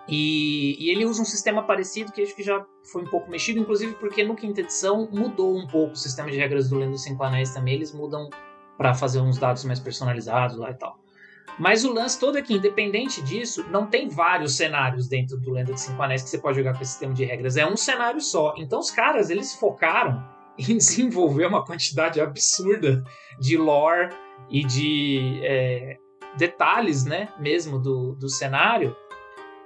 E, 0.08 0.78
e, 0.80 0.91
ele 0.91 1.06
usa 1.06 1.22
um 1.22 1.26
sistema 1.26 1.63
parecido 1.63 2.12
que 2.12 2.22
acho 2.22 2.36
que 2.36 2.44
já 2.44 2.63
foi 2.91 3.04
um 3.04 3.08
pouco 3.08 3.30
mexido, 3.30 3.60
inclusive 3.60 3.96
porque 3.96 4.24
no 4.24 4.36
quinta 4.36 4.62
edição 4.62 5.10
mudou 5.12 5.58
um 5.58 5.65
pouco 5.65 5.94
o 5.94 5.96
sistema 5.96 6.30
de 6.30 6.38
regras 6.38 6.70
do 6.70 6.78
Lenda 6.78 6.91
dos 6.91 7.04
Cinco 7.04 7.24
Anéis 7.24 7.52
também. 7.52 7.74
Eles 7.74 7.91
mudam 7.91 8.30
para 8.78 8.94
fazer 8.94 9.20
uns 9.20 9.39
dados 9.39 9.63
mais 9.63 9.80
personalizados 9.80 10.58
lá 10.58 10.70
e 10.70 10.76
tal. 10.76 11.01
Mas 11.60 11.84
o 11.84 11.94
lance 11.94 12.20
todo 12.20 12.38
é 12.38 12.42
que, 12.42 12.54
independente 12.54 13.22
disso, 13.22 13.66
não 13.70 13.86
tem 13.86 14.08
vários 14.10 14.56
cenários 14.56 15.08
dentro 15.08 15.38
do 15.38 15.52
Lenda 15.52 15.74
de 15.74 15.82
Cinco 15.82 16.02
Anéis 16.02 16.24
que 16.24 16.30
você 16.30 16.38
pode 16.38 16.58
jogar 16.58 16.74
com 16.74 16.82
esse 16.82 16.92
sistema 16.92 17.14
de 17.14 17.26
regras. 17.26 17.58
É 17.58 17.66
um 17.66 17.78
cenário 17.78 18.22
só. 18.22 18.54
Então 18.58 18.80
os 18.80 18.90
caras, 18.90 19.30
eles 19.30 19.56
focaram 19.56 20.24
em 20.58 20.78
desenvolver 20.78 21.46
uma 21.46 21.64
quantidade 21.66 22.20
absurda 22.20 23.04
de 23.40 23.58
lore 23.58 24.10
e 24.50 24.64
de 24.64 25.40
é, 25.44 25.98
detalhes, 26.38 27.06
né, 27.06 27.30
mesmo 27.40 27.80
do, 27.80 28.16
do 28.16 28.30
cenário 28.30 28.96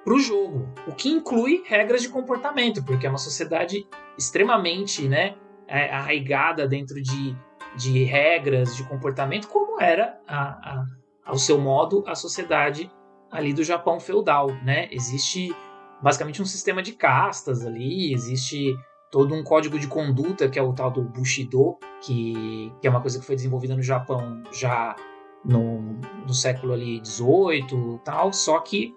para 0.04 0.14
o 0.14 0.20
jogo, 0.20 0.70
o 0.86 0.94
que 0.94 1.10
inclui 1.10 1.64
regras 1.66 2.04
de 2.04 2.10
comportamento, 2.10 2.86
porque 2.86 3.08
é 3.08 3.10
uma 3.10 3.18
sociedade 3.18 3.88
extremamente, 4.16 5.08
né, 5.08 5.36
arraigada 5.68 6.68
dentro 6.68 7.02
de, 7.02 7.36
de 7.76 8.04
regras 8.04 8.76
de 8.76 8.84
comportamento, 8.84 9.48
como 9.48 9.82
era 9.82 10.20
a, 10.28 10.50
a 10.50 10.86
ao 11.26 11.38
seu 11.38 11.60
modo, 11.60 12.04
a 12.06 12.16
sociedade 12.16 12.92
ali 13.32 13.54
do 13.54 13.64
Japão 13.64 14.00
feudal, 14.00 14.48
né? 14.64 14.88
Existe 14.92 15.54
basicamente 16.02 16.42
um 16.42 16.46
sistema 16.46 16.84
de 16.84 16.94
castas 16.94 17.66
ali, 17.66 18.14
existe 18.14 18.78
todo 19.12 19.34
um 19.34 19.44
código 19.44 19.80
de 19.80 19.88
conduta 19.88 20.48
que 20.48 20.60
é 20.60 20.62
o 20.62 20.74
tal 20.74 20.92
do 20.92 21.02
Bushido, 21.02 21.78
que, 22.02 22.72
que 22.80 22.88
é 22.88 22.90
uma 22.90 23.02
coisa 23.02 23.20
que 23.20 23.26
foi 23.26 23.36
desenvolvida 23.36 23.76
no 23.76 23.82
Japão 23.82 24.44
já 24.52 24.96
no, 25.44 25.82
no 26.26 26.34
século 26.34 26.74
ali 26.74 27.00
18 27.00 28.02
tal, 28.04 28.32
só 28.32 28.60
que 28.60 28.96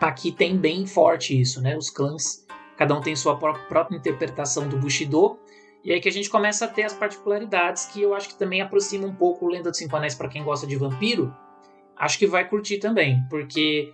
aqui 0.00 0.32
tem 0.32 0.56
bem 0.56 0.86
forte 0.86 1.38
isso, 1.38 1.62
né? 1.62 1.76
Os 1.76 1.90
clãs, 1.90 2.46
cada 2.76 2.94
um 2.94 3.00
tem 3.00 3.14
sua 3.16 3.36
própria 3.36 3.96
interpretação 3.96 4.68
do 4.68 4.76
Bushido, 4.76 5.38
e 5.82 5.92
aí 5.92 6.00
que 6.00 6.08
a 6.08 6.12
gente 6.12 6.28
começa 6.28 6.64
a 6.64 6.68
ter 6.68 6.82
as 6.82 6.92
particularidades 6.92 7.86
que 7.86 8.02
eu 8.02 8.14
acho 8.14 8.28
que 8.28 8.38
também 8.38 8.60
aproxima 8.60 9.06
um 9.06 9.14
pouco 9.14 9.46
o 9.46 9.48
Lenda 9.48 9.70
dos 9.70 9.78
Cinco 9.78 9.96
Anéis 9.96 10.14
para 10.14 10.28
quem 10.28 10.44
gosta 10.44 10.66
de 10.66 10.76
vampiro. 10.76 11.34
Acho 11.96 12.18
que 12.18 12.26
vai 12.26 12.48
curtir 12.48 12.78
também, 12.78 13.22
porque 13.28 13.92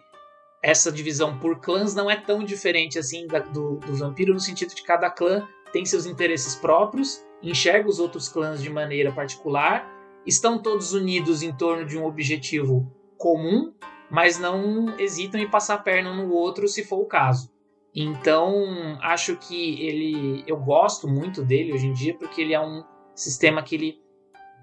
essa 0.62 0.90
divisão 0.90 1.38
por 1.38 1.60
clãs 1.60 1.94
não 1.94 2.10
é 2.10 2.16
tão 2.16 2.42
diferente 2.42 2.98
assim 2.98 3.26
da, 3.26 3.38
do, 3.38 3.76
do 3.76 3.94
vampiro, 3.94 4.34
no 4.34 4.40
sentido 4.40 4.74
de 4.74 4.82
cada 4.82 5.10
clã 5.10 5.46
tem 5.72 5.84
seus 5.84 6.06
interesses 6.06 6.56
próprios, 6.56 7.24
enxerga 7.42 7.88
os 7.88 7.98
outros 7.98 8.28
clãs 8.28 8.62
de 8.62 8.70
maneira 8.70 9.12
particular, 9.12 9.88
estão 10.24 10.58
todos 10.58 10.92
unidos 10.92 11.42
em 11.42 11.52
torno 11.52 11.84
de 11.84 11.98
um 11.98 12.04
objetivo 12.04 12.90
comum, 13.16 13.72
mas 14.10 14.38
não 14.38 14.98
hesitam 14.98 15.40
em 15.40 15.48
passar 15.48 15.74
a 15.74 15.78
perna 15.78 16.10
um 16.10 16.16
no 16.16 16.32
outro 16.32 16.66
se 16.68 16.84
for 16.84 16.98
o 16.98 17.06
caso. 17.06 17.50
Então, 17.98 18.98
acho 19.00 19.36
que 19.36 19.82
ele. 19.82 20.44
Eu 20.46 20.58
gosto 20.58 21.08
muito 21.08 21.42
dele 21.42 21.72
hoje 21.72 21.86
em 21.86 21.94
dia, 21.94 22.14
porque 22.18 22.42
ele 22.42 22.52
é 22.52 22.60
um 22.60 22.84
sistema 23.14 23.62
que 23.62 23.74
ele 23.74 23.98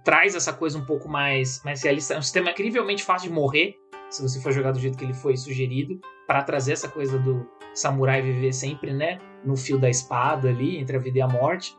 traz 0.04 0.36
essa 0.36 0.54
coisa 0.54 0.78
um 0.78 0.86
pouco 0.86 1.10
mais, 1.10 1.60
mais 1.64 1.82
realista. 1.82 2.14
É 2.14 2.20
um 2.20 2.22
sistema 2.22 2.52
incrivelmente 2.52 3.04
fácil 3.04 3.30
de 3.30 3.34
morrer, 3.34 3.76
se 4.08 4.22
você 4.22 4.40
for 4.40 4.52
jogar 4.52 4.72
do 4.72 4.80
jeito 4.80 4.96
que 4.96 5.04
ele 5.04 5.16
foi 5.16 5.36
sugerido, 5.36 6.00
para 6.28 6.44
trazer 6.44 6.74
essa 6.74 6.88
coisa 6.88 7.18
do 7.18 7.50
samurai 7.74 8.22
viver 8.22 8.54
sempre, 8.54 8.94
né, 8.94 9.18
no 9.44 9.58
fio 9.58 9.80
da 9.80 9.90
espada 9.90 10.50
ali, 10.50 10.78
entre 10.78 10.96
a 10.96 11.00
vida 11.00 11.18
e 11.18 11.22
a 11.22 11.28
morte. 11.28 11.76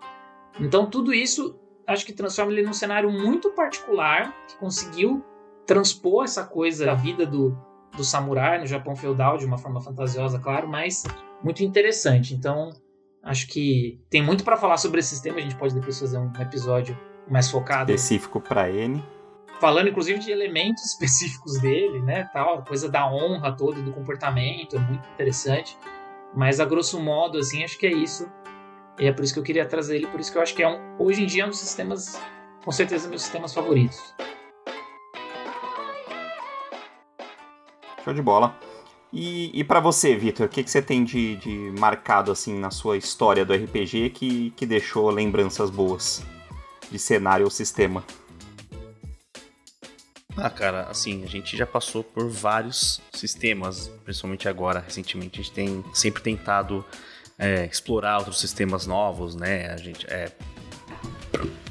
Então 0.58 0.90
tudo 0.90 1.14
isso 1.14 1.56
acho 1.86 2.04
que 2.04 2.12
transforma 2.12 2.50
ele 2.50 2.62
num 2.62 2.72
cenário 2.72 3.10
muito 3.10 3.50
particular, 3.50 4.34
que 4.48 4.56
conseguiu 4.56 5.24
transpor 5.66 6.24
essa 6.24 6.44
coisa 6.44 6.84
da 6.84 6.94
vida 6.94 7.24
do, 7.24 7.56
do 7.96 8.02
samurai 8.02 8.58
no 8.58 8.66
Japão 8.66 8.96
feudal 8.96 9.36
de 9.38 9.46
uma 9.46 9.58
forma 9.58 9.80
fantasiosa, 9.80 10.38
claro, 10.38 10.68
mas 10.68 11.04
muito 11.44 11.62
interessante. 11.62 12.34
Então, 12.34 12.70
acho 13.22 13.46
que 13.46 14.00
tem 14.08 14.22
muito 14.22 14.42
para 14.42 14.56
falar 14.56 14.78
sobre 14.78 15.00
esse 15.00 15.10
sistema, 15.10 15.38
a 15.38 15.42
gente 15.42 15.54
pode 15.56 15.74
depois 15.74 16.00
fazer 16.00 16.16
um 16.16 16.32
episódio 16.40 16.98
mais 17.28 17.50
focado. 17.50 17.92
Específico 17.92 18.40
para 18.40 18.70
ele. 18.70 19.04
Falando 19.60 19.88
inclusive 19.88 20.18
de 20.18 20.32
elementos 20.32 20.82
específicos 20.90 21.60
dele, 21.60 22.00
né, 22.00 22.28
tal, 22.32 22.64
coisa 22.64 22.88
da 22.88 23.06
honra 23.06 23.52
toda, 23.52 23.80
do 23.82 23.92
comportamento, 23.92 24.76
é 24.76 24.78
muito 24.78 25.06
interessante. 25.10 25.76
Mas 26.34 26.58
a 26.58 26.64
grosso 26.64 27.00
modo, 27.00 27.38
assim, 27.38 27.62
acho 27.62 27.78
que 27.78 27.86
é 27.86 27.92
isso. 27.92 28.28
E 28.98 29.06
é 29.06 29.12
por 29.12 29.22
isso 29.22 29.34
que 29.34 29.38
eu 29.38 29.44
queria 29.44 29.66
trazer 29.66 29.96
ele, 29.96 30.06
por 30.06 30.18
isso 30.18 30.32
que 30.32 30.38
eu 30.38 30.42
acho 30.42 30.54
que 30.54 30.62
é 30.62 30.68
um, 30.68 30.96
hoje 30.98 31.22
em 31.22 31.26
dia 31.26 31.42
é 31.42 31.46
um 31.46 31.50
dos 31.50 31.58
sistemas, 31.58 32.20
com 32.64 32.72
certeza, 32.72 33.08
meus 33.08 33.22
sistemas 33.22 33.52
favoritos. 33.52 34.14
Show 38.04 38.12
de 38.14 38.22
bola. 38.22 38.56
E, 39.16 39.60
e 39.60 39.62
para 39.62 39.78
você, 39.78 40.16
Vitor, 40.16 40.46
o 40.46 40.48
que, 40.48 40.64
que 40.64 40.68
você 40.68 40.82
tem 40.82 41.04
de, 41.04 41.36
de 41.36 41.72
marcado 41.78 42.32
assim 42.32 42.58
na 42.58 42.72
sua 42.72 42.96
história 42.96 43.44
do 43.44 43.54
RPG 43.54 44.10
que, 44.10 44.50
que 44.50 44.66
deixou 44.66 45.08
lembranças 45.08 45.70
boas 45.70 46.20
de 46.90 46.98
cenário 46.98 47.44
ou 47.44 47.50
sistema? 47.50 48.04
Ah, 50.36 50.50
cara, 50.50 50.88
assim, 50.90 51.22
a 51.22 51.28
gente 51.28 51.56
já 51.56 51.64
passou 51.64 52.02
por 52.02 52.28
vários 52.28 53.00
sistemas, 53.12 53.86
principalmente 54.04 54.48
agora, 54.48 54.80
recentemente. 54.80 55.40
A 55.40 55.44
gente 55.44 55.54
tem 55.54 55.84
sempre 55.94 56.20
tentado 56.20 56.84
é, 57.38 57.66
explorar 57.66 58.18
outros 58.18 58.40
sistemas 58.40 58.84
novos, 58.84 59.36
né? 59.36 59.70
A 59.70 59.76
gente 59.76 60.04
é 60.12 60.32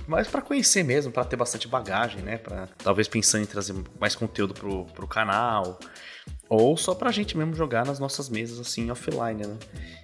mas 0.07 0.27
para 0.27 0.41
conhecer 0.41 0.83
mesmo, 0.83 1.11
para 1.11 1.23
ter 1.23 1.35
bastante 1.35 1.67
bagagem, 1.67 2.21
né? 2.21 2.37
Para 2.37 2.67
talvez 2.77 3.07
pensando 3.07 3.43
em 3.43 3.47
trazer 3.47 3.73
mais 3.99 4.15
conteúdo 4.15 4.53
pro, 4.53 4.85
pro 4.85 5.07
canal 5.07 5.79
ou 6.55 6.77
só 6.77 6.93
pra 6.93 7.11
gente 7.11 7.35
mesmo 7.35 7.55
jogar 7.55 7.85
nas 7.85 7.97
nossas 7.99 8.29
mesas 8.29 8.59
assim 8.59 8.91
offline, 8.91 9.45
né? 9.45 9.57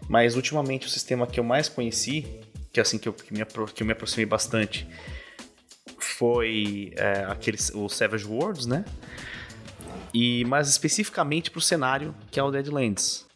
Mas 0.08 0.36
ultimamente 0.36 0.88
o 0.88 0.90
sistema 0.90 1.28
que 1.28 1.40
eu 1.40 1.44
mais 1.44 1.70
conheci, 1.70 2.26
que 2.74 2.80
é 2.80 2.82
assim 2.82 2.98
que 2.98 3.08
eu, 3.08 3.14
que 3.14 3.32
me, 3.32 3.46
que 3.46 3.84
eu 3.84 3.86
me 3.86 3.94
aproximei 3.94 4.26
bastante, 4.26 4.88
foi 6.00 6.92
é, 6.96 7.26
aquele, 7.26 7.58
o 7.76 7.88
Savage 7.88 8.26
Worlds, 8.26 8.66
né? 8.66 8.84
E 10.12 10.44
mais 10.46 10.68
especificamente 10.68 11.52
pro 11.52 11.62
cenário 11.62 12.16
que 12.32 12.40
é 12.40 12.44
o 12.44 12.50
Deadlands. 12.50 13.29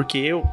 Porque 0.00 0.16
eu 0.16 0.48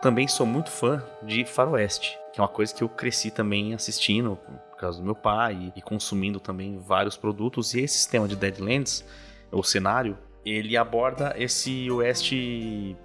também 0.00 0.28
sou 0.28 0.46
muito 0.46 0.70
fã 0.70 1.02
de 1.24 1.44
faroeste, 1.44 2.16
que 2.32 2.38
é 2.38 2.40
uma 2.40 2.48
coisa 2.48 2.72
que 2.72 2.84
eu 2.84 2.88
cresci 2.88 3.32
também 3.32 3.74
assistindo 3.74 4.38
por 4.70 4.78
causa 4.78 4.98
do 5.00 5.04
meu 5.04 5.16
pai 5.16 5.72
e 5.74 5.82
consumindo 5.82 6.38
também 6.38 6.78
vários 6.78 7.16
produtos. 7.16 7.74
E 7.74 7.80
esse 7.80 7.96
sistema 7.98 8.28
de 8.28 8.36
Deadlands, 8.36 9.04
o 9.50 9.60
cenário, 9.64 10.16
ele 10.46 10.76
aborda 10.76 11.34
esse 11.36 11.90
oeste. 11.90 12.96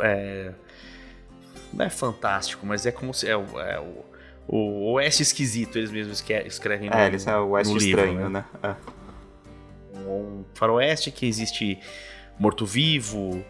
É, 0.00 0.52
não 1.72 1.86
é 1.86 1.88
fantástico, 1.88 2.66
mas 2.66 2.84
é 2.84 2.92
como 2.92 3.14
se. 3.14 3.26
É, 3.26 3.30
é 3.30 3.80
o, 3.80 4.04
o 4.46 4.92
oeste 4.92 5.22
esquisito, 5.22 5.78
eles 5.78 5.90
mesmos 5.90 6.22
escrevem 6.44 6.90
no 6.90 6.94
É, 6.94 7.06
eles 7.06 7.26
é 7.26 7.38
o 7.38 7.48
oeste 7.52 7.74
estranho, 7.74 8.12
livro, 8.18 8.28
né? 8.28 8.44
né? 8.62 8.76
É. 9.96 10.00
Um 10.06 10.44
faroeste 10.52 11.10
que 11.10 11.24
existe 11.24 11.78
morto-vivo. 12.38 13.42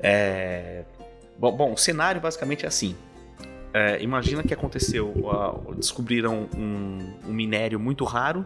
É, 0.00 0.84
Bom, 1.38 1.56
bom, 1.56 1.72
o 1.72 1.76
cenário 1.76 2.20
basicamente 2.20 2.64
é 2.64 2.68
assim. 2.68 2.96
É, 3.72 4.02
imagina 4.02 4.42
que 4.42 4.52
aconteceu, 4.52 5.08
uh, 5.08 5.74
descobriram 5.74 6.48
um, 6.56 7.14
um, 7.28 7.32
minério 7.32 7.78
muito 7.78 8.04
raro 8.04 8.44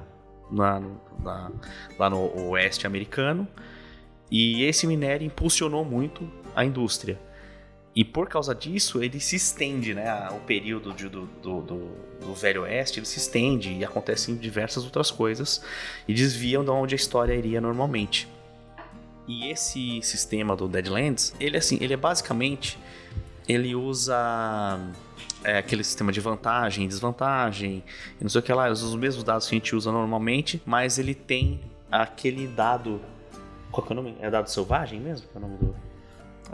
na, 0.50 0.80
na, 1.20 1.50
lá 1.98 2.10
no 2.10 2.50
oeste 2.50 2.86
americano 2.86 3.46
e 4.30 4.64
esse 4.64 4.86
minério 4.86 5.24
impulsionou 5.24 5.84
muito 5.84 6.28
a 6.54 6.64
indústria. 6.64 7.18
E 7.94 8.04
por 8.04 8.28
causa 8.28 8.54
disso, 8.54 9.02
ele 9.02 9.20
se 9.20 9.36
estende, 9.36 9.94
né? 9.94 10.28
O 10.30 10.40
período 10.40 10.94
de, 10.94 11.08
do, 11.08 11.26
do, 11.26 11.60
do, 11.60 11.78
do, 12.20 12.34
Velho 12.34 12.62
Oeste 12.62 12.98
ele 12.98 13.06
se 13.06 13.18
estende 13.18 13.70
e 13.70 13.84
acontecem 13.84 14.34
diversas 14.34 14.84
outras 14.84 15.10
coisas 15.10 15.62
e 16.08 16.14
desviam 16.14 16.64
de 16.64 16.70
onde 16.70 16.94
a 16.94 16.96
história 16.96 17.34
iria 17.34 17.60
normalmente. 17.60 18.31
E 19.26 19.48
esse 19.48 20.00
sistema 20.02 20.56
do 20.56 20.66
Deadlands, 20.68 21.34
ele 21.38 21.56
assim, 21.56 21.78
ele 21.80 21.94
é 21.94 21.96
basicamente 21.96 22.78
ele 23.48 23.74
usa 23.74 24.78
é, 25.42 25.58
aquele 25.58 25.82
sistema 25.82 26.12
de 26.12 26.20
vantagem, 26.20 26.86
desvantagem, 26.86 27.82
e 28.20 28.22
não 28.22 28.28
sei 28.28 28.40
o 28.40 28.42
que 28.42 28.52
lá, 28.52 28.68
usa 28.68 28.86
os 28.86 28.94
mesmos 28.94 29.24
dados 29.24 29.48
que 29.48 29.54
a 29.54 29.58
gente 29.58 29.74
usa 29.74 29.90
normalmente, 29.90 30.62
mas 30.64 30.98
ele 30.98 31.14
tem 31.14 31.60
aquele 31.90 32.46
dado. 32.46 33.00
Qual 33.70 33.86
que 33.86 33.92
é 33.92 33.94
o 33.94 33.96
nome? 33.96 34.16
É 34.20 34.30
dado 34.30 34.48
selvagem 34.48 35.00
mesmo? 35.00 35.26
Qual 35.28 35.42
é 35.42 35.46
o 35.46 35.48
nome 35.48 35.58
do. 35.60 35.92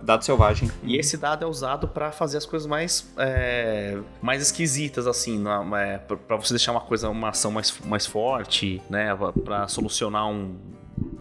Dado 0.00 0.24
selvagem. 0.24 0.70
E 0.84 0.96
esse 0.96 1.16
dado 1.16 1.44
é 1.44 1.48
usado 1.48 1.88
para 1.88 2.12
fazer 2.12 2.38
as 2.38 2.46
coisas 2.46 2.68
mais, 2.68 3.12
é, 3.16 3.98
mais 4.22 4.40
esquisitas, 4.40 5.08
assim, 5.08 5.42
é, 5.76 5.98
para 5.98 6.36
você 6.36 6.54
deixar 6.54 6.70
uma 6.70 6.80
coisa, 6.80 7.10
uma 7.10 7.30
ação 7.30 7.50
mais, 7.50 7.76
mais 7.80 8.06
forte, 8.06 8.80
né? 8.88 9.08
Para 9.44 9.66
solucionar 9.66 10.28
um, 10.28 10.56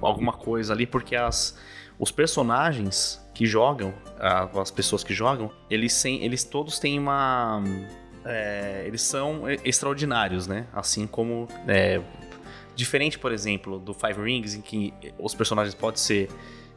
alguma 0.02 0.34
coisa 0.34 0.74
ali, 0.74 0.86
porque 0.86 1.16
as, 1.16 1.58
os 2.00 2.12
personagens 2.12 3.22
que 3.34 3.46
jogam, 3.46 3.94
as 4.60 4.72
pessoas 4.72 5.04
que 5.04 5.14
jogam, 5.14 5.52
eles, 5.70 6.04
eles 6.06 6.44
todos 6.44 6.80
têm 6.80 6.98
uma. 6.98 7.64
É, 8.26 8.84
eles 8.86 9.04
são 9.04 9.44
extraordinários, 9.64 10.48
né? 10.48 10.68
Assim 10.74 11.06
como. 11.06 11.48
É, 11.68 12.02
diferente, 12.76 13.18
por 13.18 13.32
exemplo, 13.32 13.80
do 13.80 13.94
Five 13.94 14.22
Rings, 14.22 14.54
em 14.54 14.62
que 14.62 14.94
os 15.20 15.36
personagens 15.36 15.76
podem 15.76 16.00
ser. 16.00 16.30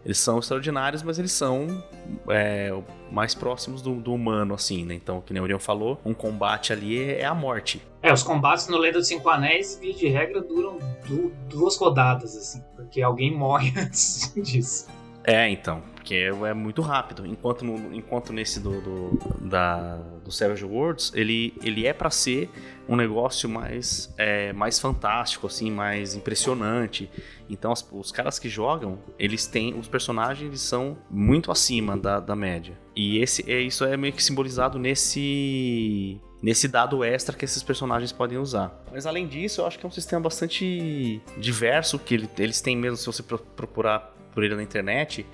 Eles 0.02 0.18
são 0.18 0.38
extraordinários, 0.38 1.02
mas 1.02 1.18
eles 1.18 1.32
são 1.32 1.84
é, 2.28 2.70
mais 3.10 3.34
próximos 3.34 3.82
do, 3.82 3.94
do, 3.96 4.14
humano, 4.14 4.54
assim, 4.54 4.84
né? 4.84 4.94
Então, 4.94 5.20
que 5.20 5.32
nem 5.32 5.40
o 5.40 5.44
Orion 5.44 5.58
falou, 5.58 6.00
um 6.04 6.14
combate 6.14 6.72
ali 6.72 7.02
é 7.02 7.26
a 7.26 7.34
morte. 7.34 7.82
É, 8.02 8.12
os 8.12 8.22
combates 8.22 8.66
no 8.68 8.78
Lenda 8.78 8.98
dos 8.98 9.08
Cinco 9.08 9.28
Anéis, 9.28 9.78
de 9.80 10.08
regra, 10.08 10.40
duram 10.40 10.78
du 11.06 11.32
duas 11.48 11.76
rodadas, 11.76 12.36
assim, 12.36 12.62
porque 12.74 13.02
alguém 13.02 13.36
morre 13.36 13.72
antes 13.76 14.32
disso. 14.34 14.88
É, 15.22 15.48
então, 15.50 15.82
porque 15.94 16.14
é 16.14 16.54
muito 16.54 16.80
rápido. 16.80 17.26
Enquanto, 17.26 17.62
no, 17.62 17.94
enquanto 17.94 18.32
nesse 18.32 18.58
do, 18.58 18.80
do, 18.80 19.48
da, 19.48 19.96
do 20.24 20.32
Savage 20.32 20.64
Worlds, 20.64 21.12
ele, 21.14 21.52
ele 21.62 21.86
é 21.86 21.92
para 21.92 22.08
ser 22.10 22.48
um 22.88 22.96
negócio 22.96 23.48
mais, 23.48 24.12
é, 24.16 24.52
mais 24.54 24.80
fantástico, 24.80 25.46
assim, 25.46 25.70
mais 25.70 26.14
impressionante. 26.14 27.10
Então, 27.50 27.70
as, 27.70 27.86
os 27.92 28.10
caras 28.10 28.38
que 28.38 28.48
jogam, 28.48 28.98
eles 29.18 29.46
têm. 29.46 29.78
Os 29.78 29.88
personagens 29.88 30.48
eles 30.48 30.62
são 30.62 30.96
muito 31.10 31.52
acima 31.52 31.98
da, 31.98 32.18
da 32.18 32.34
média. 32.34 32.78
E 32.96 33.18
esse, 33.18 33.48
é, 33.50 33.60
isso 33.60 33.84
é 33.84 33.96
meio 33.98 34.14
que 34.14 34.22
simbolizado 34.22 34.78
nesse 34.78 36.18
nesse 36.42 36.66
dado 36.66 37.04
extra 37.04 37.36
que 37.36 37.44
esses 37.44 37.62
personagens 37.62 38.12
podem 38.12 38.38
usar. 38.38 38.72
Mas 38.92 39.06
além 39.06 39.26
disso, 39.26 39.60
eu 39.60 39.66
acho 39.66 39.78
que 39.78 39.84
é 39.84 39.88
um 39.88 39.92
sistema 39.92 40.22
bastante 40.22 41.20
diverso, 41.36 41.98
que 41.98 42.14
ele, 42.14 42.30
eles 42.38 42.60
têm 42.60 42.76
mesmo, 42.76 42.96
se 42.96 43.06
você 43.06 43.22
procurar 43.22 44.14
por 44.32 44.42
ele 44.42 44.54
na 44.54 44.62
internet, 44.62 45.26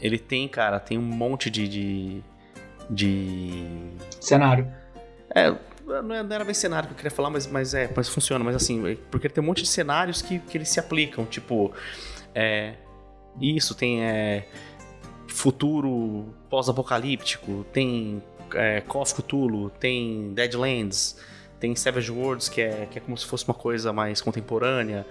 ele 0.00 0.18
tem, 0.18 0.48
cara, 0.48 0.80
tem 0.80 0.98
um 0.98 1.02
monte 1.02 1.50
de. 1.50 1.68
de, 1.68 2.22
de... 2.88 3.66
Cenário. 4.20 4.72
É, 5.34 5.54
não 5.86 6.14
era 6.14 6.44
bem 6.44 6.54
cenário 6.54 6.88
que 6.88 6.94
eu 6.94 6.96
queria 6.96 7.10
falar, 7.10 7.30
mas, 7.30 7.46
mas 7.46 7.74
é, 7.74 7.90
mas 7.94 8.08
funciona, 8.08 8.44
mas 8.44 8.56
assim, 8.56 8.96
porque 9.10 9.28
tem 9.28 9.42
um 9.42 9.46
monte 9.46 9.62
de 9.62 9.68
cenários 9.68 10.22
que, 10.22 10.38
que 10.38 10.56
eles 10.56 10.68
se 10.68 10.80
aplicam, 10.80 11.24
tipo. 11.24 11.72
É, 12.34 12.74
isso, 13.40 13.74
tem 13.74 14.04
é, 14.04 14.48
futuro 15.28 16.34
pós-apocalíptico, 16.48 17.64
tem 17.72 18.22
é, 18.54 18.80
Call 18.82 19.02
of 19.02 19.14
Cthulhu, 19.14 19.70
tem 19.70 20.32
Deadlands, 20.34 21.18
tem 21.58 21.74
Savage 21.74 22.10
Worlds, 22.10 22.48
que 22.48 22.60
é, 22.60 22.86
que 22.90 22.98
é 22.98 23.00
como 23.00 23.16
se 23.16 23.26
fosse 23.26 23.44
uma 23.44 23.54
coisa 23.54 23.92
mais 23.92 24.20
contemporânea 24.20 25.06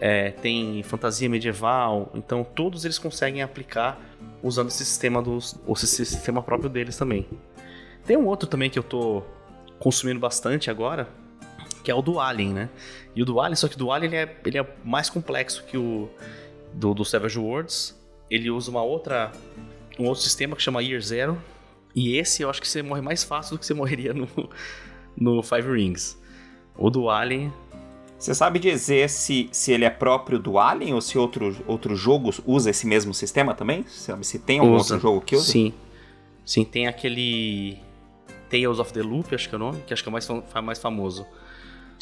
é, 0.00 0.30
tem 0.30 0.82
fantasia 0.82 1.28
medieval, 1.28 2.10
então 2.14 2.44
todos 2.44 2.84
eles 2.84 2.98
conseguem 2.98 3.42
aplicar 3.42 4.00
usando 4.42 4.68
esse 4.68 4.84
sistema 4.84 5.22
dos, 5.22 5.56
esse 5.68 6.06
sistema 6.06 6.42
próprio 6.42 6.70
deles 6.70 6.96
também. 6.96 7.26
Tem 8.06 8.16
um 8.16 8.26
outro 8.26 8.48
também 8.48 8.70
que 8.70 8.78
eu 8.78 8.82
tô 8.82 9.22
consumindo 9.78 10.20
bastante 10.20 10.70
agora, 10.70 11.08
que 11.82 11.90
é 11.90 11.94
o 11.94 12.02
do 12.02 12.20
Alien, 12.20 12.52
né? 12.52 12.68
E 13.14 13.22
o 13.22 13.24
do 13.24 13.40
Alien, 13.40 13.56
só 13.56 13.68
que 13.68 13.74
o 13.74 13.78
do 13.78 13.90
Alien 13.90 14.12
ele 14.12 14.16
é, 14.16 14.36
ele 14.44 14.58
é 14.58 14.66
mais 14.84 15.10
complexo 15.10 15.64
que 15.64 15.76
o 15.76 16.08
do, 16.72 16.94
do 16.94 17.04
Savage 17.04 17.38
Worlds. 17.38 17.98
Ele 18.30 18.50
usa 18.50 18.70
uma 18.70 18.82
outra, 18.82 19.32
um 19.98 20.06
outro 20.06 20.22
sistema 20.22 20.54
que 20.54 20.62
chama 20.62 20.82
Year 20.82 21.00
Zero. 21.00 21.40
E 21.98 22.16
esse 22.16 22.42
eu 22.42 22.50
acho 22.50 22.60
que 22.60 22.68
você 22.68 22.82
morre 22.82 23.00
mais 23.00 23.24
fácil 23.24 23.56
do 23.56 23.58
que 23.58 23.66
você 23.66 23.74
morreria 23.74 24.14
no, 24.14 24.28
no 25.16 25.42
Five 25.42 25.68
Rings. 25.70 26.16
O 26.76 26.90
do 26.90 27.10
Alien. 27.10 27.52
Você 28.16 28.34
sabe 28.34 28.58
dizer 28.58 29.08
se, 29.10 29.48
se 29.52 29.72
ele 29.72 29.84
é 29.84 29.90
próprio 29.90 30.38
do 30.38 30.58
Alien 30.58 30.94
ou 30.94 31.00
se 31.00 31.16
outro, 31.18 31.56
outro 31.66 31.96
jogo 31.96 32.30
usa 32.46 32.70
esse 32.70 32.86
mesmo 32.86 33.12
sistema 33.14 33.54
também? 33.54 33.84
Sabe 33.88 34.24
se 34.24 34.38
tem 34.38 34.58
algum 34.60 34.74
Usa. 34.74 34.94
outro 34.94 35.08
jogo 35.08 35.20
que 35.20 35.34
usa? 35.36 35.50
Sim. 35.52 35.72
Sim, 36.44 36.64
tem 36.64 36.86
aquele. 36.86 37.78
Tales 38.48 38.78
of 38.78 38.92
the 38.92 39.02
Loop, 39.02 39.34
acho 39.34 39.48
que 39.48 39.54
é 39.54 39.56
o 39.56 39.58
nome, 39.58 39.82
que 39.86 39.92
acho 39.92 40.02
que 40.02 40.08
é 40.08 40.10
o 40.10 40.12
mais, 40.12 40.26
fam- 40.26 40.42
mais 40.62 40.78
famoso. 40.78 41.26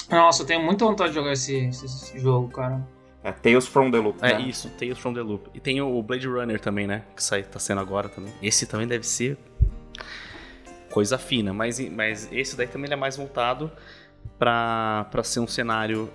Nossa, 0.08 0.42
eu 0.42 0.46
tenho 0.46 0.62
muita 0.62 0.84
vontade 0.84 1.10
de 1.10 1.16
jogar 1.16 1.32
esse, 1.32 1.56
esse, 1.56 1.84
esse 1.86 2.18
jogo, 2.20 2.48
cara. 2.48 2.86
É 3.24 3.32
Tales 3.32 3.66
from 3.66 3.90
the 3.90 3.98
Loop. 3.98 4.18
É 4.22 4.34
né? 4.34 4.42
isso, 4.42 4.68
Tales 4.78 4.96
from 4.98 5.12
the 5.12 5.22
Loop. 5.22 5.50
E 5.52 5.58
tem 5.58 5.80
o 5.80 6.00
Blade 6.02 6.28
Runner 6.28 6.60
também, 6.60 6.86
né? 6.86 7.02
Que 7.16 7.22
sai, 7.24 7.42
tá 7.42 7.58
sendo 7.58 7.80
agora 7.80 8.08
também. 8.08 8.32
Esse 8.40 8.66
também 8.66 8.86
deve 8.86 9.04
ser 9.04 9.36
coisa 10.90 11.18
fina, 11.18 11.52
mas, 11.52 11.78
mas 11.90 12.28
esse 12.32 12.56
daí 12.56 12.66
também 12.66 12.90
é 12.90 12.96
mais 12.96 13.16
voltado 13.16 13.70
pra, 14.38 15.06
pra 15.10 15.22
ser 15.22 15.40
um 15.40 15.46
cenário 15.46 16.10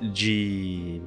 de. 0.00 1.00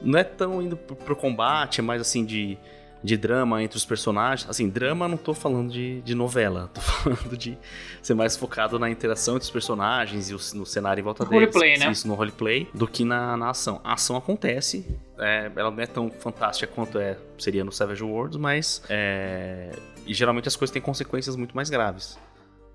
Não 0.00 0.18
é 0.18 0.24
tão 0.24 0.62
indo 0.62 0.76
pro, 0.76 0.94
pro 0.96 1.16
combate, 1.16 1.80
é 1.80 1.82
mais 1.82 2.00
assim 2.00 2.24
de, 2.24 2.56
de 3.02 3.16
drama 3.16 3.62
entre 3.62 3.76
os 3.76 3.84
personagens. 3.84 4.48
Assim, 4.48 4.68
drama 4.68 5.08
não 5.08 5.16
tô 5.16 5.34
falando 5.34 5.72
de, 5.72 6.00
de 6.02 6.14
novela, 6.14 6.70
tô 6.74 6.80
falando 6.80 7.36
de 7.36 7.58
ser 8.00 8.14
mais 8.14 8.36
focado 8.36 8.78
na 8.78 8.88
interação 8.88 9.34
entre 9.34 9.44
os 9.44 9.50
personagens 9.50 10.30
e 10.30 10.34
o, 10.34 10.38
no 10.58 10.64
cenário 10.64 11.00
em 11.00 11.04
volta 11.04 11.24
No 11.24 11.30
deles. 11.30 11.48
roleplay, 11.52 11.78
né? 11.78 11.90
Isso, 11.90 12.06
no 12.06 12.14
roleplay, 12.14 12.68
do 12.72 12.86
que 12.86 13.04
na, 13.04 13.36
na 13.36 13.50
ação. 13.50 13.80
A 13.82 13.94
ação 13.94 14.16
acontece, 14.16 14.86
é, 15.18 15.50
ela 15.56 15.70
não 15.70 15.80
é 15.82 15.86
tão 15.86 16.10
fantástica 16.10 16.72
quanto 16.72 16.98
é, 16.98 17.16
seria 17.38 17.64
no 17.64 17.72
Savage 17.72 18.04
Worlds, 18.04 18.36
mas 18.36 18.82
é, 18.88 19.70
e 20.08 20.14
geralmente 20.14 20.48
as 20.48 20.56
coisas 20.56 20.72
têm 20.72 20.80
consequências 20.80 21.36
muito 21.36 21.54
mais 21.54 21.68
graves. 21.68 22.18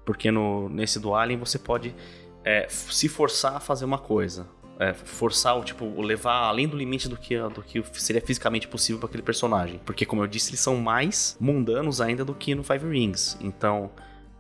Porque 0.05 0.31
no, 0.31 0.69
nesse 0.69 0.99
do 0.99 1.15
Alien 1.15 1.39
você 1.39 1.57
pode 1.57 1.95
é, 2.45 2.67
se 2.69 3.09
forçar 3.09 3.55
a 3.55 3.59
fazer 3.59 3.85
uma 3.85 3.97
coisa. 3.97 4.47
É, 4.79 4.93
forçar 4.93 5.57
o 5.57 5.63
tipo, 5.63 6.01
levar 6.01 6.47
além 6.47 6.67
do 6.67 6.75
limite 6.75 7.07
do 7.07 7.15
que, 7.15 7.37
do 7.37 7.61
que 7.61 7.83
seria 7.93 8.21
fisicamente 8.21 8.67
possível 8.67 8.99
para 8.99 9.07
aquele 9.07 9.23
personagem. 9.23 9.79
Porque, 9.85 10.05
como 10.05 10.23
eu 10.23 10.27
disse, 10.27 10.51
eles 10.51 10.59
são 10.59 10.77
mais 10.77 11.37
mundanos 11.39 12.01
ainda 12.01 12.23
do 12.25 12.33
que 12.33 12.53
no 12.55 12.63
Five 12.63 12.87
Rings. 12.87 13.37
Então, 13.39 13.91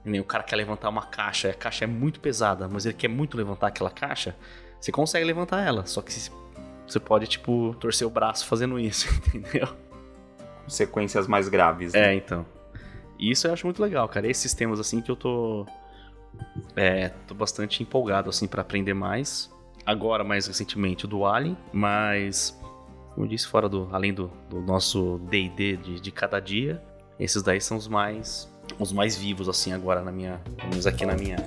o 0.05 0.23
cara 0.23 0.43
quer 0.43 0.55
levantar 0.55 0.89
uma 0.89 1.05
caixa, 1.05 1.49
a 1.49 1.53
caixa 1.53 1.85
é 1.85 1.87
muito 1.87 2.19
pesada, 2.19 2.67
mas 2.67 2.85
ele 2.85 2.95
quer 2.95 3.07
muito 3.07 3.37
levantar 3.37 3.67
aquela 3.67 3.91
caixa, 3.91 4.35
você 4.79 4.91
consegue 4.91 5.23
levantar 5.25 5.61
ela. 5.65 5.85
Só 5.85 6.01
que 6.01 6.11
você 6.11 6.99
pode, 6.99 7.27
tipo, 7.27 7.75
torcer 7.79 8.05
o 8.05 8.11
braço 8.11 8.45
fazendo 8.45 8.79
isso, 8.79 9.07
entendeu? 9.33 9.67
Consequências 10.63 11.27
mais 11.27 11.47
graves. 11.47 11.93
né? 11.93 12.11
É, 12.11 12.15
então. 12.15 12.45
E 13.17 13.31
isso 13.31 13.47
eu 13.47 13.53
acho 13.53 13.65
muito 13.65 13.81
legal, 13.81 14.07
cara. 14.07 14.27
Esses 14.27 14.53
temas 14.53 14.79
assim 14.79 15.01
que 15.01 15.09
eu 15.09 15.15
tô. 15.15 15.65
É, 16.75 17.09
tô 17.27 17.33
bastante 17.33 17.83
empolgado, 17.83 18.29
assim, 18.29 18.47
para 18.47 18.61
aprender 18.61 18.93
mais. 18.93 19.51
Agora, 19.85 20.23
mais 20.23 20.47
recentemente, 20.47 21.05
o 21.05 21.07
do 21.07 21.25
Alien, 21.25 21.57
mas. 21.71 22.59
Como 23.13 23.25
eu 23.25 23.29
disse, 23.29 23.47
fora 23.47 23.69
do. 23.69 23.87
Além 23.91 24.13
do, 24.13 24.31
do 24.49 24.61
nosso 24.61 25.19
DD 25.29 25.77
de, 25.77 25.99
de 25.99 26.11
cada 26.11 26.39
dia, 26.39 26.83
esses 27.19 27.43
daí 27.43 27.61
são 27.61 27.77
os 27.77 27.87
mais. 27.87 28.51
Os 28.79 28.91
mais 28.91 29.15
vivos, 29.15 29.47
assim, 29.47 29.73
agora 29.73 30.01
na 30.01 30.11
minha. 30.11 30.41
Pelo 30.57 30.69
menos 30.69 30.87
aqui 30.87 31.05
na 31.05 31.15
minha. 31.15 31.37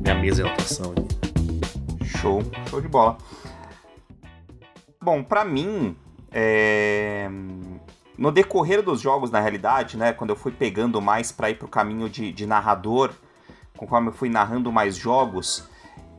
Minha 0.00 0.14
mesa 0.14 0.42
de 0.42 0.48
anotação. 0.48 0.94
Show, 2.04 2.42
show 2.68 2.80
de 2.80 2.88
bola. 2.88 3.16
Bom, 5.02 5.22
pra 5.22 5.44
mim, 5.44 5.96
é, 6.30 7.28
no 8.20 8.30
decorrer 8.30 8.82
dos 8.82 9.00
jogos, 9.00 9.30
na 9.30 9.40
realidade, 9.40 9.96
né, 9.96 10.12
quando 10.12 10.28
eu 10.28 10.36
fui 10.36 10.52
pegando 10.52 11.00
mais 11.00 11.32
pra 11.32 11.48
ir 11.48 11.54
pro 11.54 11.66
caminho 11.66 12.06
de, 12.06 12.30
de 12.30 12.44
narrador, 12.44 13.12
conforme 13.78 14.08
eu 14.08 14.12
fui 14.12 14.28
narrando 14.28 14.70
mais 14.70 14.94
jogos, 14.94 15.66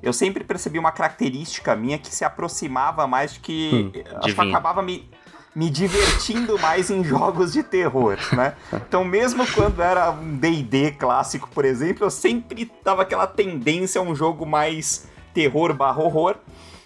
eu 0.01 0.11
sempre 0.11 0.43
percebi 0.43 0.79
uma 0.79 0.91
característica 0.91 1.75
minha 1.75 1.99
que 1.99 2.13
se 2.13 2.25
aproximava 2.25 3.05
mais 3.05 3.33
de 3.33 3.39
que 3.39 3.91
Hum, 3.95 4.17
acho 4.23 4.33
que 4.33 4.41
acabava 4.41 4.81
me 4.81 5.07
me 5.53 5.69
divertindo 5.69 6.57
mais 6.57 6.89
em 6.89 7.03
jogos 7.03 7.51
de 7.51 7.61
terror, 7.61 8.17
né? 8.31 8.55
Então, 8.71 9.03
mesmo 9.03 9.45
quando 9.51 9.81
era 9.81 10.09
um 10.09 10.37
D&D 10.37 10.91
clássico, 10.91 11.49
por 11.49 11.65
exemplo, 11.65 12.05
eu 12.05 12.09
sempre 12.09 12.65
tava 12.65 13.01
aquela 13.01 13.27
tendência 13.27 13.99
a 13.99 14.01
um 14.01 14.15
jogo 14.15 14.45
mais 14.45 15.09
terror 15.33 15.73
barra 15.73 16.01
horror. 16.01 16.37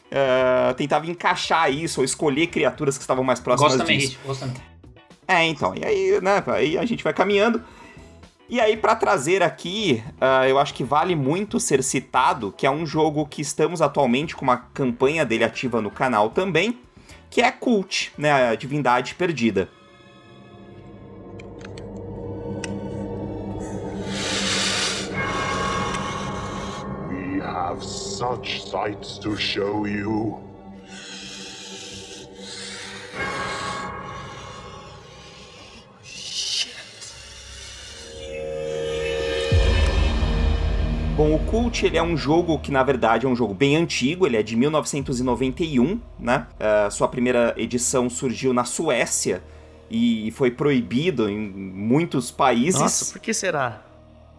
Eh, 0.10 0.74
tentava 0.78 1.06
encaixar 1.08 1.72
isso, 1.72 2.00
ou 2.00 2.06
escolher 2.06 2.48
criaturas 2.48 2.98
que 2.98 3.04
estavam 3.04 3.24
mais 3.24 3.40
próximas 3.40 3.74
Gosto 3.74 3.84
também, 3.84 4.00
disso. 4.00 4.14
Hit, 4.14 4.26
gosto 4.26 4.40
também. 4.42 4.62
É, 5.28 5.44
então, 5.46 5.74
e 5.76 5.84
aí, 5.84 6.22
né, 6.22 6.44
aí 6.48 6.78
a 6.78 6.86
gente 6.86 7.04
vai 7.04 7.14
caminhando. 7.14 7.64
E 8.48 8.62
aí, 8.62 8.78
pra 8.78 8.96
trazer 8.96 9.42
aqui, 9.42 10.04
ah, 10.22 10.48
eu 10.48 10.60
acho 10.60 10.72
que 10.74 10.84
vale 10.84 11.16
muito 11.16 11.60
ser 11.60 11.82
citado, 11.84 12.54
que 12.56 12.68
é 12.68 12.70
um 12.70 12.86
jogo 12.86 13.26
que 13.26 13.42
estamos 13.42 13.82
atualmente 13.82 14.36
com 14.36 14.44
uma 14.44 14.58
campanha 14.58 15.26
dele 15.26 15.44
ativa 15.44 15.82
no 15.82 15.90
canal 15.90 16.30
também, 16.30 16.80
que 17.30 17.42
é 17.42 17.52
Cult, 17.52 18.12
né, 18.16 18.50
a 18.50 18.56
Divindade 18.56 19.16
Perdida. 19.16 19.68
We 27.10 27.42
have 27.42 27.84
such 27.84 28.62
sights 28.70 29.18
to 29.18 29.36
show 29.36 29.88
you. 29.88 30.40
Bom, 41.16 41.34
o 41.34 41.40
Cult 41.46 41.86
ele 41.86 41.98
é 41.98 42.04
um 42.04 42.18
jogo 42.18 42.60
que 42.60 42.70
na 42.70 42.84
verdade 42.84 43.26
é 43.26 43.30
um 43.30 43.36
jogo 43.38 43.54
bem 43.54 43.78
antigo, 43.78 44.28
ele 44.28 44.36
é 44.36 44.44
de 44.44 44.54
1991, 44.58 45.98
né? 46.20 46.46
Ah, 46.60 46.90
sua 46.92 47.08
primeira 47.08 47.54
edição 47.56 48.10
surgiu 48.10 48.52
na 48.52 48.66
Suécia 48.66 49.42
e 49.90 50.30
foi 50.32 50.52
proibido 50.52 51.30
em 51.30 51.40
muitos 51.40 52.32
países. 52.32 52.82
Nossa, 52.82 53.14
por 53.14 53.22
que 53.22 53.34
será? 53.34 53.82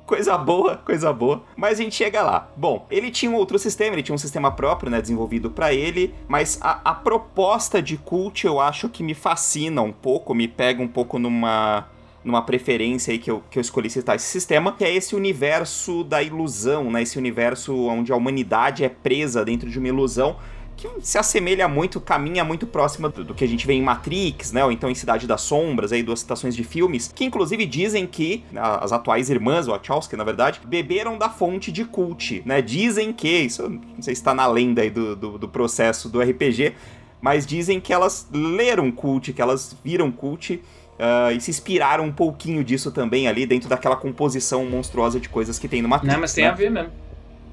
Coisa 0.04 0.36
boa, 0.36 0.76
coisa 0.76 1.10
boa. 1.14 1.42
Mas 1.56 1.80
a 1.80 1.82
gente 1.82 1.94
chega 1.94 2.22
lá. 2.22 2.46
Bom, 2.54 2.86
ele 2.90 3.10
tinha 3.10 3.32
um 3.32 3.36
outro 3.36 3.58
sistema, 3.58 3.94
ele 3.94 4.02
tinha 4.02 4.14
um 4.14 4.18
sistema 4.18 4.52
próprio, 4.52 4.90
né, 4.90 5.00
desenvolvido 5.00 5.50
pra 5.50 5.72
ele, 5.72 6.14
mas 6.28 6.58
a, 6.60 6.80
a 6.84 6.92
proposta 6.92 7.80
de 7.80 7.96
Cult 7.96 8.46
eu 8.46 8.60
acho 8.60 8.90
que 8.90 9.02
me 9.02 9.14
fascina 9.14 9.80
um 9.80 9.92
pouco, 9.92 10.34
me 10.34 10.46
pega 10.46 10.82
um 10.82 10.88
pouco 10.88 11.18
numa 11.18 11.88
numa 12.26 12.42
preferência 12.42 13.12
aí 13.12 13.18
que 13.18 13.30
eu, 13.30 13.42
que 13.50 13.58
eu 13.58 13.60
escolhi 13.60 13.88
citar 13.88 14.16
esse 14.16 14.26
sistema, 14.26 14.72
que 14.72 14.84
é 14.84 14.92
esse 14.92 15.14
universo 15.14 16.02
da 16.04 16.22
ilusão, 16.22 16.90
né, 16.90 17.02
esse 17.02 17.16
universo 17.16 17.74
onde 17.86 18.12
a 18.12 18.16
humanidade 18.16 18.84
é 18.84 18.88
presa 18.88 19.44
dentro 19.44 19.70
de 19.70 19.78
uma 19.78 19.88
ilusão 19.88 20.36
que 20.76 20.88
se 21.00 21.16
assemelha 21.16 21.66
muito, 21.66 21.98
caminha 22.00 22.44
muito 22.44 22.66
próxima 22.66 23.08
do, 23.08 23.24
do 23.24 23.34
que 23.34 23.42
a 23.42 23.48
gente 23.48 23.66
vê 23.66 23.72
em 23.72 23.80
Matrix, 23.82 24.52
né? 24.52 24.62
Ou 24.62 24.70
então 24.70 24.90
em 24.90 24.94
Cidade 24.94 25.26
das 25.26 25.40
Sombras, 25.40 25.90
aí 25.90 26.02
duas 26.02 26.20
citações 26.20 26.54
de 26.54 26.62
filmes, 26.62 27.10
que 27.14 27.24
inclusive 27.24 27.64
dizem 27.64 28.06
que 28.06 28.44
a- 28.54 28.84
as 28.84 28.92
atuais 28.92 29.30
irmãs, 29.30 29.66
Wachowski, 29.66 30.16
na 30.16 30.24
verdade, 30.24 30.60
beberam 30.66 31.16
da 31.16 31.30
fonte 31.30 31.72
de 31.72 31.82
cult, 31.86 32.42
né? 32.44 32.60
Dizem 32.60 33.10
que, 33.10 33.38
isso 33.38 33.66
não 33.70 34.02
sei 34.02 34.14
se 34.14 34.22
tá 34.22 34.34
na 34.34 34.46
lenda 34.46 34.82
aí 34.82 34.90
do, 34.90 35.16
do, 35.16 35.38
do 35.38 35.48
processo 35.48 36.10
do 36.10 36.20
RPG, 36.20 36.74
mas 37.22 37.46
dizem 37.46 37.80
que 37.80 37.90
elas 37.90 38.28
leram 38.30 38.92
cult, 38.92 39.32
que 39.32 39.40
elas 39.40 39.74
viram 39.82 40.12
cult. 40.12 40.62
Ah, 40.98 41.32
e 41.32 41.40
se 41.40 41.50
inspiraram 41.50 42.04
um 42.04 42.12
pouquinho 42.12 42.64
disso 42.64 42.90
também 42.90 43.28
ali 43.28 43.46
dentro 43.46 43.68
daquela 43.68 43.96
composição 43.96 44.64
monstruosa 44.64 45.20
de 45.20 45.28
coisas 45.28 45.58
que 45.58 45.68
tem 45.68 45.82
no 45.82 45.88
Matrix. 45.88 46.12
Não, 46.12 46.20
mas 46.20 46.32
tem 46.32 46.44
né? 46.44 46.50
a 46.50 46.54
ver 46.54 46.70
mesmo. 46.70 46.90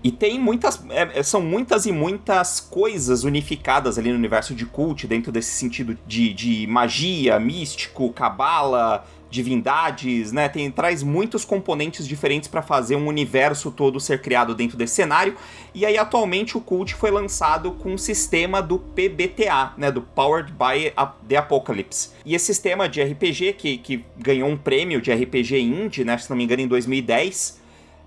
E 0.03 0.11
tem 0.11 0.37
muitas. 0.37 0.83
é, 0.89 1.19
é, 1.19 1.23
são 1.23 1.41
muitas 1.41 1.85
e 1.85 1.91
muitas 1.91 2.59
coisas 2.59 3.23
unificadas 3.23 3.97
ali 3.97 4.09
no 4.09 4.17
universo 4.17 4.53
de 4.53 4.65
cult, 4.65 5.07
dentro 5.07 5.31
desse 5.31 5.51
sentido 5.51 5.97
de, 6.05 6.33
de 6.33 6.67
magia, 6.67 7.39
místico, 7.39 8.11
cabala, 8.11 9.05
divindades, 9.33 10.31
né? 10.31 10.47
Tem, 10.47 10.69
traz 10.69 11.01
muitos 11.01 11.43
componentes 11.43 12.07
diferentes 12.07 12.47
para 12.47 12.61
fazer 12.61 12.95
um 12.95 13.07
universo 13.07 13.71
todo 13.71 13.99
ser 13.99 14.21
criado 14.21 14.53
dentro 14.53 14.77
desse 14.77 14.93
cenário. 14.93 15.35
E 15.73 15.87
aí, 15.87 15.97
atualmente, 15.97 16.55
o 16.55 16.61
cult 16.61 16.93
foi 16.93 17.09
lançado 17.09 17.71
com 17.71 17.93
um 17.93 17.97
sistema 17.97 18.61
do 18.61 18.77
PBTA, 18.77 19.73
né? 19.75 19.91
Do 19.91 20.03
Powered 20.03 20.51
by 20.51 20.93
the 21.27 21.35
Apocalypse. 21.35 22.11
E 22.23 22.35
esse 22.35 22.45
sistema 22.45 22.87
de 22.87 23.01
RPG, 23.01 23.53
que, 23.53 23.77
que 23.79 24.05
ganhou 24.17 24.47
um 24.47 24.55
prêmio 24.55 25.01
de 25.01 25.11
RPG 25.11 25.59
Indie, 25.59 26.05
né? 26.05 26.15
Se 26.19 26.29
não 26.29 26.37
me 26.37 26.43
engano, 26.43 26.61
em 26.61 26.67
2010. 26.67 27.62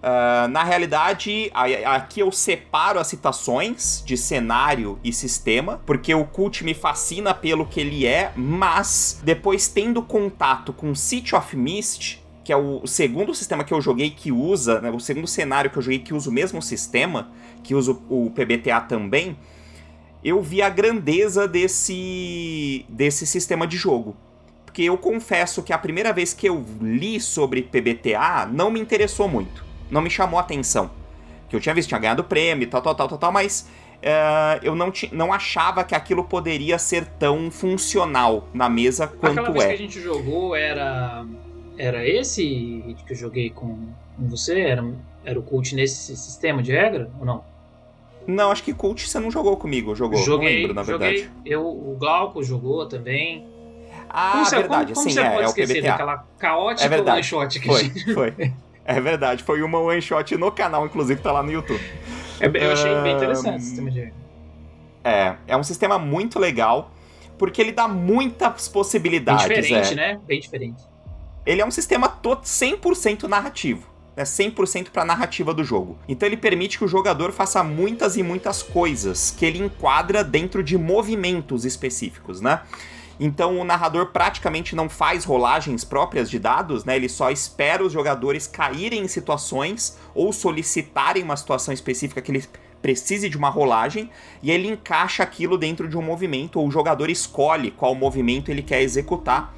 Ah, 0.08 0.46
na 0.46 0.62
realidade, 0.62 1.50
aqui 1.84 2.20
eu 2.20 2.30
separo 2.30 3.00
as 3.00 3.08
citações 3.08 4.04
de 4.06 4.16
cenário 4.16 5.00
e 5.02 5.12
sistema, 5.12 5.82
porque 5.84 6.14
o 6.14 6.24
cult 6.24 6.62
me 6.62 6.74
fascina 6.74 7.34
pelo 7.34 7.66
que 7.66 7.80
ele 7.80 8.06
é, 8.06 8.30
mas 8.36 9.20
depois 9.24 9.66
tendo 9.66 10.00
contato 10.00 10.72
com 10.72 10.94
City 10.94 11.34
of 11.34 11.56
Mist, 11.56 12.22
que 12.44 12.52
é 12.52 12.56
o 12.56 12.86
segundo 12.86 13.34
sistema 13.34 13.64
que 13.64 13.74
eu 13.74 13.80
joguei 13.80 14.10
que 14.10 14.30
usa, 14.30 14.80
né, 14.80 14.92
o 14.92 15.00
segundo 15.00 15.26
cenário 15.26 15.72
que 15.72 15.76
eu 15.76 15.82
joguei 15.82 15.98
que 15.98 16.14
usa 16.14 16.30
o 16.30 16.32
mesmo 16.32 16.62
sistema, 16.62 17.32
que 17.64 17.74
usa 17.74 17.90
o, 18.08 18.26
o 18.26 18.30
PBTA 18.30 18.82
também, 18.82 19.36
eu 20.22 20.40
vi 20.40 20.62
a 20.62 20.68
grandeza 20.68 21.48
desse, 21.48 22.86
desse 22.88 23.26
sistema 23.26 23.66
de 23.66 23.76
jogo. 23.76 24.16
Porque 24.64 24.84
eu 24.84 24.96
confesso 24.96 25.64
que 25.64 25.72
a 25.72 25.78
primeira 25.78 26.12
vez 26.12 26.32
que 26.32 26.48
eu 26.48 26.64
li 26.80 27.20
sobre 27.20 27.60
PBTA 27.60 28.48
não 28.48 28.70
me 28.70 28.78
interessou 28.78 29.26
muito. 29.26 29.66
Não 29.90 30.00
me 30.00 30.10
chamou 30.10 30.38
a 30.38 30.42
atenção. 30.42 30.90
Que 31.48 31.56
eu 31.56 31.60
tinha 31.60 31.74
visto, 31.74 31.88
tinha 31.88 32.00
ganhado 32.00 32.24
prêmio, 32.24 32.68
tal, 32.68 32.82
tal, 32.82 32.94
tal, 32.94 33.08
tal, 33.08 33.18
tal 33.18 33.32
mas 33.32 33.68
uh, 34.02 34.58
eu 34.62 34.74
não, 34.74 34.92
não 35.12 35.32
achava 35.32 35.84
que 35.84 35.94
aquilo 35.94 36.24
poderia 36.24 36.78
ser 36.78 37.06
tão 37.18 37.50
funcional 37.50 38.48
na 38.52 38.68
mesa 38.68 39.06
quanto 39.06 39.40
Aquela 39.40 39.50
vez 39.50 39.64
é. 39.64 39.68
que 39.68 39.74
a 39.74 39.76
gente 39.76 40.00
jogou 40.00 40.56
era 40.56 41.24
era 41.78 42.06
esse 42.06 42.96
que 43.06 43.12
eu 43.12 43.16
joguei 43.16 43.50
com, 43.50 43.88
com 44.16 44.28
você? 44.28 44.60
Era, 44.60 44.84
era 45.24 45.38
o 45.38 45.42
cult 45.42 45.74
nesse 45.74 46.16
sistema 46.16 46.62
de 46.62 46.72
regra 46.72 47.10
ou 47.18 47.26
não? 47.26 47.44
Não, 48.26 48.50
acho 48.50 48.62
que 48.62 48.72
cult 48.72 49.08
você 49.08 49.20
não 49.20 49.30
jogou 49.30 49.56
comigo, 49.56 49.94
jogou. 49.94 50.18
Joguei, 50.18 50.48
não 50.48 50.60
lembro, 50.60 50.74
na 50.74 50.82
joguei. 50.82 51.12
verdade. 51.12 51.32
Eu, 51.44 51.66
o 51.66 51.96
Glauco 51.98 52.42
jogou 52.42 52.86
também. 52.86 53.46
Ah, 54.08 54.32
como 54.32 54.46
você, 54.46 54.56
verdade, 54.56 54.94
como, 54.94 54.94
como 54.94 55.08
sim, 55.10 55.14
você 55.14 55.20
é, 55.20 55.30
pode 55.30 55.44
é 55.44 55.48
o 55.48 55.52
PBTA. 55.54 55.88
daquela 55.90 56.26
caótica 56.38 56.86
É 56.86 56.88
verdade. 56.88 57.16
one 57.16 57.24
shot 57.24 57.60
que 57.60 57.68
a 57.68 57.72
Foi, 57.72 57.82
gente... 57.84 58.14
foi. 58.14 58.34
É 58.86 59.00
verdade, 59.00 59.42
foi 59.42 59.62
uma 59.62 59.78
one 59.80 60.00
shot 60.00 60.36
no 60.36 60.50
canal, 60.52 60.86
inclusive, 60.86 61.20
tá 61.20 61.32
lá 61.32 61.42
no 61.42 61.50
YouTube. 61.50 61.82
É 62.38 62.48
bem- 62.48 62.62
Eu 62.62 62.72
achei 62.72 62.94
bem 63.02 63.16
interessante 63.16 63.56
esse 63.56 63.66
sistema 63.66 63.90
de. 63.90 64.12
É, 65.02 65.34
é 65.48 65.56
um 65.56 65.62
sistema 65.62 65.98
muito 65.98 66.38
legal, 66.38 66.92
porque 67.38 67.60
ele 67.60 67.72
dá 67.72 67.88
muitas 67.88 68.66
Bem 68.68 68.72
possibilidades. 68.72 69.42
diferente, 69.46 69.92
é. 69.92 69.94
né? 69.94 70.20
Bem 70.26 70.40
diferente. 70.40 70.82
Ele 71.44 71.60
é 71.60 71.66
um 71.66 71.70
sistema 71.70 72.08
todo 72.08 72.42
100% 72.42 73.24
narrativo. 73.24 73.94
Né, 74.16 74.24
100% 74.24 74.88
para 74.90 75.02
a 75.02 75.04
narrativa 75.04 75.52
do 75.52 75.62
jogo. 75.62 75.98
Então 76.08 76.26
ele 76.26 76.38
permite 76.38 76.78
que 76.78 76.84
o 76.84 76.88
jogador 76.88 77.32
faça 77.32 77.62
muitas 77.62 78.16
e 78.16 78.22
muitas 78.22 78.62
coisas 78.62 79.30
que 79.30 79.44
ele 79.44 79.62
enquadra 79.62 80.24
dentro 80.24 80.62
de 80.62 80.78
movimentos 80.78 81.66
específicos, 81.66 82.40
né? 82.40 82.60
Então 83.18 83.58
o 83.58 83.64
narrador 83.64 84.06
praticamente 84.06 84.76
não 84.76 84.88
faz 84.88 85.24
rolagens 85.24 85.84
próprias 85.84 86.28
de 86.28 86.38
dados, 86.38 86.84
né? 86.84 86.96
Ele 86.96 87.08
só 87.08 87.30
espera 87.30 87.84
os 87.84 87.92
jogadores 87.92 88.46
caírem 88.46 89.00
em 89.00 89.08
situações 89.08 89.96
ou 90.14 90.32
solicitarem 90.32 91.22
uma 91.22 91.36
situação 91.36 91.72
específica 91.72 92.20
que 92.20 92.30
ele 92.30 92.44
precise 92.82 93.28
de 93.28 93.36
uma 93.36 93.48
rolagem 93.48 94.10
e 94.42 94.50
ele 94.50 94.68
encaixa 94.68 95.22
aquilo 95.22 95.56
dentro 95.56 95.88
de 95.88 95.96
um 95.96 96.02
movimento 96.02 96.60
ou 96.60 96.68
o 96.68 96.70
jogador 96.70 97.10
escolhe 97.10 97.70
qual 97.70 97.94
movimento 97.94 98.50
ele 98.50 98.62
quer 98.62 98.82
executar 98.82 99.54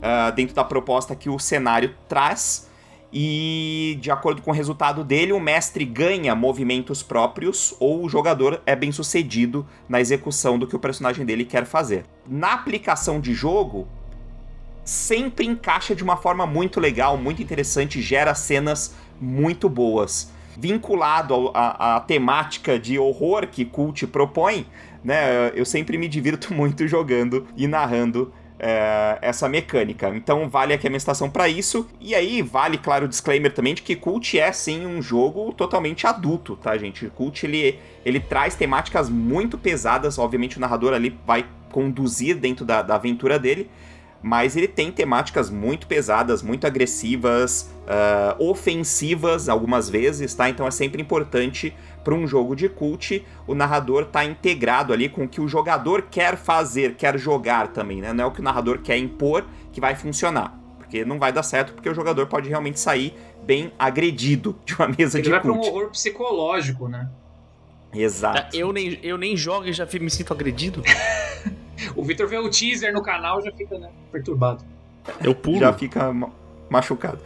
ah, 0.00 0.30
dentro 0.30 0.54
da 0.54 0.62
proposta 0.62 1.16
que 1.16 1.28
o 1.28 1.38
cenário 1.38 1.94
traz. 2.08 2.67
E 3.12 3.98
de 4.00 4.10
acordo 4.10 4.42
com 4.42 4.50
o 4.50 4.54
resultado 4.54 5.02
dele, 5.02 5.32
o 5.32 5.40
mestre 5.40 5.84
ganha 5.84 6.34
movimentos 6.34 7.02
próprios 7.02 7.74
ou 7.80 8.04
o 8.04 8.08
jogador 8.08 8.60
é 8.66 8.76
bem 8.76 8.92
sucedido 8.92 9.66
na 9.88 10.00
execução 10.00 10.58
do 10.58 10.66
que 10.66 10.76
o 10.76 10.78
personagem 10.78 11.24
dele 11.24 11.44
quer 11.44 11.64
fazer. 11.64 12.04
Na 12.26 12.52
aplicação 12.52 13.18
de 13.18 13.32
jogo, 13.32 13.88
sempre 14.84 15.46
encaixa 15.46 15.94
de 15.94 16.04
uma 16.04 16.16
forma 16.18 16.46
muito 16.46 16.78
legal, 16.80 17.16
muito 17.16 17.42
interessante, 17.42 18.02
gera 18.02 18.34
cenas 18.34 18.94
muito 19.18 19.68
boas. 19.70 20.30
Vinculado 20.56 21.50
à 21.54 22.02
temática 22.06 22.78
de 22.78 22.98
horror 22.98 23.46
que 23.46 23.64
Cult 23.64 24.06
propõe, 24.08 24.66
né? 25.04 25.50
Eu 25.54 25.64
sempre 25.64 25.96
me 25.96 26.08
divirto 26.08 26.52
muito 26.54 26.86
jogando 26.86 27.46
e 27.56 27.66
narrando 27.66 28.32
é, 28.58 29.18
essa 29.22 29.48
mecânica. 29.48 30.08
Então 30.14 30.48
vale 30.48 30.74
aqui 30.74 30.86
a 30.86 30.90
minha 30.90 31.00
citação 31.00 31.30
para 31.30 31.48
isso. 31.48 31.88
E 32.00 32.14
aí 32.14 32.42
vale, 32.42 32.78
claro, 32.78 33.06
o 33.06 33.08
disclaimer 33.08 33.52
também 33.52 33.74
de 33.74 33.82
que 33.82 33.94
Cult 33.94 34.38
é 34.38 34.50
sim 34.52 34.86
um 34.86 35.00
jogo 35.00 35.52
totalmente 35.52 36.06
adulto, 36.06 36.56
tá, 36.56 36.76
gente? 36.76 37.06
Cult 37.10 37.44
ele, 37.44 37.78
ele 38.04 38.20
traz 38.20 38.54
temáticas 38.54 39.08
muito 39.08 39.56
pesadas. 39.56 40.18
Obviamente 40.18 40.56
o 40.56 40.60
narrador 40.60 40.92
ali 40.92 41.16
vai 41.26 41.46
conduzir 41.70 42.36
dentro 42.36 42.64
da, 42.64 42.82
da 42.82 42.96
aventura 42.96 43.38
dele. 43.38 43.70
Mas 44.20 44.56
ele 44.56 44.66
tem 44.66 44.90
temáticas 44.90 45.48
muito 45.48 45.86
pesadas, 45.86 46.42
muito 46.42 46.66
agressivas, 46.66 47.70
ah, 47.86 48.34
ofensivas 48.38 49.48
algumas 49.48 49.88
vezes, 49.88 50.34
tá? 50.34 50.48
Então 50.48 50.66
é 50.66 50.70
sempre 50.70 51.00
importante 51.00 51.74
para 52.02 52.14
um 52.14 52.26
jogo 52.26 52.56
de 52.56 52.68
cult 52.68 53.24
o 53.46 53.54
narrador 53.54 54.06
tá 54.06 54.24
integrado 54.24 54.92
ali 54.92 55.08
com 55.08 55.24
o 55.24 55.28
que 55.28 55.40
o 55.40 55.48
jogador 55.48 56.02
quer 56.10 56.36
fazer, 56.36 56.94
quer 56.94 57.18
jogar 57.18 57.68
também, 57.68 58.00
né? 58.00 58.12
Não 58.12 58.24
é 58.24 58.26
o 58.26 58.30
que 58.30 58.40
o 58.40 58.42
narrador 58.42 58.78
quer 58.78 58.96
impor 58.96 59.44
que 59.72 59.80
vai 59.80 59.94
funcionar. 59.94 60.58
Porque 60.78 61.04
não 61.04 61.18
vai 61.18 61.32
dar 61.32 61.42
certo, 61.42 61.74
porque 61.74 61.88
o 61.88 61.94
jogador 61.94 62.26
pode 62.26 62.48
realmente 62.48 62.80
sair 62.80 63.14
bem 63.44 63.72
agredido 63.78 64.58
de 64.64 64.74
uma 64.74 64.88
mesa 64.88 65.18
Ele 65.18 65.24
de 65.24 65.30
vai 65.30 65.40
pra 65.40 65.52
um 65.52 65.56
cult. 65.56 65.68
horror 65.68 65.90
psicológico, 65.90 66.88
né? 66.88 67.08
Exato. 67.92 68.56
Eu 68.56 68.72
nem, 68.72 68.98
eu 69.02 69.16
nem 69.16 69.36
jogo 69.36 69.66
e 69.66 69.72
já 69.72 69.86
me 70.00 70.10
sinto 70.10 70.32
agredido. 70.32 70.82
O 71.98 72.04
Victor 72.04 72.28
vê 72.28 72.38
o 72.38 72.48
teaser 72.48 72.92
no 72.92 73.02
canal 73.02 73.42
já 73.42 73.50
fica 73.52 73.78
né, 73.78 73.90
perturbado. 74.12 74.64
Eu 75.22 75.34
pulo. 75.34 75.58
já 75.58 75.72
fica 75.72 76.12
ma- 76.12 76.30
machucado. 76.70 77.18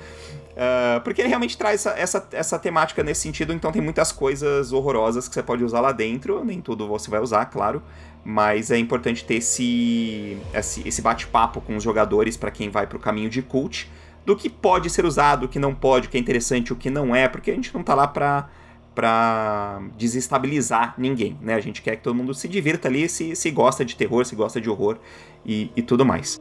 Ah, 0.57 1.01
porque 1.03 1.20
ele 1.20 1.29
realmente 1.29 1.57
traz 1.57 1.85
essa, 1.87 1.99
essa, 1.99 2.29
essa 2.33 2.59
temática 2.59 3.03
nesse 3.03 3.23
sentido, 3.23 3.53
então 3.53 3.73
tem 3.73 3.83
muitas 3.83 4.12
coisas 4.12 4.73
horrorosas 4.73 5.29
que 5.29 5.35
você 5.35 5.43
pode 5.43 5.64
usar 5.64 5.81
lá 5.81 5.93
dentro. 5.93 6.45
Nem 6.45 6.61
tudo 6.61 6.87
você 6.87 7.11
vai 7.11 7.20
usar, 7.20 7.45
claro. 7.47 7.83
Mas 8.25 8.70
é 8.70 8.79
importante 8.79 9.25
ter 9.25 9.35
esse, 9.37 10.39
esse, 10.55 10.87
esse 10.87 11.03
bate-papo 11.03 11.61
com 11.61 11.77
os 11.77 11.83
jogadores 11.83 12.37
para 12.37 12.51
quem 12.51 12.70
vai 12.70 12.87
pro 12.87 12.99
caminho 12.99 13.29
de 13.29 13.43
cult. 13.43 13.91
Do 14.25 14.37
que 14.37 14.49
pode 14.49 14.89
ser 14.89 15.05
usado, 15.05 15.47
o 15.47 15.49
que 15.49 15.59
não 15.59 15.75
pode, 15.75 16.07
o 16.07 16.11
que 16.11 16.16
é 16.16 16.20
interessante, 16.20 16.73
o 16.73 16.77
que 16.77 16.89
não 16.89 17.14
é, 17.14 17.27
porque 17.27 17.51
a 17.51 17.55
gente 17.55 17.75
não 17.75 17.83
tá 17.83 17.93
lá 17.93 18.07
pra, 18.07 18.49
pra 18.95 19.82
desestabilizar 19.97 20.95
ninguém, 20.99 21.38
né? 21.40 21.55
A 21.55 21.61
gente 21.61 21.80
quer 21.82 21.97
que 21.97 22.03
todo 22.03 22.14
mundo 22.14 22.34
se 22.34 22.47
divirta 22.49 22.88
ali, 22.88 23.09
se, 23.09 23.34
se 23.34 23.51
gosta 23.51 23.84
de 23.84 23.97
terror, 23.97 24.24
se 24.24 24.36
gosta 24.36 24.61
de 24.61 24.68
horror 24.68 24.99
e, 25.45 25.70
e 25.74 25.82
tudo 25.82 26.05
mais. 26.05 26.40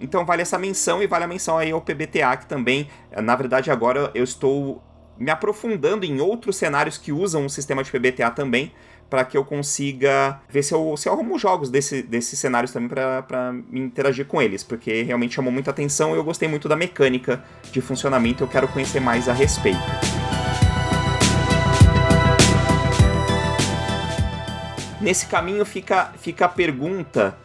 Então 0.00 0.24
vale 0.24 0.42
essa 0.42 0.58
menção 0.58 1.02
e 1.02 1.06
vale 1.06 1.24
a 1.24 1.28
menção 1.28 1.58
aí 1.58 1.72
ao 1.72 1.80
PBTA, 1.80 2.36
que 2.36 2.46
também, 2.46 2.88
na 3.22 3.34
verdade, 3.34 3.70
agora 3.70 4.10
eu 4.14 4.22
estou 4.22 4.82
me 5.18 5.30
aprofundando 5.30 6.06
em 6.06 6.20
outros 6.20 6.56
cenários 6.56 6.96
que 6.96 7.12
usam 7.12 7.44
o 7.46 7.50
sistema 7.50 7.82
de 7.82 7.90
PBTA 7.90 8.30
também, 8.30 8.72
para 9.10 9.24
que 9.24 9.36
eu 9.36 9.44
consiga 9.44 10.40
ver 10.48 10.62
se 10.62 10.72
eu, 10.74 10.96
se 10.96 11.08
eu 11.08 11.12
arrumo 11.14 11.38
jogos 11.38 11.70
desse, 11.70 12.02
desses 12.02 12.38
cenários 12.38 12.72
também 12.72 12.88
para 12.88 13.52
me 13.52 13.80
interagir 13.80 14.26
com 14.26 14.40
eles, 14.40 14.62
porque 14.62 15.02
realmente 15.02 15.34
chamou 15.34 15.52
muita 15.52 15.70
atenção 15.70 16.14
e 16.14 16.18
eu 16.18 16.24
gostei 16.24 16.48
muito 16.48 16.68
da 16.68 16.76
mecânica 16.76 17.42
de 17.72 17.80
funcionamento, 17.80 18.44
eu 18.44 18.48
quero 18.48 18.68
conhecer 18.68 19.00
mais 19.00 19.28
a 19.28 19.32
respeito. 19.32 20.17
Nesse 25.00 25.26
caminho 25.26 25.64
fica, 25.64 26.12
fica 26.18 26.46
a 26.46 26.48
pergunta 26.48 27.36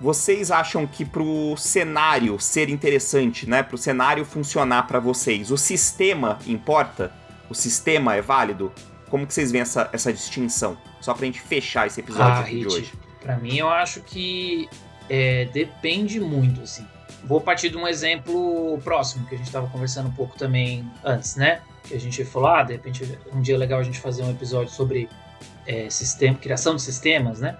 vocês 0.00 0.50
acham 0.50 0.86
que 0.86 1.04
pro 1.04 1.54
cenário 1.58 2.40
ser 2.40 2.70
interessante, 2.70 3.48
né, 3.48 3.62
pro 3.62 3.76
cenário 3.76 4.24
funcionar 4.24 4.86
para 4.86 4.98
vocês, 4.98 5.50
o 5.50 5.58
sistema 5.58 6.38
importa? 6.46 7.12
O 7.50 7.54
sistema 7.54 8.14
é 8.14 8.22
válido? 8.22 8.72
Como 9.10 9.26
que 9.26 9.34
vocês 9.34 9.52
veem 9.52 9.62
essa, 9.62 9.90
essa 9.92 10.12
distinção? 10.12 10.78
Só 11.00 11.12
pra 11.12 11.26
gente 11.26 11.40
fechar 11.40 11.86
esse 11.86 12.00
episódio 12.00 12.32
Ah, 12.32 12.40
aqui 12.40 12.60
de 12.60 12.66
hoje. 12.66 12.92
Pra 13.20 13.36
mim, 13.36 13.56
eu 13.56 13.68
acho 13.68 14.00
que 14.00 14.68
é, 15.08 15.46
depende 15.46 16.18
muito, 16.18 16.62
assim. 16.62 16.86
Vou 17.24 17.40
partir 17.40 17.68
de 17.68 17.76
um 17.76 17.86
exemplo 17.86 18.78
próximo, 18.82 19.26
que 19.26 19.34
a 19.34 19.38
gente 19.38 19.50
tava 19.50 19.66
conversando 19.66 20.08
um 20.08 20.12
pouco 20.12 20.38
também 20.38 20.88
antes, 21.04 21.36
né? 21.36 21.60
Que 21.84 21.94
a 21.94 22.00
gente 22.00 22.24
falou, 22.24 22.48
ah, 22.48 22.62
de 22.62 22.72
repente, 22.72 23.18
um 23.34 23.42
dia 23.42 23.56
é 23.56 23.58
legal 23.58 23.80
a 23.80 23.82
gente 23.82 23.98
fazer 23.98 24.22
um 24.22 24.30
episódio 24.30 24.72
sobre 24.72 25.08
é, 25.70 25.88
sistema, 25.90 26.36
criação 26.36 26.74
de 26.74 26.82
sistemas, 26.82 27.40
né? 27.40 27.56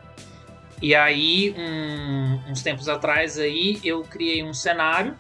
E 0.82 0.94
aí, 0.94 1.54
um- 1.56 2.40
uns 2.50 2.62
tempos 2.62 2.88
atrás 2.88 3.38
aí, 3.38 3.78
eu 3.84 4.02
criei 4.02 4.42
um 4.42 4.52
cenário, 4.54 5.14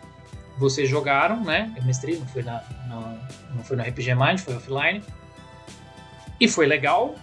vocês 0.58 0.88
jogaram, 0.88 1.42
né? 1.44 1.72
Eu 1.76 1.82
mestrei, 1.84 2.18
não 2.18 2.26
foi, 2.26 2.42
na, 2.42 2.62
na- 2.88 3.16
não 3.54 3.62
foi 3.64 3.76
no 3.76 3.82
RPG 3.82 4.14
Mind, 4.14 4.38
foi 4.40 4.56
offline. 4.56 5.02
E 6.40 6.48
foi 6.48 6.66
legal, 6.66 7.14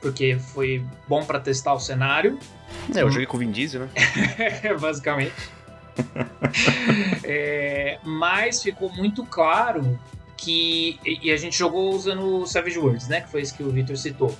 porque 0.00 0.36
foi 0.38 0.84
bom 1.08 1.24
pra 1.24 1.40
testar 1.40 1.74
o 1.74 1.80
cenário, 1.80 2.38
É, 2.94 3.02
eu 3.02 3.10
joguei 3.10 3.26
com 3.26 3.36
o 3.36 3.40
Vin 3.40 3.50
Diesel, 3.50 3.80
né? 3.82 3.88
basicamente. 4.80 5.34
É, 7.24 7.98
mas 8.04 8.62
ficou 8.62 8.90
muito 8.92 9.24
claro 9.24 9.98
que. 10.36 10.98
E 11.04 11.26
e 11.28 11.30
a 11.32 11.36
gente 11.36 11.56
jogou 11.58 11.92
usando 11.94 12.40
o 12.42 12.46
Savage 12.46 12.78
Worlds, 12.78 13.08
né? 13.08 13.20
Que 13.22 13.28
foi 13.30 13.42
isso 13.42 13.54
que 13.54 13.62
o 13.62 13.70
Victor 13.70 13.96
citou. 13.96 14.34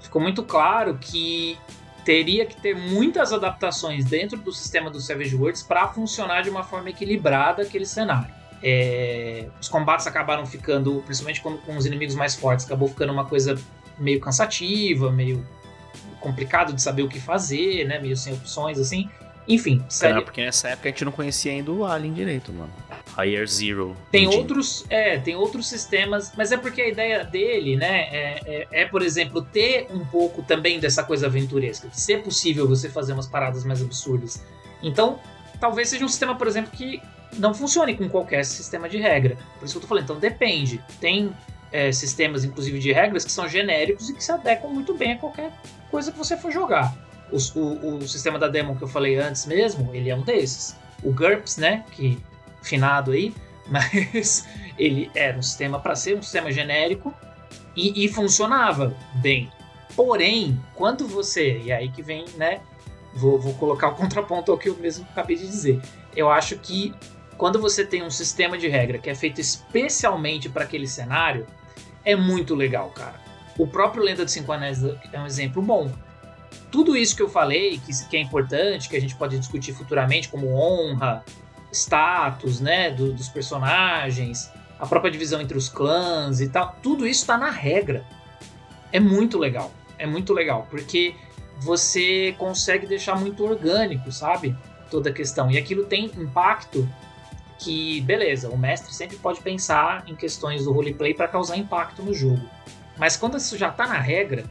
Ficou 0.00 0.20
muito 0.20 0.42
claro 0.42 0.98
que 0.98 1.58
teria 2.04 2.46
que 2.46 2.60
ter 2.60 2.74
muitas 2.74 3.32
adaptações 3.32 4.04
dentro 4.04 4.38
do 4.38 4.52
sistema 4.52 4.90
do 4.90 5.00
Savage 5.00 5.36
Worlds 5.36 5.62
para 5.62 5.86
funcionar 5.88 6.42
de 6.42 6.50
uma 6.50 6.64
forma 6.64 6.90
equilibrada 6.90 7.62
aquele 7.62 7.86
cenário. 7.86 8.32
É, 8.62 9.46
os 9.60 9.68
combates 9.68 10.06
acabaram 10.06 10.44
ficando, 10.46 11.02
principalmente 11.06 11.40
com, 11.40 11.56
com 11.58 11.76
os 11.76 11.86
inimigos 11.86 12.14
mais 12.14 12.34
fortes, 12.34 12.66
acabou 12.66 12.88
ficando 12.88 13.12
uma 13.12 13.24
coisa 13.24 13.58
meio 13.98 14.20
cansativa, 14.20 15.10
meio 15.10 15.46
complicado 16.20 16.72
de 16.72 16.82
saber 16.82 17.02
o 17.02 17.08
que 17.08 17.20
fazer, 17.20 17.86
né? 17.86 17.98
Meio 17.98 18.16
sem 18.16 18.32
opções 18.32 18.78
assim. 18.78 19.08
Enfim, 19.50 19.84
série... 19.88 20.18
É, 20.18 20.20
porque 20.20 20.44
nessa 20.44 20.68
época 20.68 20.88
a 20.88 20.92
gente 20.92 21.04
não 21.04 21.10
conhecia 21.10 21.50
ainda 21.50 21.72
o 21.72 21.84
Alien 21.84 22.12
direito, 22.12 22.52
mano. 22.52 22.72
Year 23.18 23.46
Zero. 23.48 23.96
Tem 24.12 24.24
Engine. 24.24 24.36
outros, 24.40 24.84
é, 24.88 25.18
tem 25.18 25.34
outros 25.34 25.68
sistemas, 25.68 26.32
mas 26.36 26.52
é 26.52 26.56
porque 26.56 26.80
a 26.80 26.88
ideia 26.88 27.24
dele, 27.24 27.76
né, 27.76 28.02
é, 28.12 28.40
é, 28.46 28.68
é, 28.70 28.84
por 28.86 29.02
exemplo, 29.02 29.42
ter 29.42 29.88
um 29.90 30.04
pouco 30.06 30.42
também 30.42 30.78
dessa 30.78 31.02
coisa 31.02 31.26
aventuresca, 31.26 31.88
de 31.88 32.00
ser 32.00 32.22
possível 32.22 32.68
você 32.68 32.88
fazer 32.88 33.12
umas 33.12 33.26
paradas 33.26 33.64
mais 33.64 33.82
absurdas. 33.82 34.40
Então, 34.80 35.18
talvez 35.58 35.88
seja 35.88 36.04
um 36.04 36.08
sistema, 36.08 36.36
por 36.36 36.46
exemplo, 36.46 36.70
que 36.70 37.02
não 37.36 37.52
funcione 37.52 37.96
com 37.96 38.08
qualquer 38.08 38.44
sistema 38.44 38.88
de 38.88 38.98
regra. 38.98 39.36
Por 39.58 39.64
isso 39.64 39.74
que 39.74 39.78
eu 39.78 39.82
tô 39.82 39.88
falando, 39.88 40.04
então 40.04 40.18
depende. 40.18 40.80
Tem 41.00 41.32
é, 41.72 41.90
sistemas, 41.90 42.44
inclusive, 42.44 42.78
de 42.78 42.92
regras 42.92 43.24
que 43.24 43.32
são 43.32 43.48
genéricos 43.48 44.08
e 44.08 44.14
que 44.14 44.22
se 44.22 44.30
adequam 44.30 44.68
muito 44.68 44.94
bem 44.94 45.12
a 45.12 45.18
qualquer 45.18 45.52
coisa 45.90 46.12
que 46.12 46.18
você 46.18 46.36
for 46.36 46.52
jogar. 46.52 47.09
O, 47.32 47.96
o, 47.96 48.08
sistema 48.08 48.38
da 48.38 48.48
Demon 48.48 48.74
que 48.74 48.82
eu 48.82 48.88
falei 48.88 49.16
antes 49.16 49.46
mesmo, 49.46 49.94
ele 49.94 50.10
é 50.10 50.16
um 50.16 50.22
desses. 50.22 50.76
O 51.02 51.12
GURPS, 51.12 51.56
né, 51.56 51.84
que 51.92 52.18
finado 52.62 53.12
aí, 53.12 53.34
mas 53.68 54.46
ele 54.78 55.10
era 55.14 55.38
um 55.38 55.42
sistema 55.42 55.78
para 55.78 55.94
ser 55.94 56.16
um 56.16 56.22
sistema 56.22 56.50
genérico 56.50 57.14
e, 57.76 58.04
e, 58.04 58.08
funcionava 58.08 58.96
bem. 59.16 59.50
Porém, 59.94 60.60
quando 60.74 61.06
você, 61.06 61.58
e 61.58 61.72
aí 61.72 61.88
que 61.90 62.02
vem, 62.02 62.24
né, 62.36 62.60
vou, 63.14 63.38
vou 63.38 63.54
colocar 63.54 63.88
o 63.88 63.94
contraponto 63.96 64.50
ao 64.50 64.58
que 64.58 64.68
eu 64.68 64.76
mesmo 64.76 65.06
acabei 65.10 65.36
de 65.36 65.46
dizer. 65.46 65.80
Eu 66.16 66.28
acho 66.28 66.56
que 66.58 66.94
quando 67.36 67.60
você 67.60 67.86
tem 67.86 68.02
um 68.02 68.10
sistema 68.10 68.58
de 68.58 68.68
regra 68.68 68.98
que 68.98 69.08
é 69.08 69.14
feito 69.14 69.40
especialmente 69.40 70.48
para 70.48 70.64
aquele 70.64 70.86
cenário, 70.86 71.46
é 72.04 72.14
muito 72.14 72.54
legal, 72.54 72.90
cara. 72.90 73.20
O 73.58 73.66
próprio 73.66 74.02
Lenda 74.02 74.24
dos 74.24 74.32
Cinco 74.32 74.52
Anéis 74.52 74.82
é 75.12 75.18
um 75.18 75.26
exemplo 75.26 75.62
bom. 75.62 75.90
Tudo 76.70 76.96
isso 76.96 77.16
que 77.16 77.22
eu 77.22 77.28
falei, 77.28 77.80
que, 77.84 78.08
que 78.08 78.16
é 78.16 78.20
importante, 78.20 78.88
que 78.88 78.96
a 78.96 79.00
gente 79.00 79.14
pode 79.16 79.38
discutir 79.38 79.72
futuramente, 79.72 80.28
como 80.28 80.54
honra, 80.54 81.24
status, 81.72 82.60
né, 82.60 82.90
do, 82.90 83.12
dos 83.12 83.28
personagens, 83.28 84.50
a 84.78 84.86
própria 84.86 85.10
divisão 85.10 85.40
entre 85.40 85.58
os 85.58 85.68
clãs 85.68 86.40
e 86.40 86.48
tal, 86.48 86.76
tudo 86.82 87.06
isso 87.06 87.20
está 87.20 87.36
na 87.36 87.50
regra. 87.50 88.04
É 88.92 88.98
muito 88.98 89.38
legal, 89.38 89.70
é 89.98 90.06
muito 90.06 90.32
legal, 90.32 90.66
porque 90.70 91.14
você 91.58 92.34
consegue 92.38 92.86
deixar 92.86 93.16
muito 93.16 93.44
orgânico, 93.44 94.10
sabe? 94.10 94.56
Toda 94.90 95.10
a 95.10 95.12
questão. 95.12 95.50
E 95.50 95.58
aquilo 95.58 95.84
tem 95.84 96.06
impacto 96.06 96.88
que, 97.58 98.00
beleza, 98.00 98.48
o 98.48 98.56
mestre 98.56 98.92
sempre 98.92 99.18
pode 99.18 99.40
pensar 99.42 100.02
em 100.06 100.16
questões 100.16 100.64
do 100.64 100.72
roleplay 100.72 101.12
para 101.12 101.28
causar 101.28 101.58
impacto 101.58 102.02
no 102.02 102.14
jogo. 102.14 102.40
Mas 102.96 103.16
quando 103.16 103.36
isso 103.36 103.56
já 103.58 103.68
está 103.68 103.86
na 103.86 103.98
regra, 103.98 104.44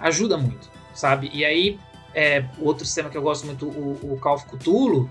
ajuda 0.00 0.36
muito, 0.36 0.68
sabe? 0.94 1.30
E 1.32 1.44
aí, 1.44 1.78
é, 2.14 2.44
outro 2.58 2.84
sistema 2.84 3.08
que 3.08 3.16
eu 3.16 3.22
gosto 3.22 3.46
muito, 3.46 3.66
o, 3.66 4.14
o 4.14 4.18
Call 4.20 4.34
of 4.34 4.46
Cthulhu, 4.46 5.10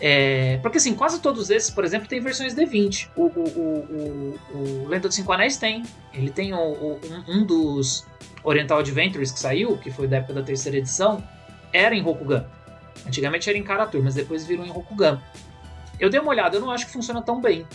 é, 0.00 0.58
porque 0.58 0.78
assim, 0.78 0.94
quase 0.94 1.20
todos 1.20 1.50
esses, 1.50 1.70
por 1.70 1.84
exemplo, 1.84 2.08
tem 2.08 2.20
versões 2.20 2.54
D20. 2.54 3.08
O, 3.14 3.22
o, 3.22 3.28
o, 3.28 4.40
o, 4.52 4.88
Lenda 4.88 5.08
dos 5.08 5.14
Cinco 5.14 5.32
Anéis 5.32 5.56
tem. 5.56 5.84
Ele 6.12 6.30
tem 6.30 6.52
um, 6.52 6.98
um, 7.28 7.44
dos 7.44 8.04
Oriental 8.42 8.78
Adventures 8.78 9.30
que 9.30 9.38
saiu, 9.38 9.78
que 9.78 9.90
foi 9.90 10.08
da 10.08 10.16
época 10.16 10.34
da 10.34 10.42
terceira 10.42 10.78
edição, 10.78 11.22
era 11.72 11.94
em 11.94 12.02
Rokugan. 12.02 12.46
Antigamente 13.06 13.48
era 13.48 13.58
em 13.58 13.62
Karatur, 13.62 14.02
mas 14.02 14.14
depois 14.14 14.46
virou 14.46 14.64
em 14.64 14.70
Rokugan. 14.70 15.20
Eu 16.00 16.10
dei 16.10 16.18
uma 16.18 16.30
olhada, 16.30 16.56
eu 16.56 16.60
não 16.60 16.70
acho 16.70 16.86
que 16.86 16.92
funciona 16.92 17.22
tão 17.22 17.40
bem. 17.40 17.66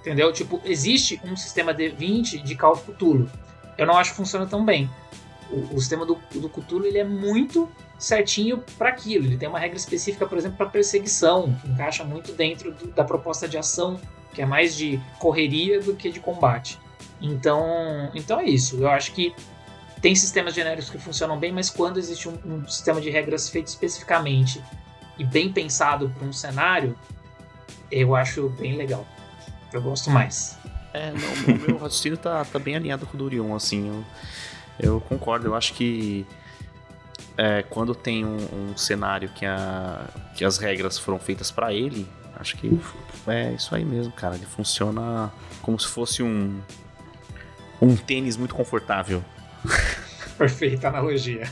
Entendeu? 0.00 0.32
Tipo, 0.32 0.60
existe 0.64 1.20
um 1.24 1.34
sistema 1.36 1.74
D20 1.74 2.42
de 2.42 2.54
Call 2.56 2.72
of 2.72 2.92
Cthulhu. 2.92 3.30
Eu 3.76 3.86
não 3.86 3.96
acho 3.96 4.10
que 4.10 4.16
funciona 4.16 4.46
tão 4.46 4.64
bem. 4.64 4.90
O, 5.50 5.76
o 5.76 5.80
sistema 5.80 6.04
do, 6.04 6.18
do 6.34 6.48
Cthulhu 6.48 6.86
ele 6.86 6.98
é 6.98 7.04
muito 7.04 7.68
certinho 7.98 8.62
para 8.76 8.90
aquilo. 8.90 9.26
Ele 9.26 9.36
tem 9.36 9.48
uma 9.48 9.58
regra 9.58 9.76
específica, 9.76 10.26
por 10.26 10.38
exemplo, 10.38 10.56
para 10.56 10.66
perseguição, 10.66 11.54
que 11.60 11.68
encaixa 11.68 12.04
muito 12.04 12.32
dentro 12.32 12.72
do, 12.72 12.88
da 12.88 13.04
proposta 13.04 13.48
de 13.48 13.58
ação, 13.58 14.00
que 14.32 14.42
é 14.42 14.46
mais 14.46 14.76
de 14.76 15.00
correria 15.18 15.80
do 15.80 15.94
que 15.94 16.10
de 16.10 16.20
combate. 16.20 16.78
Então, 17.20 18.10
então 18.14 18.40
é 18.40 18.44
isso. 18.44 18.76
Eu 18.76 18.88
acho 18.88 19.12
que 19.12 19.34
tem 20.00 20.14
sistemas 20.14 20.54
genéricos 20.54 20.90
que 20.90 20.98
funcionam 20.98 21.38
bem, 21.38 21.52
mas 21.52 21.68
quando 21.70 21.98
existe 21.98 22.28
um, 22.28 22.38
um 22.44 22.68
sistema 22.68 23.00
de 23.00 23.10
regras 23.10 23.48
feito 23.48 23.66
especificamente 23.66 24.62
e 25.18 25.24
bem 25.24 25.52
pensado 25.52 26.08
para 26.16 26.26
um 26.26 26.32
cenário, 26.32 26.96
eu 27.90 28.14
acho 28.14 28.48
bem 28.50 28.76
legal. 28.76 29.06
Eu 29.72 29.82
gosto 29.82 30.10
mais. 30.10 30.56
É, 30.94 31.12
não, 31.12 31.58
meu 31.58 31.78
raciocínio 31.78 32.16
tá, 32.16 32.44
tá 32.44 32.58
bem 32.58 32.76
alinhado 32.76 33.06
com 33.06 33.14
o 33.14 33.18
Durion, 33.18 33.54
assim. 33.54 33.88
Eu, 33.88 34.04
eu 34.78 35.00
concordo, 35.00 35.46
eu 35.46 35.54
acho 35.54 35.74
que 35.74 36.26
é, 37.36 37.62
quando 37.62 37.94
tem 37.94 38.24
um, 38.24 38.36
um, 38.70 38.76
cenário 38.76 39.28
que, 39.30 39.46
a, 39.46 40.04
que 40.34 40.44
as 40.44 40.58
regras 40.58 40.98
foram 40.98 41.18
feitas 41.18 41.50
para 41.50 41.72
ele, 41.72 42.08
acho 42.36 42.56
que 42.56 42.80
é 43.26 43.52
isso 43.52 43.74
aí 43.74 43.84
mesmo, 43.84 44.12
cara. 44.12 44.34
Ele 44.34 44.46
funciona 44.46 45.30
como 45.62 45.78
se 45.78 45.86
fosse 45.86 46.22
um, 46.22 46.60
um 47.80 47.96
tênis 47.96 48.36
muito 48.36 48.54
confortável. 48.54 49.24
Perfeita 50.36 50.88
analogia. 50.88 51.42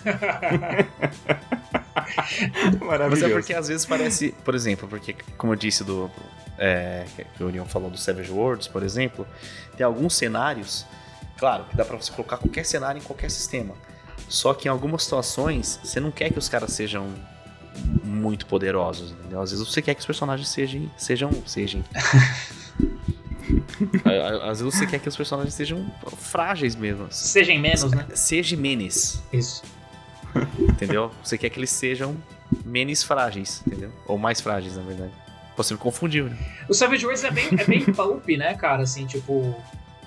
Maravilhoso. 2.81 3.11
Mas 3.11 3.23
é 3.23 3.29
porque 3.29 3.55
às 3.55 3.69
vezes 3.69 3.85
parece, 3.85 4.33
por 4.45 4.55
exemplo, 4.55 4.89
porque 4.89 5.15
como 5.37 5.53
eu 5.53 5.57
disse 5.57 5.83
do 5.83 6.11
é, 6.59 7.05
que 7.37 7.43
o 7.43 7.49
Union 7.49 7.65
falou 7.65 7.91
do 7.91 7.99
Savage 7.99 8.31
Worlds, 8.31 8.69
por 8.69 8.83
exemplo, 8.83 9.27
tem 9.77 9.85
alguns 9.85 10.15
cenários, 10.17 10.87
claro, 11.37 11.65
que 11.65 11.77
dá 11.77 11.85
para 11.85 11.97
você 11.97 12.13
colocar 12.13 12.37
qualquer 12.39 12.65
cenário 12.65 13.01
em 13.01 13.05
qualquer 13.05 13.31
sistema. 13.31 13.75
Só 14.29 14.55
que 14.55 14.69
em 14.69 14.71
algumas 14.71 15.05
situações, 15.05 15.79
você 15.83 16.01
não 16.01 16.11
quer 16.11 16.31
que 16.31 16.39
os 16.39 16.49
caras 16.49 16.73
sejam 16.73 17.13
muito 18.03 18.47
poderosos, 18.47 19.13
entendeu? 19.13 19.41
Às 19.41 19.51
vezes 19.51 19.67
você 19.67 19.83
quer 19.83 19.95
que 19.95 20.01
os 20.01 20.07
personagens 20.07 20.49
sejam. 20.49 20.91
sejam. 20.97 21.31
sejam. 21.47 21.85
Às 24.43 24.61
vezes 24.61 24.75
você 24.75 24.87
quer 24.87 24.99
que 24.99 25.09
os 25.09 25.17
personagens 25.17 25.55
sejam 25.55 25.93
frágeis 26.17 26.75
mesmo. 26.75 27.07
Sejam 27.11 27.59
menos, 27.59 27.93
né? 27.93 28.07
Seja 28.15 28.57
menos. 28.57 29.23
Isso. 29.33 29.63
Entendeu? 30.59 31.11
Você 31.23 31.39
quer 31.39 31.51
que 31.51 31.59
eles 31.59 31.71
sejam 31.71 32.17
menos 32.65 33.03
frágeis, 33.03 33.63
entendeu? 33.67 33.93
Ou 34.07 34.19
mais 34.19 34.41
frágeis, 34.41 34.77
na 34.77 34.83
verdade. 34.83 35.13
Você 35.57 35.75
me 35.75 35.81
confundiu, 35.81 36.29
né? 36.29 36.37
O 36.69 36.75
Savage 36.75 37.05
Worlds 37.05 37.25
é 37.25 37.31
bem, 37.31 37.49
é 37.59 37.65
bem 37.65 37.85
pulp, 37.95 38.27
né, 38.29 38.55
cara? 38.55 38.83
Assim, 38.83 39.07
tipo, 39.07 39.55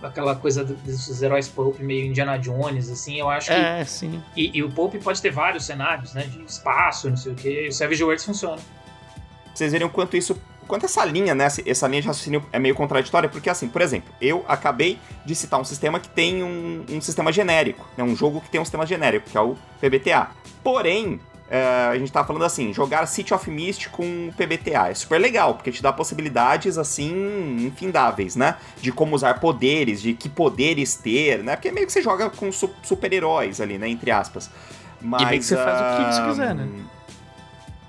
aquela 0.02 0.36
coisa 0.36 0.64
desses 0.64 1.22
heróis 1.22 1.48
Pope 1.48 1.84
meio 1.84 2.06
Indiana 2.06 2.38
Jones, 2.38 2.90
assim, 2.90 3.20
eu 3.20 3.30
acho 3.30 3.48
que. 3.48 3.54
É, 3.54 3.84
sim. 3.86 4.22
E, 4.36 4.58
e, 4.58 4.64
o 4.64 4.72
Pope 4.72 4.98
pode 5.00 5.22
ter 5.22 5.32
vários 5.32 5.66
cenários, 5.66 6.14
né? 6.14 6.24
De 6.24 6.42
espaço, 6.44 7.10
não 7.10 7.18
sei 7.18 7.32
o 7.32 7.36
que. 7.36 7.68
O 7.68 7.72
Savage 7.72 8.04
Worlds 8.04 8.26
funciona. 8.26 8.62
Vocês 9.54 9.72
verem 9.72 9.88
o 9.88 9.90
quanto 9.90 10.16
isso. 10.16 10.40
Quanto 10.68 10.86
essa 10.86 11.04
linha, 11.04 11.34
né? 11.34 11.48
Essa 11.66 11.88
linha 11.88 12.02
de 12.02 12.08
raciocínio 12.08 12.46
é 12.52 12.60
meio 12.60 12.76
contraditória, 12.76 13.28
porque 13.28 13.50
assim, 13.50 13.68
por 13.68 13.82
exemplo, 13.82 14.14
eu 14.22 14.46
acabei 14.48 15.00
de 15.26 15.34
citar 15.34 15.60
um 15.60 15.64
sistema 15.64 16.00
que 16.00 16.08
tem 16.08 16.44
um, 16.44 16.86
um 16.90 17.02
sistema 17.02 17.32
genérico, 17.32 17.88
né? 17.98 18.04
Um 18.04 18.16
jogo 18.16 18.40
que 18.40 18.50
tem 18.50 18.62
um 18.62 18.66
sistema 18.66 18.86
genérico, 18.86 19.30
que 19.30 19.38
é 19.38 19.42
o 19.42 19.56
PBTA. 19.82 20.30
Porém, 20.64 21.20
Uh, 21.50 21.90
a 21.90 21.98
gente 21.98 22.12
tá 22.12 22.24
falando 22.24 22.46
assim, 22.46 22.72
jogar 22.72 23.08
City 23.08 23.34
of 23.34 23.50
Mist 23.50 23.90
com 23.90 24.32
PBTA. 24.38 24.90
É 24.90 24.94
super 24.94 25.18
legal, 25.20 25.56
porque 25.56 25.72
te 25.72 25.82
dá 25.82 25.92
possibilidades, 25.92 26.78
assim, 26.78 27.66
infindáveis, 27.66 28.36
né? 28.36 28.56
De 28.80 28.92
como 28.92 29.16
usar 29.16 29.40
poderes, 29.40 30.00
de 30.00 30.14
que 30.14 30.30
poderes 30.30 30.94
ter, 30.94 31.44
né? 31.44 31.56
Porque 31.56 31.72
meio 31.72 31.88
que 31.88 31.92
você 31.92 32.04
joga 32.04 32.30
com 32.30 32.52
su 32.52 32.70
super-heróis 32.84 33.60
ali, 33.60 33.80
né? 33.80 33.90
Entre 33.90 34.12
aspas. 34.12 34.48
Mas, 35.02 35.24
e 35.24 35.26
meio 35.26 35.40
que 35.40 35.46
você 35.46 35.56
uh, 35.56 35.58
faz 35.58 35.80
o 35.80 35.98
que 35.98 36.14
você 36.14 36.30
quiser, 36.30 36.54
né? 36.54 36.70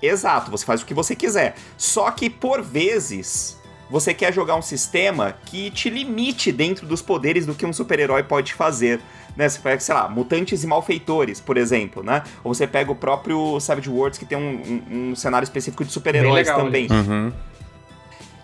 Exato, 0.00 0.50
você 0.50 0.64
faz 0.64 0.80
o 0.80 0.86
que 0.86 0.94
você 0.94 1.14
quiser. 1.14 1.54
Só 1.76 2.10
que, 2.10 2.30
por 2.30 2.62
vezes, 2.62 3.60
você 3.90 4.14
quer 4.14 4.32
jogar 4.32 4.56
um 4.56 4.62
sistema 4.62 5.36
que 5.44 5.70
te 5.70 5.90
limite 5.90 6.50
dentro 6.50 6.86
dos 6.86 7.02
poderes 7.02 7.44
do 7.44 7.54
que 7.54 7.66
um 7.66 7.72
super-herói 7.74 8.22
pode 8.22 8.54
fazer 8.54 9.00
né? 9.40 9.48
Você 9.48 9.58
pega, 9.58 9.80
sei 9.80 9.94
lá, 9.94 10.06
Mutantes 10.06 10.62
e 10.62 10.66
Malfeitores, 10.66 11.40
por 11.40 11.56
exemplo, 11.56 12.02
né? 12.02 12.22
Ou 12.44 12.52
você 12.54 12.66
pega 12.66 12.92
o 12.92 12.94
próprio 12.94 13.58
Savage 13.58 13.88
Worlds, 13.88 14.18
que 14.18 14.26
tem 14.26 14.36
um, 14.36 14.82
um, 14.90 15.10
um 15.10 15.16
cenário 15.16 15.44
específico 15.44 15.82
de 15.82 15.90
super-heróis 15.90 16.46
também. 16.46 16.86
Uhum. 16.90 17.32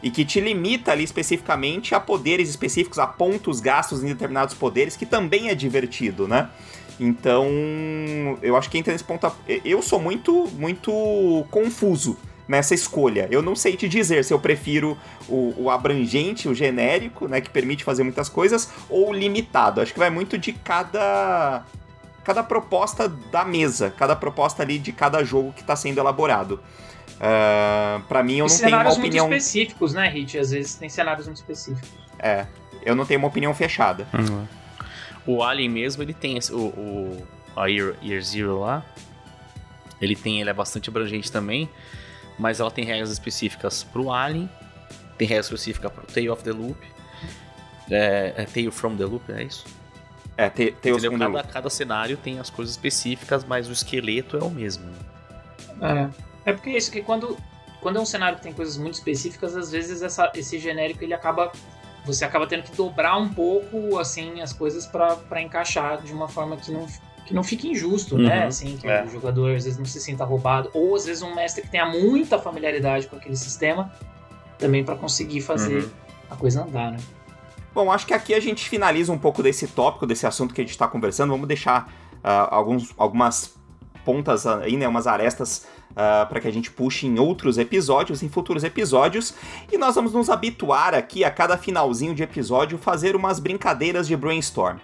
E 0.02 0.10
que 0.10 0.24
te 0.24 0.40
limita 0.40 0.92
ali 0.92 1.04
especificamente 1.04 1.94
a 1.94 2.00
poderes 2.00 2.48
específicos, 2.48 2.98
a 2.98 3.06
pontos 3.06 3.60
gastos 3.60 4.02
em 4.02 4.06
determinados 4.06 4.54
poderes, 4.54 4.96
que 4.96 5.04
também 5.04 5.50
é 5.50 5.54
divertido, 5.54 6.26
né? 6.26 6.48
Então, 6.98 7.46
eu 8.40 8.56
acho 8.56 8.70
que 8.70 8.78
entra 8.78 8.92
nesse 8.92 9.04
ponto. 9.04 9.30
Eu 9.64 9.82
sou 9.82 10.00
muito, 10.00 10.48
muito 10.56 11.44
confuso 11.50 12.16
nessa 12.46 12.74
escolha. 12.74 13.28
Eu 13.30 13.42
não 13.42 13.56
sei 13.56 13.76
te 13.76 13.88
dizer 13.88 14.24
se 14.24 14.32
eu 14.32 14.38
prefiro 14.38 14.96
o, 15.28 15.54
o, 15.56 15.70
abrangente, 15.70 16.48
o 16.48 16.54
genérico, 16.54 17.26
né, 17.28 17.40
que 17.40 17.50
permite 17.50 17.84
fazer 17.84 18.02
muitas 18.02 18.28
coisas, 18.28 18.70
ou 18.88 19.10
o 19.10 19.12
limitado. 19.12 19.80
Acho 19.80 19.92
que 19.92 19.98
vai 19.98 20.10
muito 20.10 20.38
de 20.38 20.52
cada 20.52 21.64
cada 22.24 22.42
proposta 22.42 23.08
da 23.08 23.44
mesa, 23.44 23.94
cada 23.96 24.16
proposta 24.16 24.60
ali 24.60 24.80
de 24.80 24.90
cada 24.90 25.22
jogo 25.22 25.52
que 25.52 25.60
está 25.60 25.76
sendo 25.76 25.98
elaborado. 25.98 26.54
Uh, 26.54 27.20
ah, 27.20 28.02
para 28.08 28.20
mim, 28.20 28.38
eu 28.38 28.46
e 28.46 28.48
não 28.48 28.58
tenho 28.58 28.76
uma 28.76 28.92
opinião. 28.92 29.28
muito 29.28 29.38
específicos, 29.40 29.94
né, 29.94 30.08
Hit? 30.08 30.36
Às 30.36 30.50
vezes 30.50 30.74
tem 30.74 30.88
cenários 30.88 31.26
muito 31.26 31.36
específicos. 31.36 31.88
É, 32.18 32.46
eu 32.82 32.96
não 32.96 33.06
tenho 33.06 33.20
uma 33.20 33.28
opinião 33.28 33.54
fechada. 33.54 34.08
Uhum. 34.12 34.44
O 35.24 35.42
Alien 35.42 35.68
mesmo, 35.68 36.02
ele 36.02 36.12
tem 36.12 36.36
esse, 36.36 36.52
o, 36.52 36.66
o 36.66 37.26
a 37.56 37.66
Year, 37.66 37.94
Year 38.02 38.22
Zero 38.22 38.60
lá, 38.60 38.84
Ele 40.00 40.14
tem, 40.14 40.40
ele 40.40 40.50
é 40.50 40.52
bastante 40.52 40.90
abrangente 40.90 41.32
também, 41.32 41.68
mas 42.38 42.60
ela 42.60 42.70
tem 42.70 42.84
regras 42.84 43.10
específicas 43.10 43.82
pro 43.82 44.12
Alien, 44.12 44.48
tem 45.16 45.26
regra 45.26 45.42
específica 45.42 45.88
pro 45.90 46.06
Tale 46.06 46.30
of 46.30 46.42
the 46.42 46.52
Loop, 46.52 46.78
é, 47.90 48.34
é 48.36 48.44
Tale 48.44 48.70
from 48.70 48.96
the 48.96 49.04
Loop, 49.04 49.30
é 49.32 49.44
isso? 49.44 49.64
É, 50.36 50.50
te, 50.50 50.72
tem 50.72 50.92
os 50.92 51.02
Entendeu? 51.02 51.32
cada, 51.32 51.48
cada 51.48 51.70
cenário 51.70 52.16
tem 52.16 52.38
as 52.38 52.50
coisas 52.50 52.74
específicas, 52.74 53.44
mas 53.44 53.68
o 53.68 53.72
esqueleto 53.72 54.36
é 54.36 54.42
o 54.42 54.50
mesmo. 54.50 54.84
É, 55.80 56.50
é 56.50 56.52
porque 56.52 56.70
é 56.70 56.76
isso 56.76 56.90
que 56.90 57.00
quando, 57.00 57.38
quando 57.80 57.96
é 57.96 58.00
um 58.00 58.06
cenário 58.06 58.36
que 58.36 58.42
tem 58.42 58.52
coisas 58.52 58.76
muito 58.76 58.94
específicas, 58.94 59.56
às 59.56 59.70
vezes 59.70 60.02
essa, 60.02 60.30
esse 60.34 60.58
genérico 60.58 61.02
ele 61.02 61.14
acaba 61.14 61.50
você 62.04 62.24
acaba 62.24 62.46
tendo 62.46 62.62
que 62.62 62.76
dobrar 62.76 63.16
um 63.16 63.28
pouco 63.28 63.98
assim 63.98 64.40
as 64.40 64.52
coisas 64.52 64.86
para 64.86 65.42
encaixar 65.42 66.00
de 66.00 66.12
uma 66.12 66.28
forma 66.28 66.56
que 66.56 66.70
não 66.70 66.86
que 67.26 67.34
não 67.34 67.42
fique 67.42 67.68
injusto, 67.68 68.16
né? 68.16 68.42
Uhum, 68.42 68.46
Assim, 68.46 68.76
que 68.76 68.86
é. 68.86 69.04
o 69.04 69.08
jogador 69.10 69.54
às 69.56 69.64
vezes 69.64 69.78
não 69.78 69.84
se 69.84 70.00
sinta 70.00 70.24
roubado 70.24 70.70
ou 70.72 70.94
às 70.94 71.04
vezes 71.04 71.22
um 71.22 71.34
mestre 71.34 71.62
que 71.62 71.68
tenha 71.68 71.86
muita 71.86 72.38
familiaridade 72.38 73.06
com 73.08 73.16
aquele 73.16 73.36
sistema 73.36 73.92
também 74.58 74.84
para 74.84 74.94
conseguir 74.96 75.40
fazer 75.42 75.82
Uhum. 75.82 75.90
a 76.30 76.36
coisa 76.36 76.62
andar, 76.62 76.92
né? 76.92 76.98
Bom, 77.74 77.92
acho 77.92 78.06
que 78.06 78.14
aqui 78.14 78.32
a 78.32 78.40
gente 78.40 78.68
finaliza 78.68 79.12
um 79.12 79.18
pouco 79.18 79.42
desse 79.42 79.66
tópico, 79.66 80.06
desse 80.06 80.26
assunto 80.26 80.54
que 80.54 80.60
a 80.62 80.64
gente 80.64 80.70
está 80.70 80.88
conversando. 80.88 81.30
Vamos 81.30 81.46
deixar 81.46 81.92
ah, 82.24 82.48
alguns, 82.54 82.94
algumas 82.96 83.54
pontas 84.04 84.46
aí, 84.46 84.76
né, 84.76 84.88
umas 84.88 85.06
arestas 85.06 85.66
para 86.28 86.40
que 86.40 86.46
a 86.46 86.52
gente 86.52 86.70
puxe 86.70 87.06
em 87.06 87.18
outros 87.18 87.56
episódios, 87.58 88.22
em 88.22 88.28
futuros 88.28 88.62
episódios. 88.64 89.34
E 89.72 89.78
nós 89.78 89.94
vamos 89.94 90.12
nos 90.12 90.28
habituar 90.30 90.94
aqui 90.94 91.24
a 91.24 91.30
cada 91.30 91.56
finalzinho 91.56 92.14
de 92.14 92.22
episódio 92.22 92.76
fazer 92.78 93.16
umas 93.16 93.38
brincadeiras 93.40 94.06
de 94.06 94.14
brainstorm. 94.16 94.76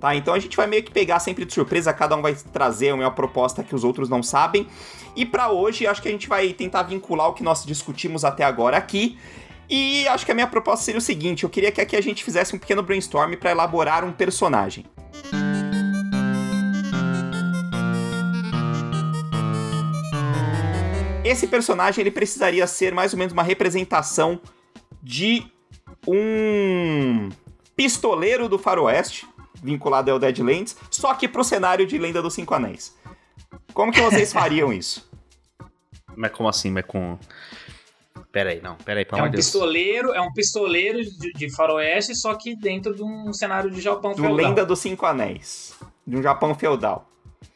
Tá, 0.00 0.14
então 0.14 0.34
a 0.34 0.38
gente 0.38 0.56
vai 0.56 0.66
meio 0.66 0.82
que 0.82 0.90
pegar 0.90 1.20
sempre 1.20 1.44
de 1.44 1.54
surpresa, 1.54 1.92
cada 1.92 2.16
um 2.16 2.20
vai 2.20 2.34
trazer 2.34 2.92
uma 2.92 3.10
proposta 3.10 3.62
que 3.62 3.74
os 3.74 3.84
outros 3.84 4.08
não 4.08 4.22
sabem. 4.22 4.66
E 5.14 5.24
para 5.24 5.50
hoje, 5.50 5.86
acho 5.86 6.02
que 6.02 6.08
a 6.08 6.10
gente 6.10 6.28
vai 6.28 6.52
tentar 6.52 6.82
vincular 6.82 7.28
o 7.28 7.32
que 7.32 7.42
nós 7.42 7.64
discutimos 7.64 8.24
até 8.24 8.44
agora 8.44 8.76
aqui 8.76 9.16
e 9.68 10.06
acho 10.08 10.26
que 10.26 10.32
a 10.32 10.34
minha 10.34 10.46
proposta 10.46 10.84
seria 10.84 10.98
o 10.98 11.02
seguinte: 11.02 11.44
eu 11.44 11.50
queria 11.50 11.72
que 11.72 11.80
aqui 11.80 11.96
a 11.96 12.00
gente 12.00 12.22
fizesse 12.22 12.54
um 12.54 12.58
pequeno 12.58 12.82
brainstorm 12.82 13.34
para 13.34 13.50
elaborar 13.50 14.04
um 14.04 14.12
personagem. 14.12 14.84
Esse 21.24 21.46
personagem 21.46 22.02
ele 22.02 22.10
precisaria 22.10 22.66
ser 22.66 22.92
mais 22.92 23.12
ou 23.14 23.18
menos 23.18 23.32
uma 23.32 23.42
representação 23.42 24.38
de 25.02 25.44
um 26.06 27.30
pistoleiro 27.74 28.48
do 28.48 28.58
faroeste, 28.58 29.26
vinculado 29.64 30.10
ao 30.10 30.18
Deadlands, 30.18 30.76
só 30.90 31.14
que 31.14 31.26
pro 31.26 31.42
cenário 31.42 31.86
de 31.86 31.96
Lenda 31.98 32.20
dos 32.20 32.34
Cinco 32.34 32.54
Anéis. 32.54 32.94
Como 33.72 33.90
que 33.90 34.00
vocês 34.00 34.30
fariam 34.32 34.72
isso? 34.72 35.10
Mas 36.14 36.30
como 36.32 36.48
assim? 36.48 36.70
Mas 36.70 36.84
com. 36.84 37.18
Pera 38.30 38.50
aí, 38.50 38.60
não, 38.60 38.76
pera 38.76 39.00
aí, 39.00 39.04
pelo 39.04 39.20
É 39.20 39.22
um 39.22 39.26
de 39.26 39.32
Deus. 39.32 39.46
pistoleiro, 39.46 40.12
é 40.12 40.20
um 40.20 40.32
pistoleiro 40.32 41.02
de, 41.02 41.32
de 41.32 41.54
faroeste, 41.54 42.14
só 42.14 42.34
que 42.34 42.54
dentro 42.54 42.94
de 42.94 43.02
um 43.02 43.32
cenário 43.32 43.70
de 43.70 43.80
Japão 43.80 44.10
Do 44.12 44.22
feudal. 44.22 44.36
Lenda 44.36 44.66
dos 44.66 44.78
Cinco 44.80 45.06
Anéis. 45.06 45.74
De 46.06 46.16
um 46.16 46.22
Japão 46.22 46.54
feudal. 46.54 47.08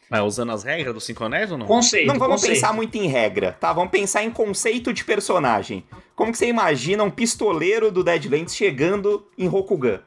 Mas 0.09 0.23
usando 0.23 0.53
as 0.53 0.63
regras 0.63 0.95
do 0.95 1.01
Cinco 1.01 1.25
Anéis 1.25 1.53
ou 1.53 1.59
não? 1.59 1.67
Conceito. 1.67 2.07
Não 2.07 2.19
vamos 2.19 2.37
conceito. 2.37 2.55
pensar 2.55 2.73
muito 2.73 2.97
em 2.97 3.07
regra, 3.09 3.53
tá? 3.61 3.73
Vamos 3.73 3.91
pensar 3.91 4.25
em 4.25 4.31
conceito 4.31 4.93
de 4.93 5.05
personagem. 5.05 5.85
Como 6.17 6.33
que 6.33 6.39
você 6.39 6.47
imagina 6.47 7.05
um 7.05 7.11
pistoleiro 7.11 7.93
do 7.93 8.03
Deadlands 8.03 8.55
chegando 8.57 9.27
em 9.37 9.47
Rokugan? 9.47 10.01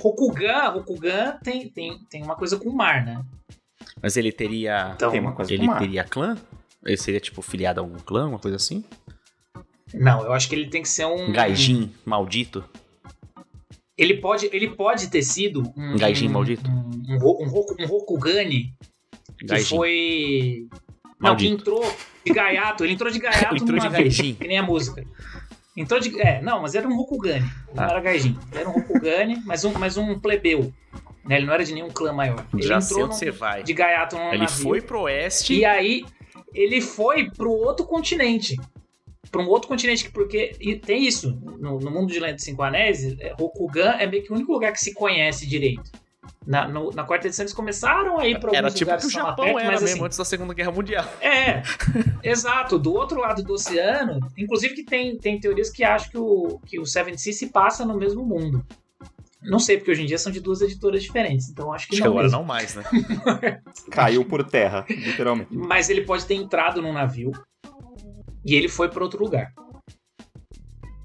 Rokugan, 0.00 0.68
Rokugan 0.70 1.38
tem, 1.42 1.68
tem, 1.68 1.98
tem 2.08 2.22
uma 2.22 2.34
coisa 2.36 2.56
com 2.58 2.68
o 2.68 2.74
mar, 2.76 3.04
né? 3.04 3.22
Mas 4.02 4.16
ele 4.16 4.32
teria. 4.32 4.92
Então, 4.94 5.10
Tem 5.10 5.20
uma 5.20 5.32
coisa 5.32 5.52
ele 5.52 5.60
com 5.66 5.72
mar. 5.72 5.78
teria 5.78 6.04
clã? 6.04 6.36
Ele 6.84 6.96
seria 6.96 7.20
tipo 7.20 7.42
filiado 7.42 7.80
a 7.80 7.82
algum 7.82 7.98
clã, 7.98 8.26
uma 8.26 8.38
coisa 8.38 8.56
assim? 8.56 8.84
Não, 9.92 10.22
eu 10.24 10.32
acho 10.32 10.48
que 10.48 10.54
ele 10.54 10.68
tem 10.70 10.82
que 10.82 10.88
ser 10.88 11.04
um. 11.06 11.28
Um 11.28 11.32
gaijin 11.32 11.92
maldito? 12.04 12.64
Ele 13.98 14.14
pode, 14.18 14.48
ele 14.52 14.70
pode 14.70 15.08
ter 15.10 15.22
sido 15.22 15.62
um. 15.76 15.92
Um 15.94 15.96
gaijin 15.96 16.28
maldito? 16.28 16.70
Um, 16.70 16.90
um, 17.08 17.44
um, 17.44 17.84
um 17.84 17.86
Rokugani 17.86 18.74
que 19.38 19.46
Gaijin. 19.46 19.76
foi. 19.76 20.66
Não, 21.20 21.36
que 21.36 21.48
Maldito. 21.48 21.52
entrou 21.54 21.96
de 22.24 22.32
gaiato. 22.32 22.84
Ele 22.84 22.92
entrou 22.94 23.10
de 23.10 23.18
gaiato 23.18 23.56
Entrou 23.56 23.76
no 23.76 23.80
de 23.80 23.88
gaijin. 23.88 24.34
Que 24.34 24.48
nem 24.48 24.58
a 24.58 24.62
música. 24.62 25.04
Entrou 25.76 26.00
de. 26.00 26.20
É, 26.20 26.40
não, 26.42 26.60
mas 26.62 26.74
era 26.74 26.86
um 26.86 26.96
Rokugani. 26.96 27.46
Não 27.74 27.84
Ah. 27.84 27.88
era 27.90 28.00
gaijin. 28.00 28.36
Era 28.52 28.68
um 28.68 28.72
Rokugani, 28.72 29.40
mas 29.46 29.64
um, 29.64 29.72
mas 29.78 29.96
um 29.96 30.18
plebeu. 30.18 30.72
Né? 31.24 31.36
Ele 31.36 31.46
não 31.46 31.54
era 31.54 31.64
de 31.64 31.72
nenhum 31.72 31.88
clã 31.90 32.12
maior. 32.12 32.44
Ele 32.52 32.62
Já 32.62 32.80
sei 32.80 32.94
entrou 32.96 33.06
onde 33.06 33.14
num- 33.14 33.18
você 33.18 33.30
vai. 33.30 33.62
de 33.62 33.72
gaiato 33.72 34.16
no 34.16 34.22
Ele 34.30 34.38
navio. 34.38 34.62
foi 34.62 34.80
pro 34.80 35.02
oeste. 35.02 35.54
E 35.54 35.64
aí 35.64 36.04
ele 36.52 36.80
foi 36.80 37.30
pro 37.30 37.50
outro 37.50 37.86
continente. 37.86 38.56
Pra 39.30 39.40
um 39.40 39.46
outro 39.48 39.68
continente, 39.68 40.04
que- 40.04 40.10
porque 40.10 40.56
e 40.60 40.74
tem 40.74 41.06
isso. 41.06 41.30
No, 41.60 41.78
no 41.78 41.90
mundo 41.90 42.12
de 42.12 42.18
Lenda 42.18 42.34
dos 42.34 42.42
Cinco 42.44 42.62
Anéis, 42.64 43.04
é, 43.20 43.32
Rokugan 43.38 43.92
é 43.98 44.06
meio 44.06 44.24
que 44.24 44.32
o 44.32 44.34
único 44.34 44.50
lugar 44.52 44.72
que 44.72 44.80
se 44.80 44.92
conhece 44.92 45.46
direito. 45.46 45.88
Na, 46.46 46.66
no- 46.68 46.90
na 46.90 47.04
quarta 47.04 47.26
edição 47.26 47.42
eles 47.44 47.52
começaram 47.54 48.18
a 48.18 48.26
ir 48.26 48.38
pra 48.38 48.48
alguns 48.48 48.58
Era 48.58 48.70
tipo 48.70 48.84
lugares 48.90 49.02
que 49.04 49.08
o 49.08 49.10
Japão 49.10 49.44
era 49.58 49.70
mas 49.72 49.80
mesmo 49.82 49.96
assim, 49.96 50.04
antes 50.04 50.18
da 50.18 50.24
Segunda 50.24 50.52
Guerra 50.54 50.70
Mundial. 50.72 51.04
é, 51.20 51.62
exato. 52.22 52.78
Do 52.78 52.92
outro 52.92 53.20
lado 53.20 53.42
do 53.42 53.52
oceano, 53.54 54.20
inclusive 54.36 54.74
que 54.74 54.84
tem, 54.84 55.16
tem 55.18 55.38
teorias 55.40 55.70
que 55.70 55.82
acham 55.84 56.10
que 56.10 56.18
o, 56.18 56.60
que 56.66 56.78
o 56.80 56.84
Seven 56.86 57.16
Seas 57.16 57.36
se 57.38 57.48
passa 57.48 57.84
no 57.84 57.96
mesmo 57.96 58.24
mundo. 58.24 58.64
Não 59.42 59.58
sei, 59.58 59.78
porque 59.78 59.90
hoje 59.92 60.02
em 60.02 60.06
dia 60.06 60.18
são 60.18 60.30
de 60.30 60.40
duas 60.40 60.60
editoras 60.60 61.02
diferentes, 61.02 61.48
então 61.48 61.72
acho 61.72 61.86
que 61.88 61.94
Acho 61.94 62.02
que 62.02 62.08
não 62.08 62.12
agora 62.12 62.24
mesmo. 62.24 62.38
não 62.38 62.44
mais, 62.44 62.74
né? 62.74 62.84
Caiu 63.90 64.22
por 64.24 64.44
terra, 64.44 64.84
literalmente. 64.88 65.54
Mas 65.54 65.88
ele 65.88 66.02
pode 66.02 66.26
ter 66.26 66.34
entrado 66.34 66.82
num 66.82 66.92
navio 66.92 67.32
e 68.44 68.54
ele 68.54 68.68
foi 68.68 68.88
para 68.90 69.02
outro 69.02 69.22
lugar. 69.24 69.52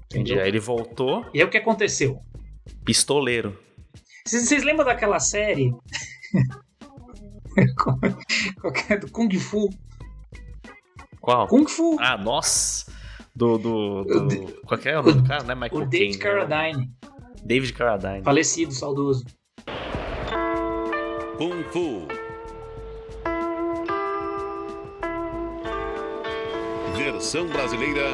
Entendi. 0.06 0.32
Entendeu? 0.32 0.42
Aí 0.42 0.48
ele 0.48 0.60
voltou, 0.60 1.24
E 1.32 1.40
aí 1.40 1.44
o 1.46 1.50
que 1.50 1.56
aconteceu? 1.56 2.20
pistoleiro. 2.84 3.58
Vocês 4.26 4.62
lembram 4.64 4.84
daquela 4.84 5.20
série? 5.20 5.72
Qual 8.60 8.72
que 8.72 8.92
é? 8.92 8.96
do 8.98 9.10
Kung 9.10 9.30
Fu. 9.38 9.70
Qual? 11.20 11.46
Kung 11.46 11.66
Fu. 11.66 11.96
Ah, 12.00 12.16
nossa! 12.18 12.92
Do. 13.34 13.56
do, 13.58 14.04
do... 14.04 14.24
O 14.24 14.28
de- 14.28 14.52
Qual 14.66 14.78
que 14.80 14.88
é 14.88 14.98
o 14.98 15.02
nome 15.02 15.20
do 15.22 15.28
cara? 15.28 15.42
Não 15.44 15.52
é 15.52 15.54
Michael 15.54 15.82
o 15.82 15.86
David 15.86 16.18
né? 16.18 16.22
Carradine. 16.24 16.90
David 17.44 17.72
Carradine. 17.72 18.22
Falecido, 18.24 18.72
saudoso. 18.72 19.24
Kung 21.38 21.62
Fu. 21.70 22.06
Versão 26.96 27.46
brasileira 27.46 28.10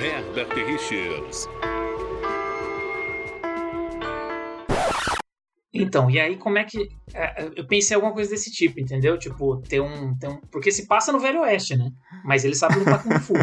Herbert 0.00 0.54
Richards. 0.66 1.48
Então, 5.72 6.10
e 6.10 6.18
aí 6.18 6.36
como 6.36 6.58
é 6.58 6.64
que. 6.64 6.88
é, 7.12 7.50
Eu 7.54 7.66
pensei 7.66 7.94
em 7.94 7.96
alguma 7.96 8.14
coisa 8.14 8.30
desse 8.30 8.50
tipo, 8.50 8.80
entendeu? 8.80 9.18
Tipo, 9.18 9.60
ter 9.60 9.80
um, 9.80 10.16
ter 10.16 10.28
um. 10.28 10.40
Porque 10.50 10.72
se 10.72 10.86
passa 10.86 11.12
no 11.12 11.20
Velho 11.20 11.42
Oeste, 11.42 11.76
né? 11.76 11.90
Mas 12.24 12.44
ele 12.44 12.54
sabe 12.54 12.78
lutar 12.78 13.02
Kung 13.02 13.18
Fu. 13.20 13.34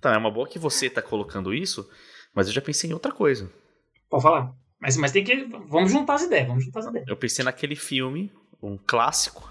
Tá, 0.00 0.14
é 0.14 0.18
uma 0.18 0.30
boa 0.30 0.48
que 0.48 0.58
você 0.58 0.90
tá 0.90 1.00
colocando 1.00 1.54
isso, 1.54 1.88
mas 2.34 2.48
eu 2.48 2.52
já 2.52 2.60
pensei 2.60 2.90
em 2.90 2.92
outra 2.92 3.12
coisa. 3.12 3.50
Pode 4.10 4.22
falar. 4.22 4.52
Mas, 4.80 4.96
mas 4.96 5.12
tem 5.12 5.22
que. 5.22 5.44
Vamos 5.68 5.92
juntar 5.92 6.14
as 6.14 6.22
ideias, 6.22 6.48
vamos 6.48 6.64
juntar 6.64 6.80
as 6.80 6.86
ideias. 6.86 7.06
Eu 7.06 7.16
pensei 7.16 7.44
naquele 7.44 7.76
filme, 7.76 8.32
um 8.60 8.76
clássico, 8.76 9.48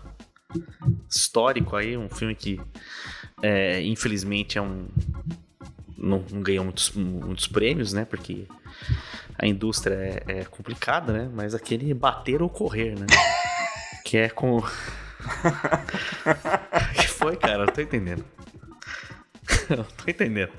histórico 1.09 1.76
aí, 1.76 1.95
um 1.97 2.09
filme 2.09 2.36
que 2.36 2.59
é, 3.41 3.82
infelizmente 3.82 4.57
é 4.57 4.62
um. 4.62 4.89
Não, 5.97 6.24
não 6.32 6.41
ganhou 6.41 6.66
muitos, 6.66 6.91
muitos 6.91 7.47
prêmios, 7.47 7.93
né? 7.93 8.03
Porque 8.05 8.45
a 9.38 9.45
indústria 9.45 9.95
é, 10.27 10.39
é 10.39 10.43
complicada, 10.45 11.11
né? 11.13 11.29
Mas 11.34 11.55
aquele 11.55 11.93
bater 11.93 12.41
ou 12.41 12.49
correr, 12.49 12.97
né? 12.99 13.05
que 14.05 14.17
é 14.17 14.29
com. 14.29 14.61
que 16.95 17.07
foi, 17.07 17.36
cara? 17.38 17.63
Eu 17.63 17.71
tô 17.71 17.82
entendendo. 17.82 18.23
Eu 19.69 19.84
tô 19.84 20.09
entendendo. 20.09 20.51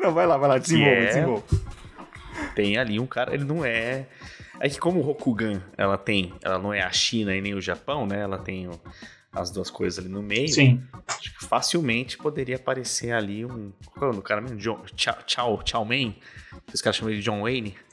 Não, 0.00 0.12
vai 0.12 0.26
lá, 0.26 0.36
vai 0.36 0.48
lá, 0.48 0.58
desenvolva, 0.58 0.94
Que 0.96 1.02
é- 1.02 1.06
desenvolva. 1.06 1.44
Tem 2.54 2.76
ali 2.76 3.00
um 3.00 3.06
cara, 3.06 3.34
ele 3.34 3.44
não 3.44 3.64
é. 3.64 4.06
É 4.60 4.68
que 4.68 4.78
como 4.78 5.00
o 5.00 5.02
Rokugan, 5.02 5.62
ela 5.76 5.96
tem, 5.96 6.32
ela 6.42 6.58
não 6.58 6.72
é 6.72 6.82
a 6.82 6.92
China 6.92 7.34
e 7.34 7.40
nem 7.40 7.54
o 7.54 7.60
Japão, 7.60 8.06
né? 8.06 8.20
Ela 8.20 8.38
tem 8.38 8.68
o- 8.68 8.80
as 9.32 9.50
duas 9.50 9.70
coisas 9.70 9.98
ali 9.98 10.08
no 10.08 10.22
meio. 10.22 10.48
Sim. 10.48 10.82
Acho 11.08 11.38
que 11.38 11.44
facilmente 11.46 12.18
poderia 12.18 12.56
aparecer 12.56 13.12
ali 13.12 13.44
um. 13.44 13.72
Qual 13.86 14.02
é 14.02 14.04
o 14.04 14.06
nome 14.08 14.16
do 14.16 14.22
cara 14.22 14.40
mesmo? 14.40 14.56
John, 14.58 14.82
Chow, 14.96 15.14
Chow, 15.26 15.62
Chow 15.64 15.84
Man? 15.84 16.14
Os 16.72 16.80
caras 16.82 16.96
chamam 16.96 17.10
ele 17.12 17.20
de 17.20 17.24
John 17.24 17.40
Wayne. 17.42 17.74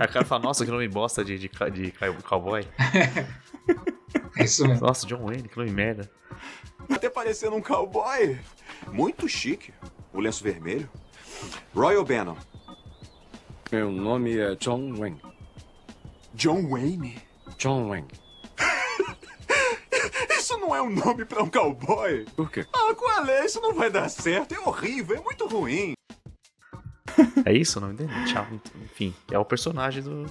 Aí 0.00 0.06
o 0.06 0.12
cara 0.12 0.24
fala, 0.24 0.42
nossa, 0.44 0.64
que 0.64 0.70
nome 0.70 0.86
bosta 0.88 1.24
de, 1.24 1.38
de, 1.38 1.48
de 1.48 1.90
cow- 1.92 2.22
cowboy. 2.24 2.64
É 4.38 4.44
isso 4.44 4.66
mesmo. 4.66 4.86
Nossa, 4.86 5.06
John 5.06 5.24
Wayne, 5.26 5.48
que 5.48 5.56
nome 5.58 5.70
merda. 5.72 6.08
Até 6.88 7.10
parecendo 7.10 7.56
um 7.56 7.60
cowboy. 7.60 8.38
Muito 8.92 9.28
chique. 9.28 9.72
O 10.12 10.20
lenço 10.20 10.42
vermelho. 10.44 10.88
Royal 11.74 12.04
Bannon. 12.04 12.36
Meu 13.70 13.90
nome 13.90 14.38
é 14.38 14.54
John 14.54 14.94
Wayne. 14.94 15.20
John 16.34 16.68
Wayne? 16.68 17.16
John 17.58 17.88
Wayne. 17.88 18.08
Isso 20.48 20.56
não 20.60 20.74
é 20.74 20.80
um 20.80 20.88
nome 20.88 21.26
pra 21.26 21.42
um 21.42 21.50
cowboy? 21.50 22.24
Por 22.34 22.50
quê? 22.50 22.64
Ah, 22.72 22.94
qual 22.94 23.26
é? 23.26 23.44
Isso 23.44 23.60
não 23.60 23.74
vai 23.74 23.90
dar 23.90 24.08
certo. 24.08 24.54
É 24.54 24.58
horrível, 24.60 25.16
é 25.16 25.20
muito 25.20 25.46
ruim. 25.46 25.92
É 27.44 27.52
isso 27.52 27.78
o 27.78 27.82
nome 27.82 27.92
dele? 27.94 28.10
Tchau. 28.24 28.46
Enfim, 28.82 29.14
é 29.30 29.38
o 29.38 29.44
personagem 29.44 30.02
do, 30.02 30.24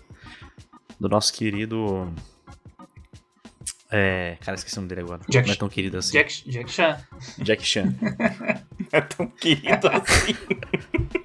do 0.99 1.07
nosso 1.07 1.31
querido. 1.33 2.11
É. 3.91 4.37
Cara, 4.41 4.55
esqueci 4.55 4.75
o 4.77 4.81
nome 4.81 4.89
dele 4.89 5.01
agora. 5.01 5.21
Jack- 5.29 5.45
Não 5.47 5.53
é 5.53 5.57
tão 5.57 5.69
querido 5.69 5.99
assim. 5.99 6.13
Jack, 6.13 6.49
Jack 6.49 6.71
Chan. 6.71 6.97
Jack 7.37 7.63
Chan. 7.63 7.93
É 8.89 9.01
tão 9.01 9.27
querido 9.27 9.87
assim. 9.89 10.33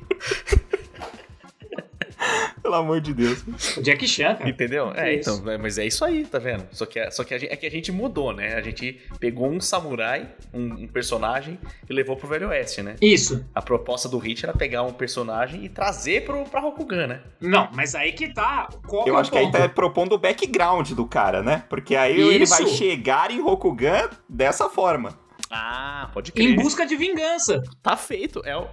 Pelo 2.72 2.82
amor 2.84 3.00
de 3.02 3.12
Deus. 3.12 3.44
O 3.76 3.82
Jack 3.82 4.08
Chan, 4.08 4.34
cara. 4.36 4.48
Entendeu? 4.48 4.92
É, 4.94 5.14
Isso. 5.14 5.30
então, 5.30 5.52
é, 5.52 5.58
mas 5.58 5.76
é 5.76 5.84
isso 5.86 6.02
aí, 6.04 6.24
tá 6.24 6.38
vendo? 6.38 6.66
Só 6.72 6.86
que, 6.86 6.98
é- 6.98 7.10
só 7.10 7.22
que 7.22 7.34
a 7.34 7.38
gente, 7.38 7.52
é 7.52 7.56
que 7.56 7.66
a 7.66 7.70
gente 7.70 7.92
mudou, 7.92 8.32
né? 8.32 8.54
A 8.54 8.62
gente 8.62 8.98
pegou 9.20 9.46
um 9.50 9.60
samurai, 9.60 10.26
um, 10.54 10.84
um 10.84 10.86
personagem, 10.88 11.58
e 11.88 11.92
levou 11.92 12.16
pro 12.16 12.26
Velho 12.26 12.48
Oeste, 12.48 12.80
né? 12.82 12.96
Isso. 13.02 13.44
A 13.54 13.60
proposta 13.60 14.08
do 14.08 14.16
Hit 14.16 14.42
era 14.46 14.54
pegar 14.56 14.84
um 14.84 14.92
personagem 14.92 15.62
e 15.64 15.68
trazer 15.68 16.24
pro, 16.24 16.44
pra 16.44 16.60
Rokugan, 16.60 17.06
né? 17.06 17.20
Não, 17.38 17.68
mas 17.74 17.94
aí 17.94 18.12
que 18.12 18.32
tá. 18.32 18.70
Qual 18.86 19.06
Eu 19.06 19.14
é 19.14 19.16
o 19.18 19.20
acho 19.20 19.30
que 19.30 19.36
aí 19.36 19.50
tá 19.50 19.68
propondo 19.68 20.14
o 20.14 20.18
background 20.18 20.92
do 20.92 21.04
cara, 21.06 21.42
né? 21.42 21.64
Porque 21.68 21.94
aí 21.94 22.18
ele 22.18 22.44
Isso. 22.44 22.56
vai 22.56 22.66
chegar 22.68 23.30
em 23.30 23.40
Rokugan 23.42 24.08
dessa 24.26 24.70
forma. 24.70 25.20
Ah, 25.50 26.08
pode 26.14 26.30
Em 26.30 26.34
crer. 26.34 26.54
busca 26.56 26.86
de 26.86 26.96
vingança. 26.96 27.60
Tá 27.82 27.94
feito. 27.94 28.40
É 28.46 28.56
o, 28.56 28.66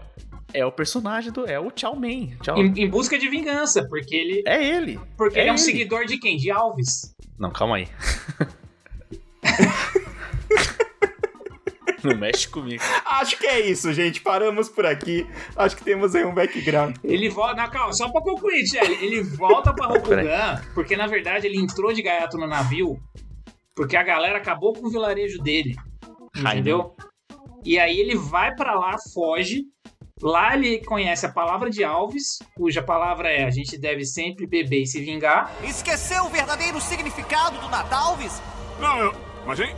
é 0.54 0.66
o 0.66 0.72
personagem 0.72 1.32
do. 1.32 1.46
É 1.46 1.60
o 1.60 1.72
Chow 1.76 1.96
Man. 1.96 2.30
Chow... 2.44 2.58
Em, 2.58 2.74
em 2.84 2.90
busca 2.90 3.18
de 3.18 3.30
vingança. 3.30 3.86
Porque 3.88 4.16
ele. 4.16 4.44
É 4.46 4.64
ele. 4.64 5.00
Porque 5.18 5.38
É 5.38 5.42
ele 5.44 5.50
é 5.50 5.52
um 5.52 5.56
ele. 5.56 5.64
seguidor 5.64 6.06
de 6.06 6.18
quem? 6.20 6.38
De 6.38 6.50
Alves. 6.52 7.16
Não, 7.38 7.52
calma 7.52 7.78
aí. 7.78 7.88
Não 12.04 12.16
mexe 12.16 12.48
comigo. 12.48 12.82
Acho 13.06 13.38
que 13.38 13.46
é 13.46 13.60
isso, 13.70 13.92
gente. 13.92 14.22
Paramos 14.22 14.70
por 14.70 14.86
aqui. 14.86 15.28
Acho 15.56 15.76
que 15.76 15.84
temos 15.84 16.16
aí 16.16 16.24
um 16.24 16.34
background. 16.34 16.96
Ele 17.04 17.28
volta. 17.30 17.56
Não, 17.62 17.70
calma, 17.70 17.92
só 17.94 18.10
pra 18.10 18.22
concluir, 18.22 18.64
Tchelle. 18.64 18.94
Ele 19.06 19.22
volta 19.22 19.74
pra 19.74 19.88
Rokugan, 19.88 20.62
porque 20.74 20.96
na 20.96 21.08
verdade 21.08 21.46
ele 21.46 21.60
entrou 21.60 21.92
de 21.92 22.02
gaiato 22.02 22.38
no 22.38 22.48
navio, 22.48 22.98
porque 23.76 23.98
a 23.98 24.04
galera 24.04 24.38
acabou 24.38 24.72
com 24.74 24.88
o 24.88 24.90
vilarejo 24.90 25.40
dele. 25.42 25.76
Entendeu? 26.38 26.96
E 27.66 27.78
aí 27.78 28.00
ele 28.00 28.16
vai 28.16 28.56
pra 28.56 28.76
lá, 28.76 28.96
foge. 29.14 29.64
Lá 30.22 30.54
ele 30.54 30.84
conhece 30.84 31.26
a 31.26 31.32
palavra 31.32 31.70
de 31.70 31.82
Alves, 31.82 32.40
cuja 32.54 32.84
palavra 32.84 33.30
é 33.30 33.46
a 33.46 33.50
gente 33.50 33.78
deve 33.78 34.06
sempre 34.06 34.46
beber 34.46 34.84
e 34.84 34.88
se 34.88 35.00
vingar. 35.00 35.50
Esqueceu 35.64 36.26
o 36.26 36.30
verdadeiro 36.30 36.82
significado 36.82 37.58
do 37.60 37.70
Natalvis? 37.70 38.42
Não, 38.80 38.98
eu... 38.98 39.16
Mas, 39.46 39.60
hein? 39.62 39.74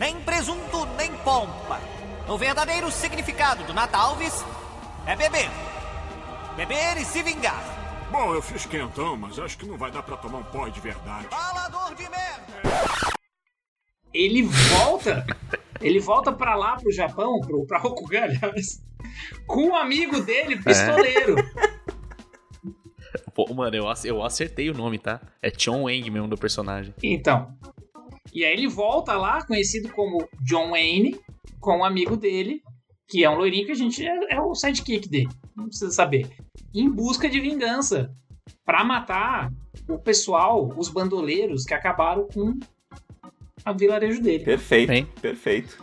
Nem 0.00 0.18
presunto, 0.20 0.86
nem 0.96 1.12
pompa. 1.18 1.80
O 2.26 2.38
verdadeiro 2.38 2.90
significado 2.90 3.62
do 3.64 3.74
Natalvis 3.74 4.42
é 5.06 5.14
beber. 5.14 5.50
Beber 6.56 6.96
e 6.96 7.04
se 7.04 7.22
vingar. 7.22 7.62
Bom, 8.10 8.32
eu 8.34 8.40
fiz 8.40 8.64
quentão, 8.64 9.16
mas 9.16 9.38
acho 9.38 9.58
que 9.58 9.66
não 9.66 9.76
vai 9.76 9.90
dar 9.90 10.02
pra 10.02 10.16
tomar 10.16 10.38
um 10.38 10.44
pó 10.44 10.66
de 10.68 10.80
verdade. 10.80 11.26
Falador 11.28 11.94
de 11.94 12.08
merda. 12.08 13.23
Ele 14.14 14.42
volta, 14.42 15.26
ele 15.80 15.98
volta 15.98 16.32
pra 16.32 16.54
lá, 16.54 16.76
pro 16.76 16.92
Japão, 16.92 17.40
pro, 17.40 17.66
pra 17.66 17.78
Rokugan, 17.78 18.22
aliás, 18.22 18.80
com 19.44 19.70
um 19.70 19.74
amigo 19.74 20.20
dele, 20.20 20.56
pistoleiro. 20.62 21.34
Pô, 23.34 23.52
mano, 23.52 23.76
eu, 23.76 23.84
eu 24.04 24.22
acertei 24.22 24.70
o 24.70 24.74
nome, 24.74 24.98
tá? 24.98 25.20
É 25.42 25.50
Chon 25.50 25.82
Wang 25.82 26.08
mesmo 26.08 26.28
do 26.28 26.36
personagem. 26.36 26.94
Então. 27.02 27.52
E 28.32 28.44
aí 28.44 28.52
ele 28.52 28.68
volta 28.68 29.16
lá, 29.16 29.44
conhecido 29.44 29.92
como 29.92 30.28
John 30.42 30.70
Wayne, 30.70 31.18
com 31.58 31.78
um 31.78 31.84
amigo 31.84 32.16
dele, 32.16 32.62
que 33.08 33.24
é 33.24 33.30
um 33.30 33.36
loirinho 33.36 33.66
que 33.66 33.72
a 33.72 33.76
gente 33.76 34.06
é, 34.06 34.34
é 34.34 34.40
o 34.40 34.54
sidekick 34.54 35.08
dele. 35.08 35.28
Não 35.56 35.66
precisa 35.66 35.90
saber. 35.90 36.28
Em 36.72 36.88
busca 36.88 37.28
de 37.28 37.40
vingança. 37.40 38.14
Pra 38.64 38.84
matar 38.84 39.52
o 39.88 39.98
pessoal, 39.98 40.72
os 40.76 40.88
bandoleiros 40.88 41.64
que 41.64 41.74
acabaram 41.74 42.26
com 42.28 42.58
a 43.64 43.72
vilarejo 43.72 44.20
dele. 44.20 44.44
Perfeito, 44.44 44.88
Bem. 44.88 45.06
perfeito. 45.20 45.82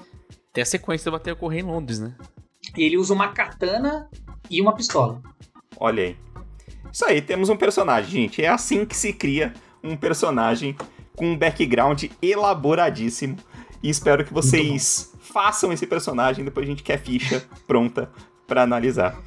Tem 0.54 0.62
a 0.62 0.66
sequência 0.66 1.10
vai 1.10 1.20
ter 1.20 1.32
ocorrer 1.32 1.62
em 1.62 1.68
Londres, 1.68 2.00
né? 2.00 2.16
E 2.78 2.84
ele 2.84 2.98
usa 2.98 3.14
uma 3.14 3.30
katana 3.30 4.10
e 4.50 4.62
uma 4.62 4.76
pistola. 4.76 5.22
Olha 5.78 6.04
aí. 6.04 6.18
Isso 6.92 7.06
aí, 7.06 7.22
temos 7.22 7.50
um 7.50 7.56
personagem, 7.56 8.10
gente. 8.12 8.44
É 8.44 8.50
assim 8.50 8.86
que 8.86 8.96
se 8.96 9.14
cria 9.14 9.54
um 9.84 9.96
personagem 9.96 10.76
com 11.16 11.32
um 11.32 11.38
background 11.38 12.04
elaboradíssimo. 12.22 13.38
E 13.82 13.90
espero 13.90 14.26
que 14.26 14.34
vocês 14.34 15.14
façam 15.20 15.72
esse 15.72 15.88
personagem. 15.88 16.44
Depois 16.44 16.66
a 16.66 16.70
gente 16.70 16.84
quer 16.84 17.00
ficha 17.00 17.44
pronta 17.66 18.12
pra 18.46 18.64
analisar. 18.64 19.18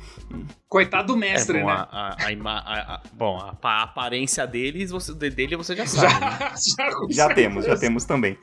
Coitado 0.69 1.13
do 1.13 1.17
mestre, 1.17 1.59
é, 1.59 1.61
bom, 1.63 1.67
né? 1.69 1.73
a, 1.73 1.83
a- 1.91 2.17
a 2.27 2.33
ima- 2.33 2.59
a- 2.59 2.95
a- 2.97 3.01
bom, 3.13 3.39
a, 3.39 3.53
pa- 3.55 3.79
a 3.79 3.83
aparência 3.85 4.47
deles, 4.47 4.91
você, 4.91 5.15
de- 5.15 5.31
dele 5.31 5.57
você 5.57 5.75
já 5.77 5.87
sabe. 5.87 6.21
né? 6.21 6.53
já, 6.77 6.95
com 6.95 7.07
Já 7.13 7.27
certeza. 7.27 7.35
temos, 7.35 7.65
já 7.67 7.77
temos 7.77 8.05
também. 8.05 8.37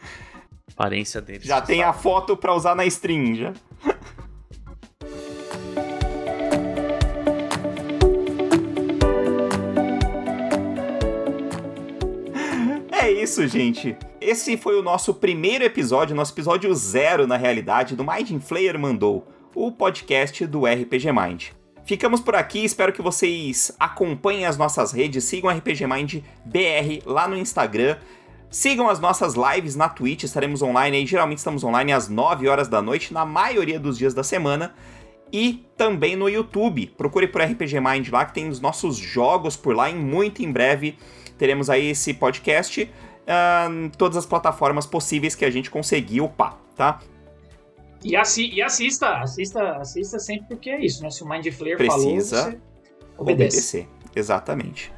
A 0.70 0.72
aparência 0.74 1.22
deles. 1.22 1.44
Já 1.46 1.60
tem 1.62 1.80
sabe. 1.80 1.90
a 1.90 1.94
foto 1.94 2.38
pra 2.38 2.54
usar 2.54 2.76
na 2.76 2.86
stream, 2.86 3.36
já. 3.36 3.54
É 12.92 13.12
isso, 13.12 13.48
gente. 13.48 13.96
Esse 14.20 14.56
foi 14.58 14.78
o 14.80 14.84
nosso 14.84 15.14
primeiro 15.14 15.64
episódio, 15.64 16.16
nosso 16.16 16.34
episódio 16.34 16.74
zero, 16.76 17.26
na 17.26 17.38
realidade, 17.38 17.96
do 17.96 18.04
Mind 18.04 18.40
Flayer 18.42 18.78
Mandou, 18.78 19.28
o 19.56 19.72
podcast 19.72 20.46
do 20.46 20.66
RPG 20.66 21.12
Mind. 21.12 21.46
Ficamos 21.86 22.22
por 22.22 22.36
aqui, 22.36 22.64
espero 22.64 22.94
que 22.94 23.02
vocês 23.02 23.72
acompanhem 23.80 24.46
as 24.46 24.58
nossas 24.58 24.92
redes, 24.92 25.24
sigam 25.24 25.50
RPG 25.50 25.88
Mind 25.88 26.16
BR 26.46 27.04
lá 27.06 27.28
no 27.28 27.36
Instagram, 27.36 27.98
sigam 28.50 28.88
as 28.88 29.00
nossas 29.00 29.34
lives 29.34 29.76
na 29.76 29.90
Twitch, 29.90 30.24
estaremos 30.24 30.62
online 30.62 30.98
aí, 30.98 31.06
geralmente 31.06 31.40
estamos 31.40 31.64
online 31.64 31.92
às 31.92 32.08
9 32.08 32.48
horas 32.48 32.68
da 32.68 32.82
noite, 32.82 33.14
na 33.14 33.26
maioria 33.26 33.80
dos 33.80 33.98
dias 33.98 34.14
da 34.14 34.24
semana, 34.24 34.74
e 35.34 35.66
também 35.76 36.16
no 36.16 36.30
YouTube. 36.30 36.94
Procure 36.98 37.28
por 37.28 37.42
RPG 37.42 37.80
Mind 37.80 38.10
lá, 38.10 38.26
que 38.26 38.34
tem 38.34 38.48
os 38.48 38.60
nossos 38.60 38.98
jogos 38.98 39.56
por 39.56 39.76
lá, 39.76 39.90
e 39.90 39.96
muito 39.96 40.44
em 40.44 40.52
breve 40.52 40.98
teremos 41.38 41.70
aí 41.70 41.90
esse 41.90 42.14
podcast 42.14 42.88
ah, 43.28 43.68
em 43.70 43.90
todas 43.90 44.18
as 44.18 44.26
plataformas 44.26 44.86
possíveis 44.86 45.34
que 45.34 45.44
a 45.44 45.50
gente 45.50 45.72
conseguir 45.72 46.22
upar, 46.22 46.58
tá? 46.76 47.00
E, 48.04 48.16
assi 48.16 48.50
e 48.52 48.62
assista, 48.62 49.18
assista, 49.20 49.78
assista 49.78 50.20
sempre 50.20 50.48
porque 50.48 50.70
é 50.70 50.84
isso, 50.84 51.04
né? 51.04 51.10
Se 51.10 51.24
o 51.24 51.30
Mind 51.30 51.48
Flayer 51.52 51.78
Precisa 51.78 52.44
falou, 52.44 52.52
você 52.52 52.60
obedece. 53.18 53.18
Obedecer. 53.18 53.90
Exatamente. 54.16 54.92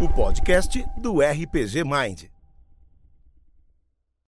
O 0.00 0.08
podcast 0.08 0.84
do 0.96 1.20
RPG 1.20 1.82
Mind. 1.84 2.37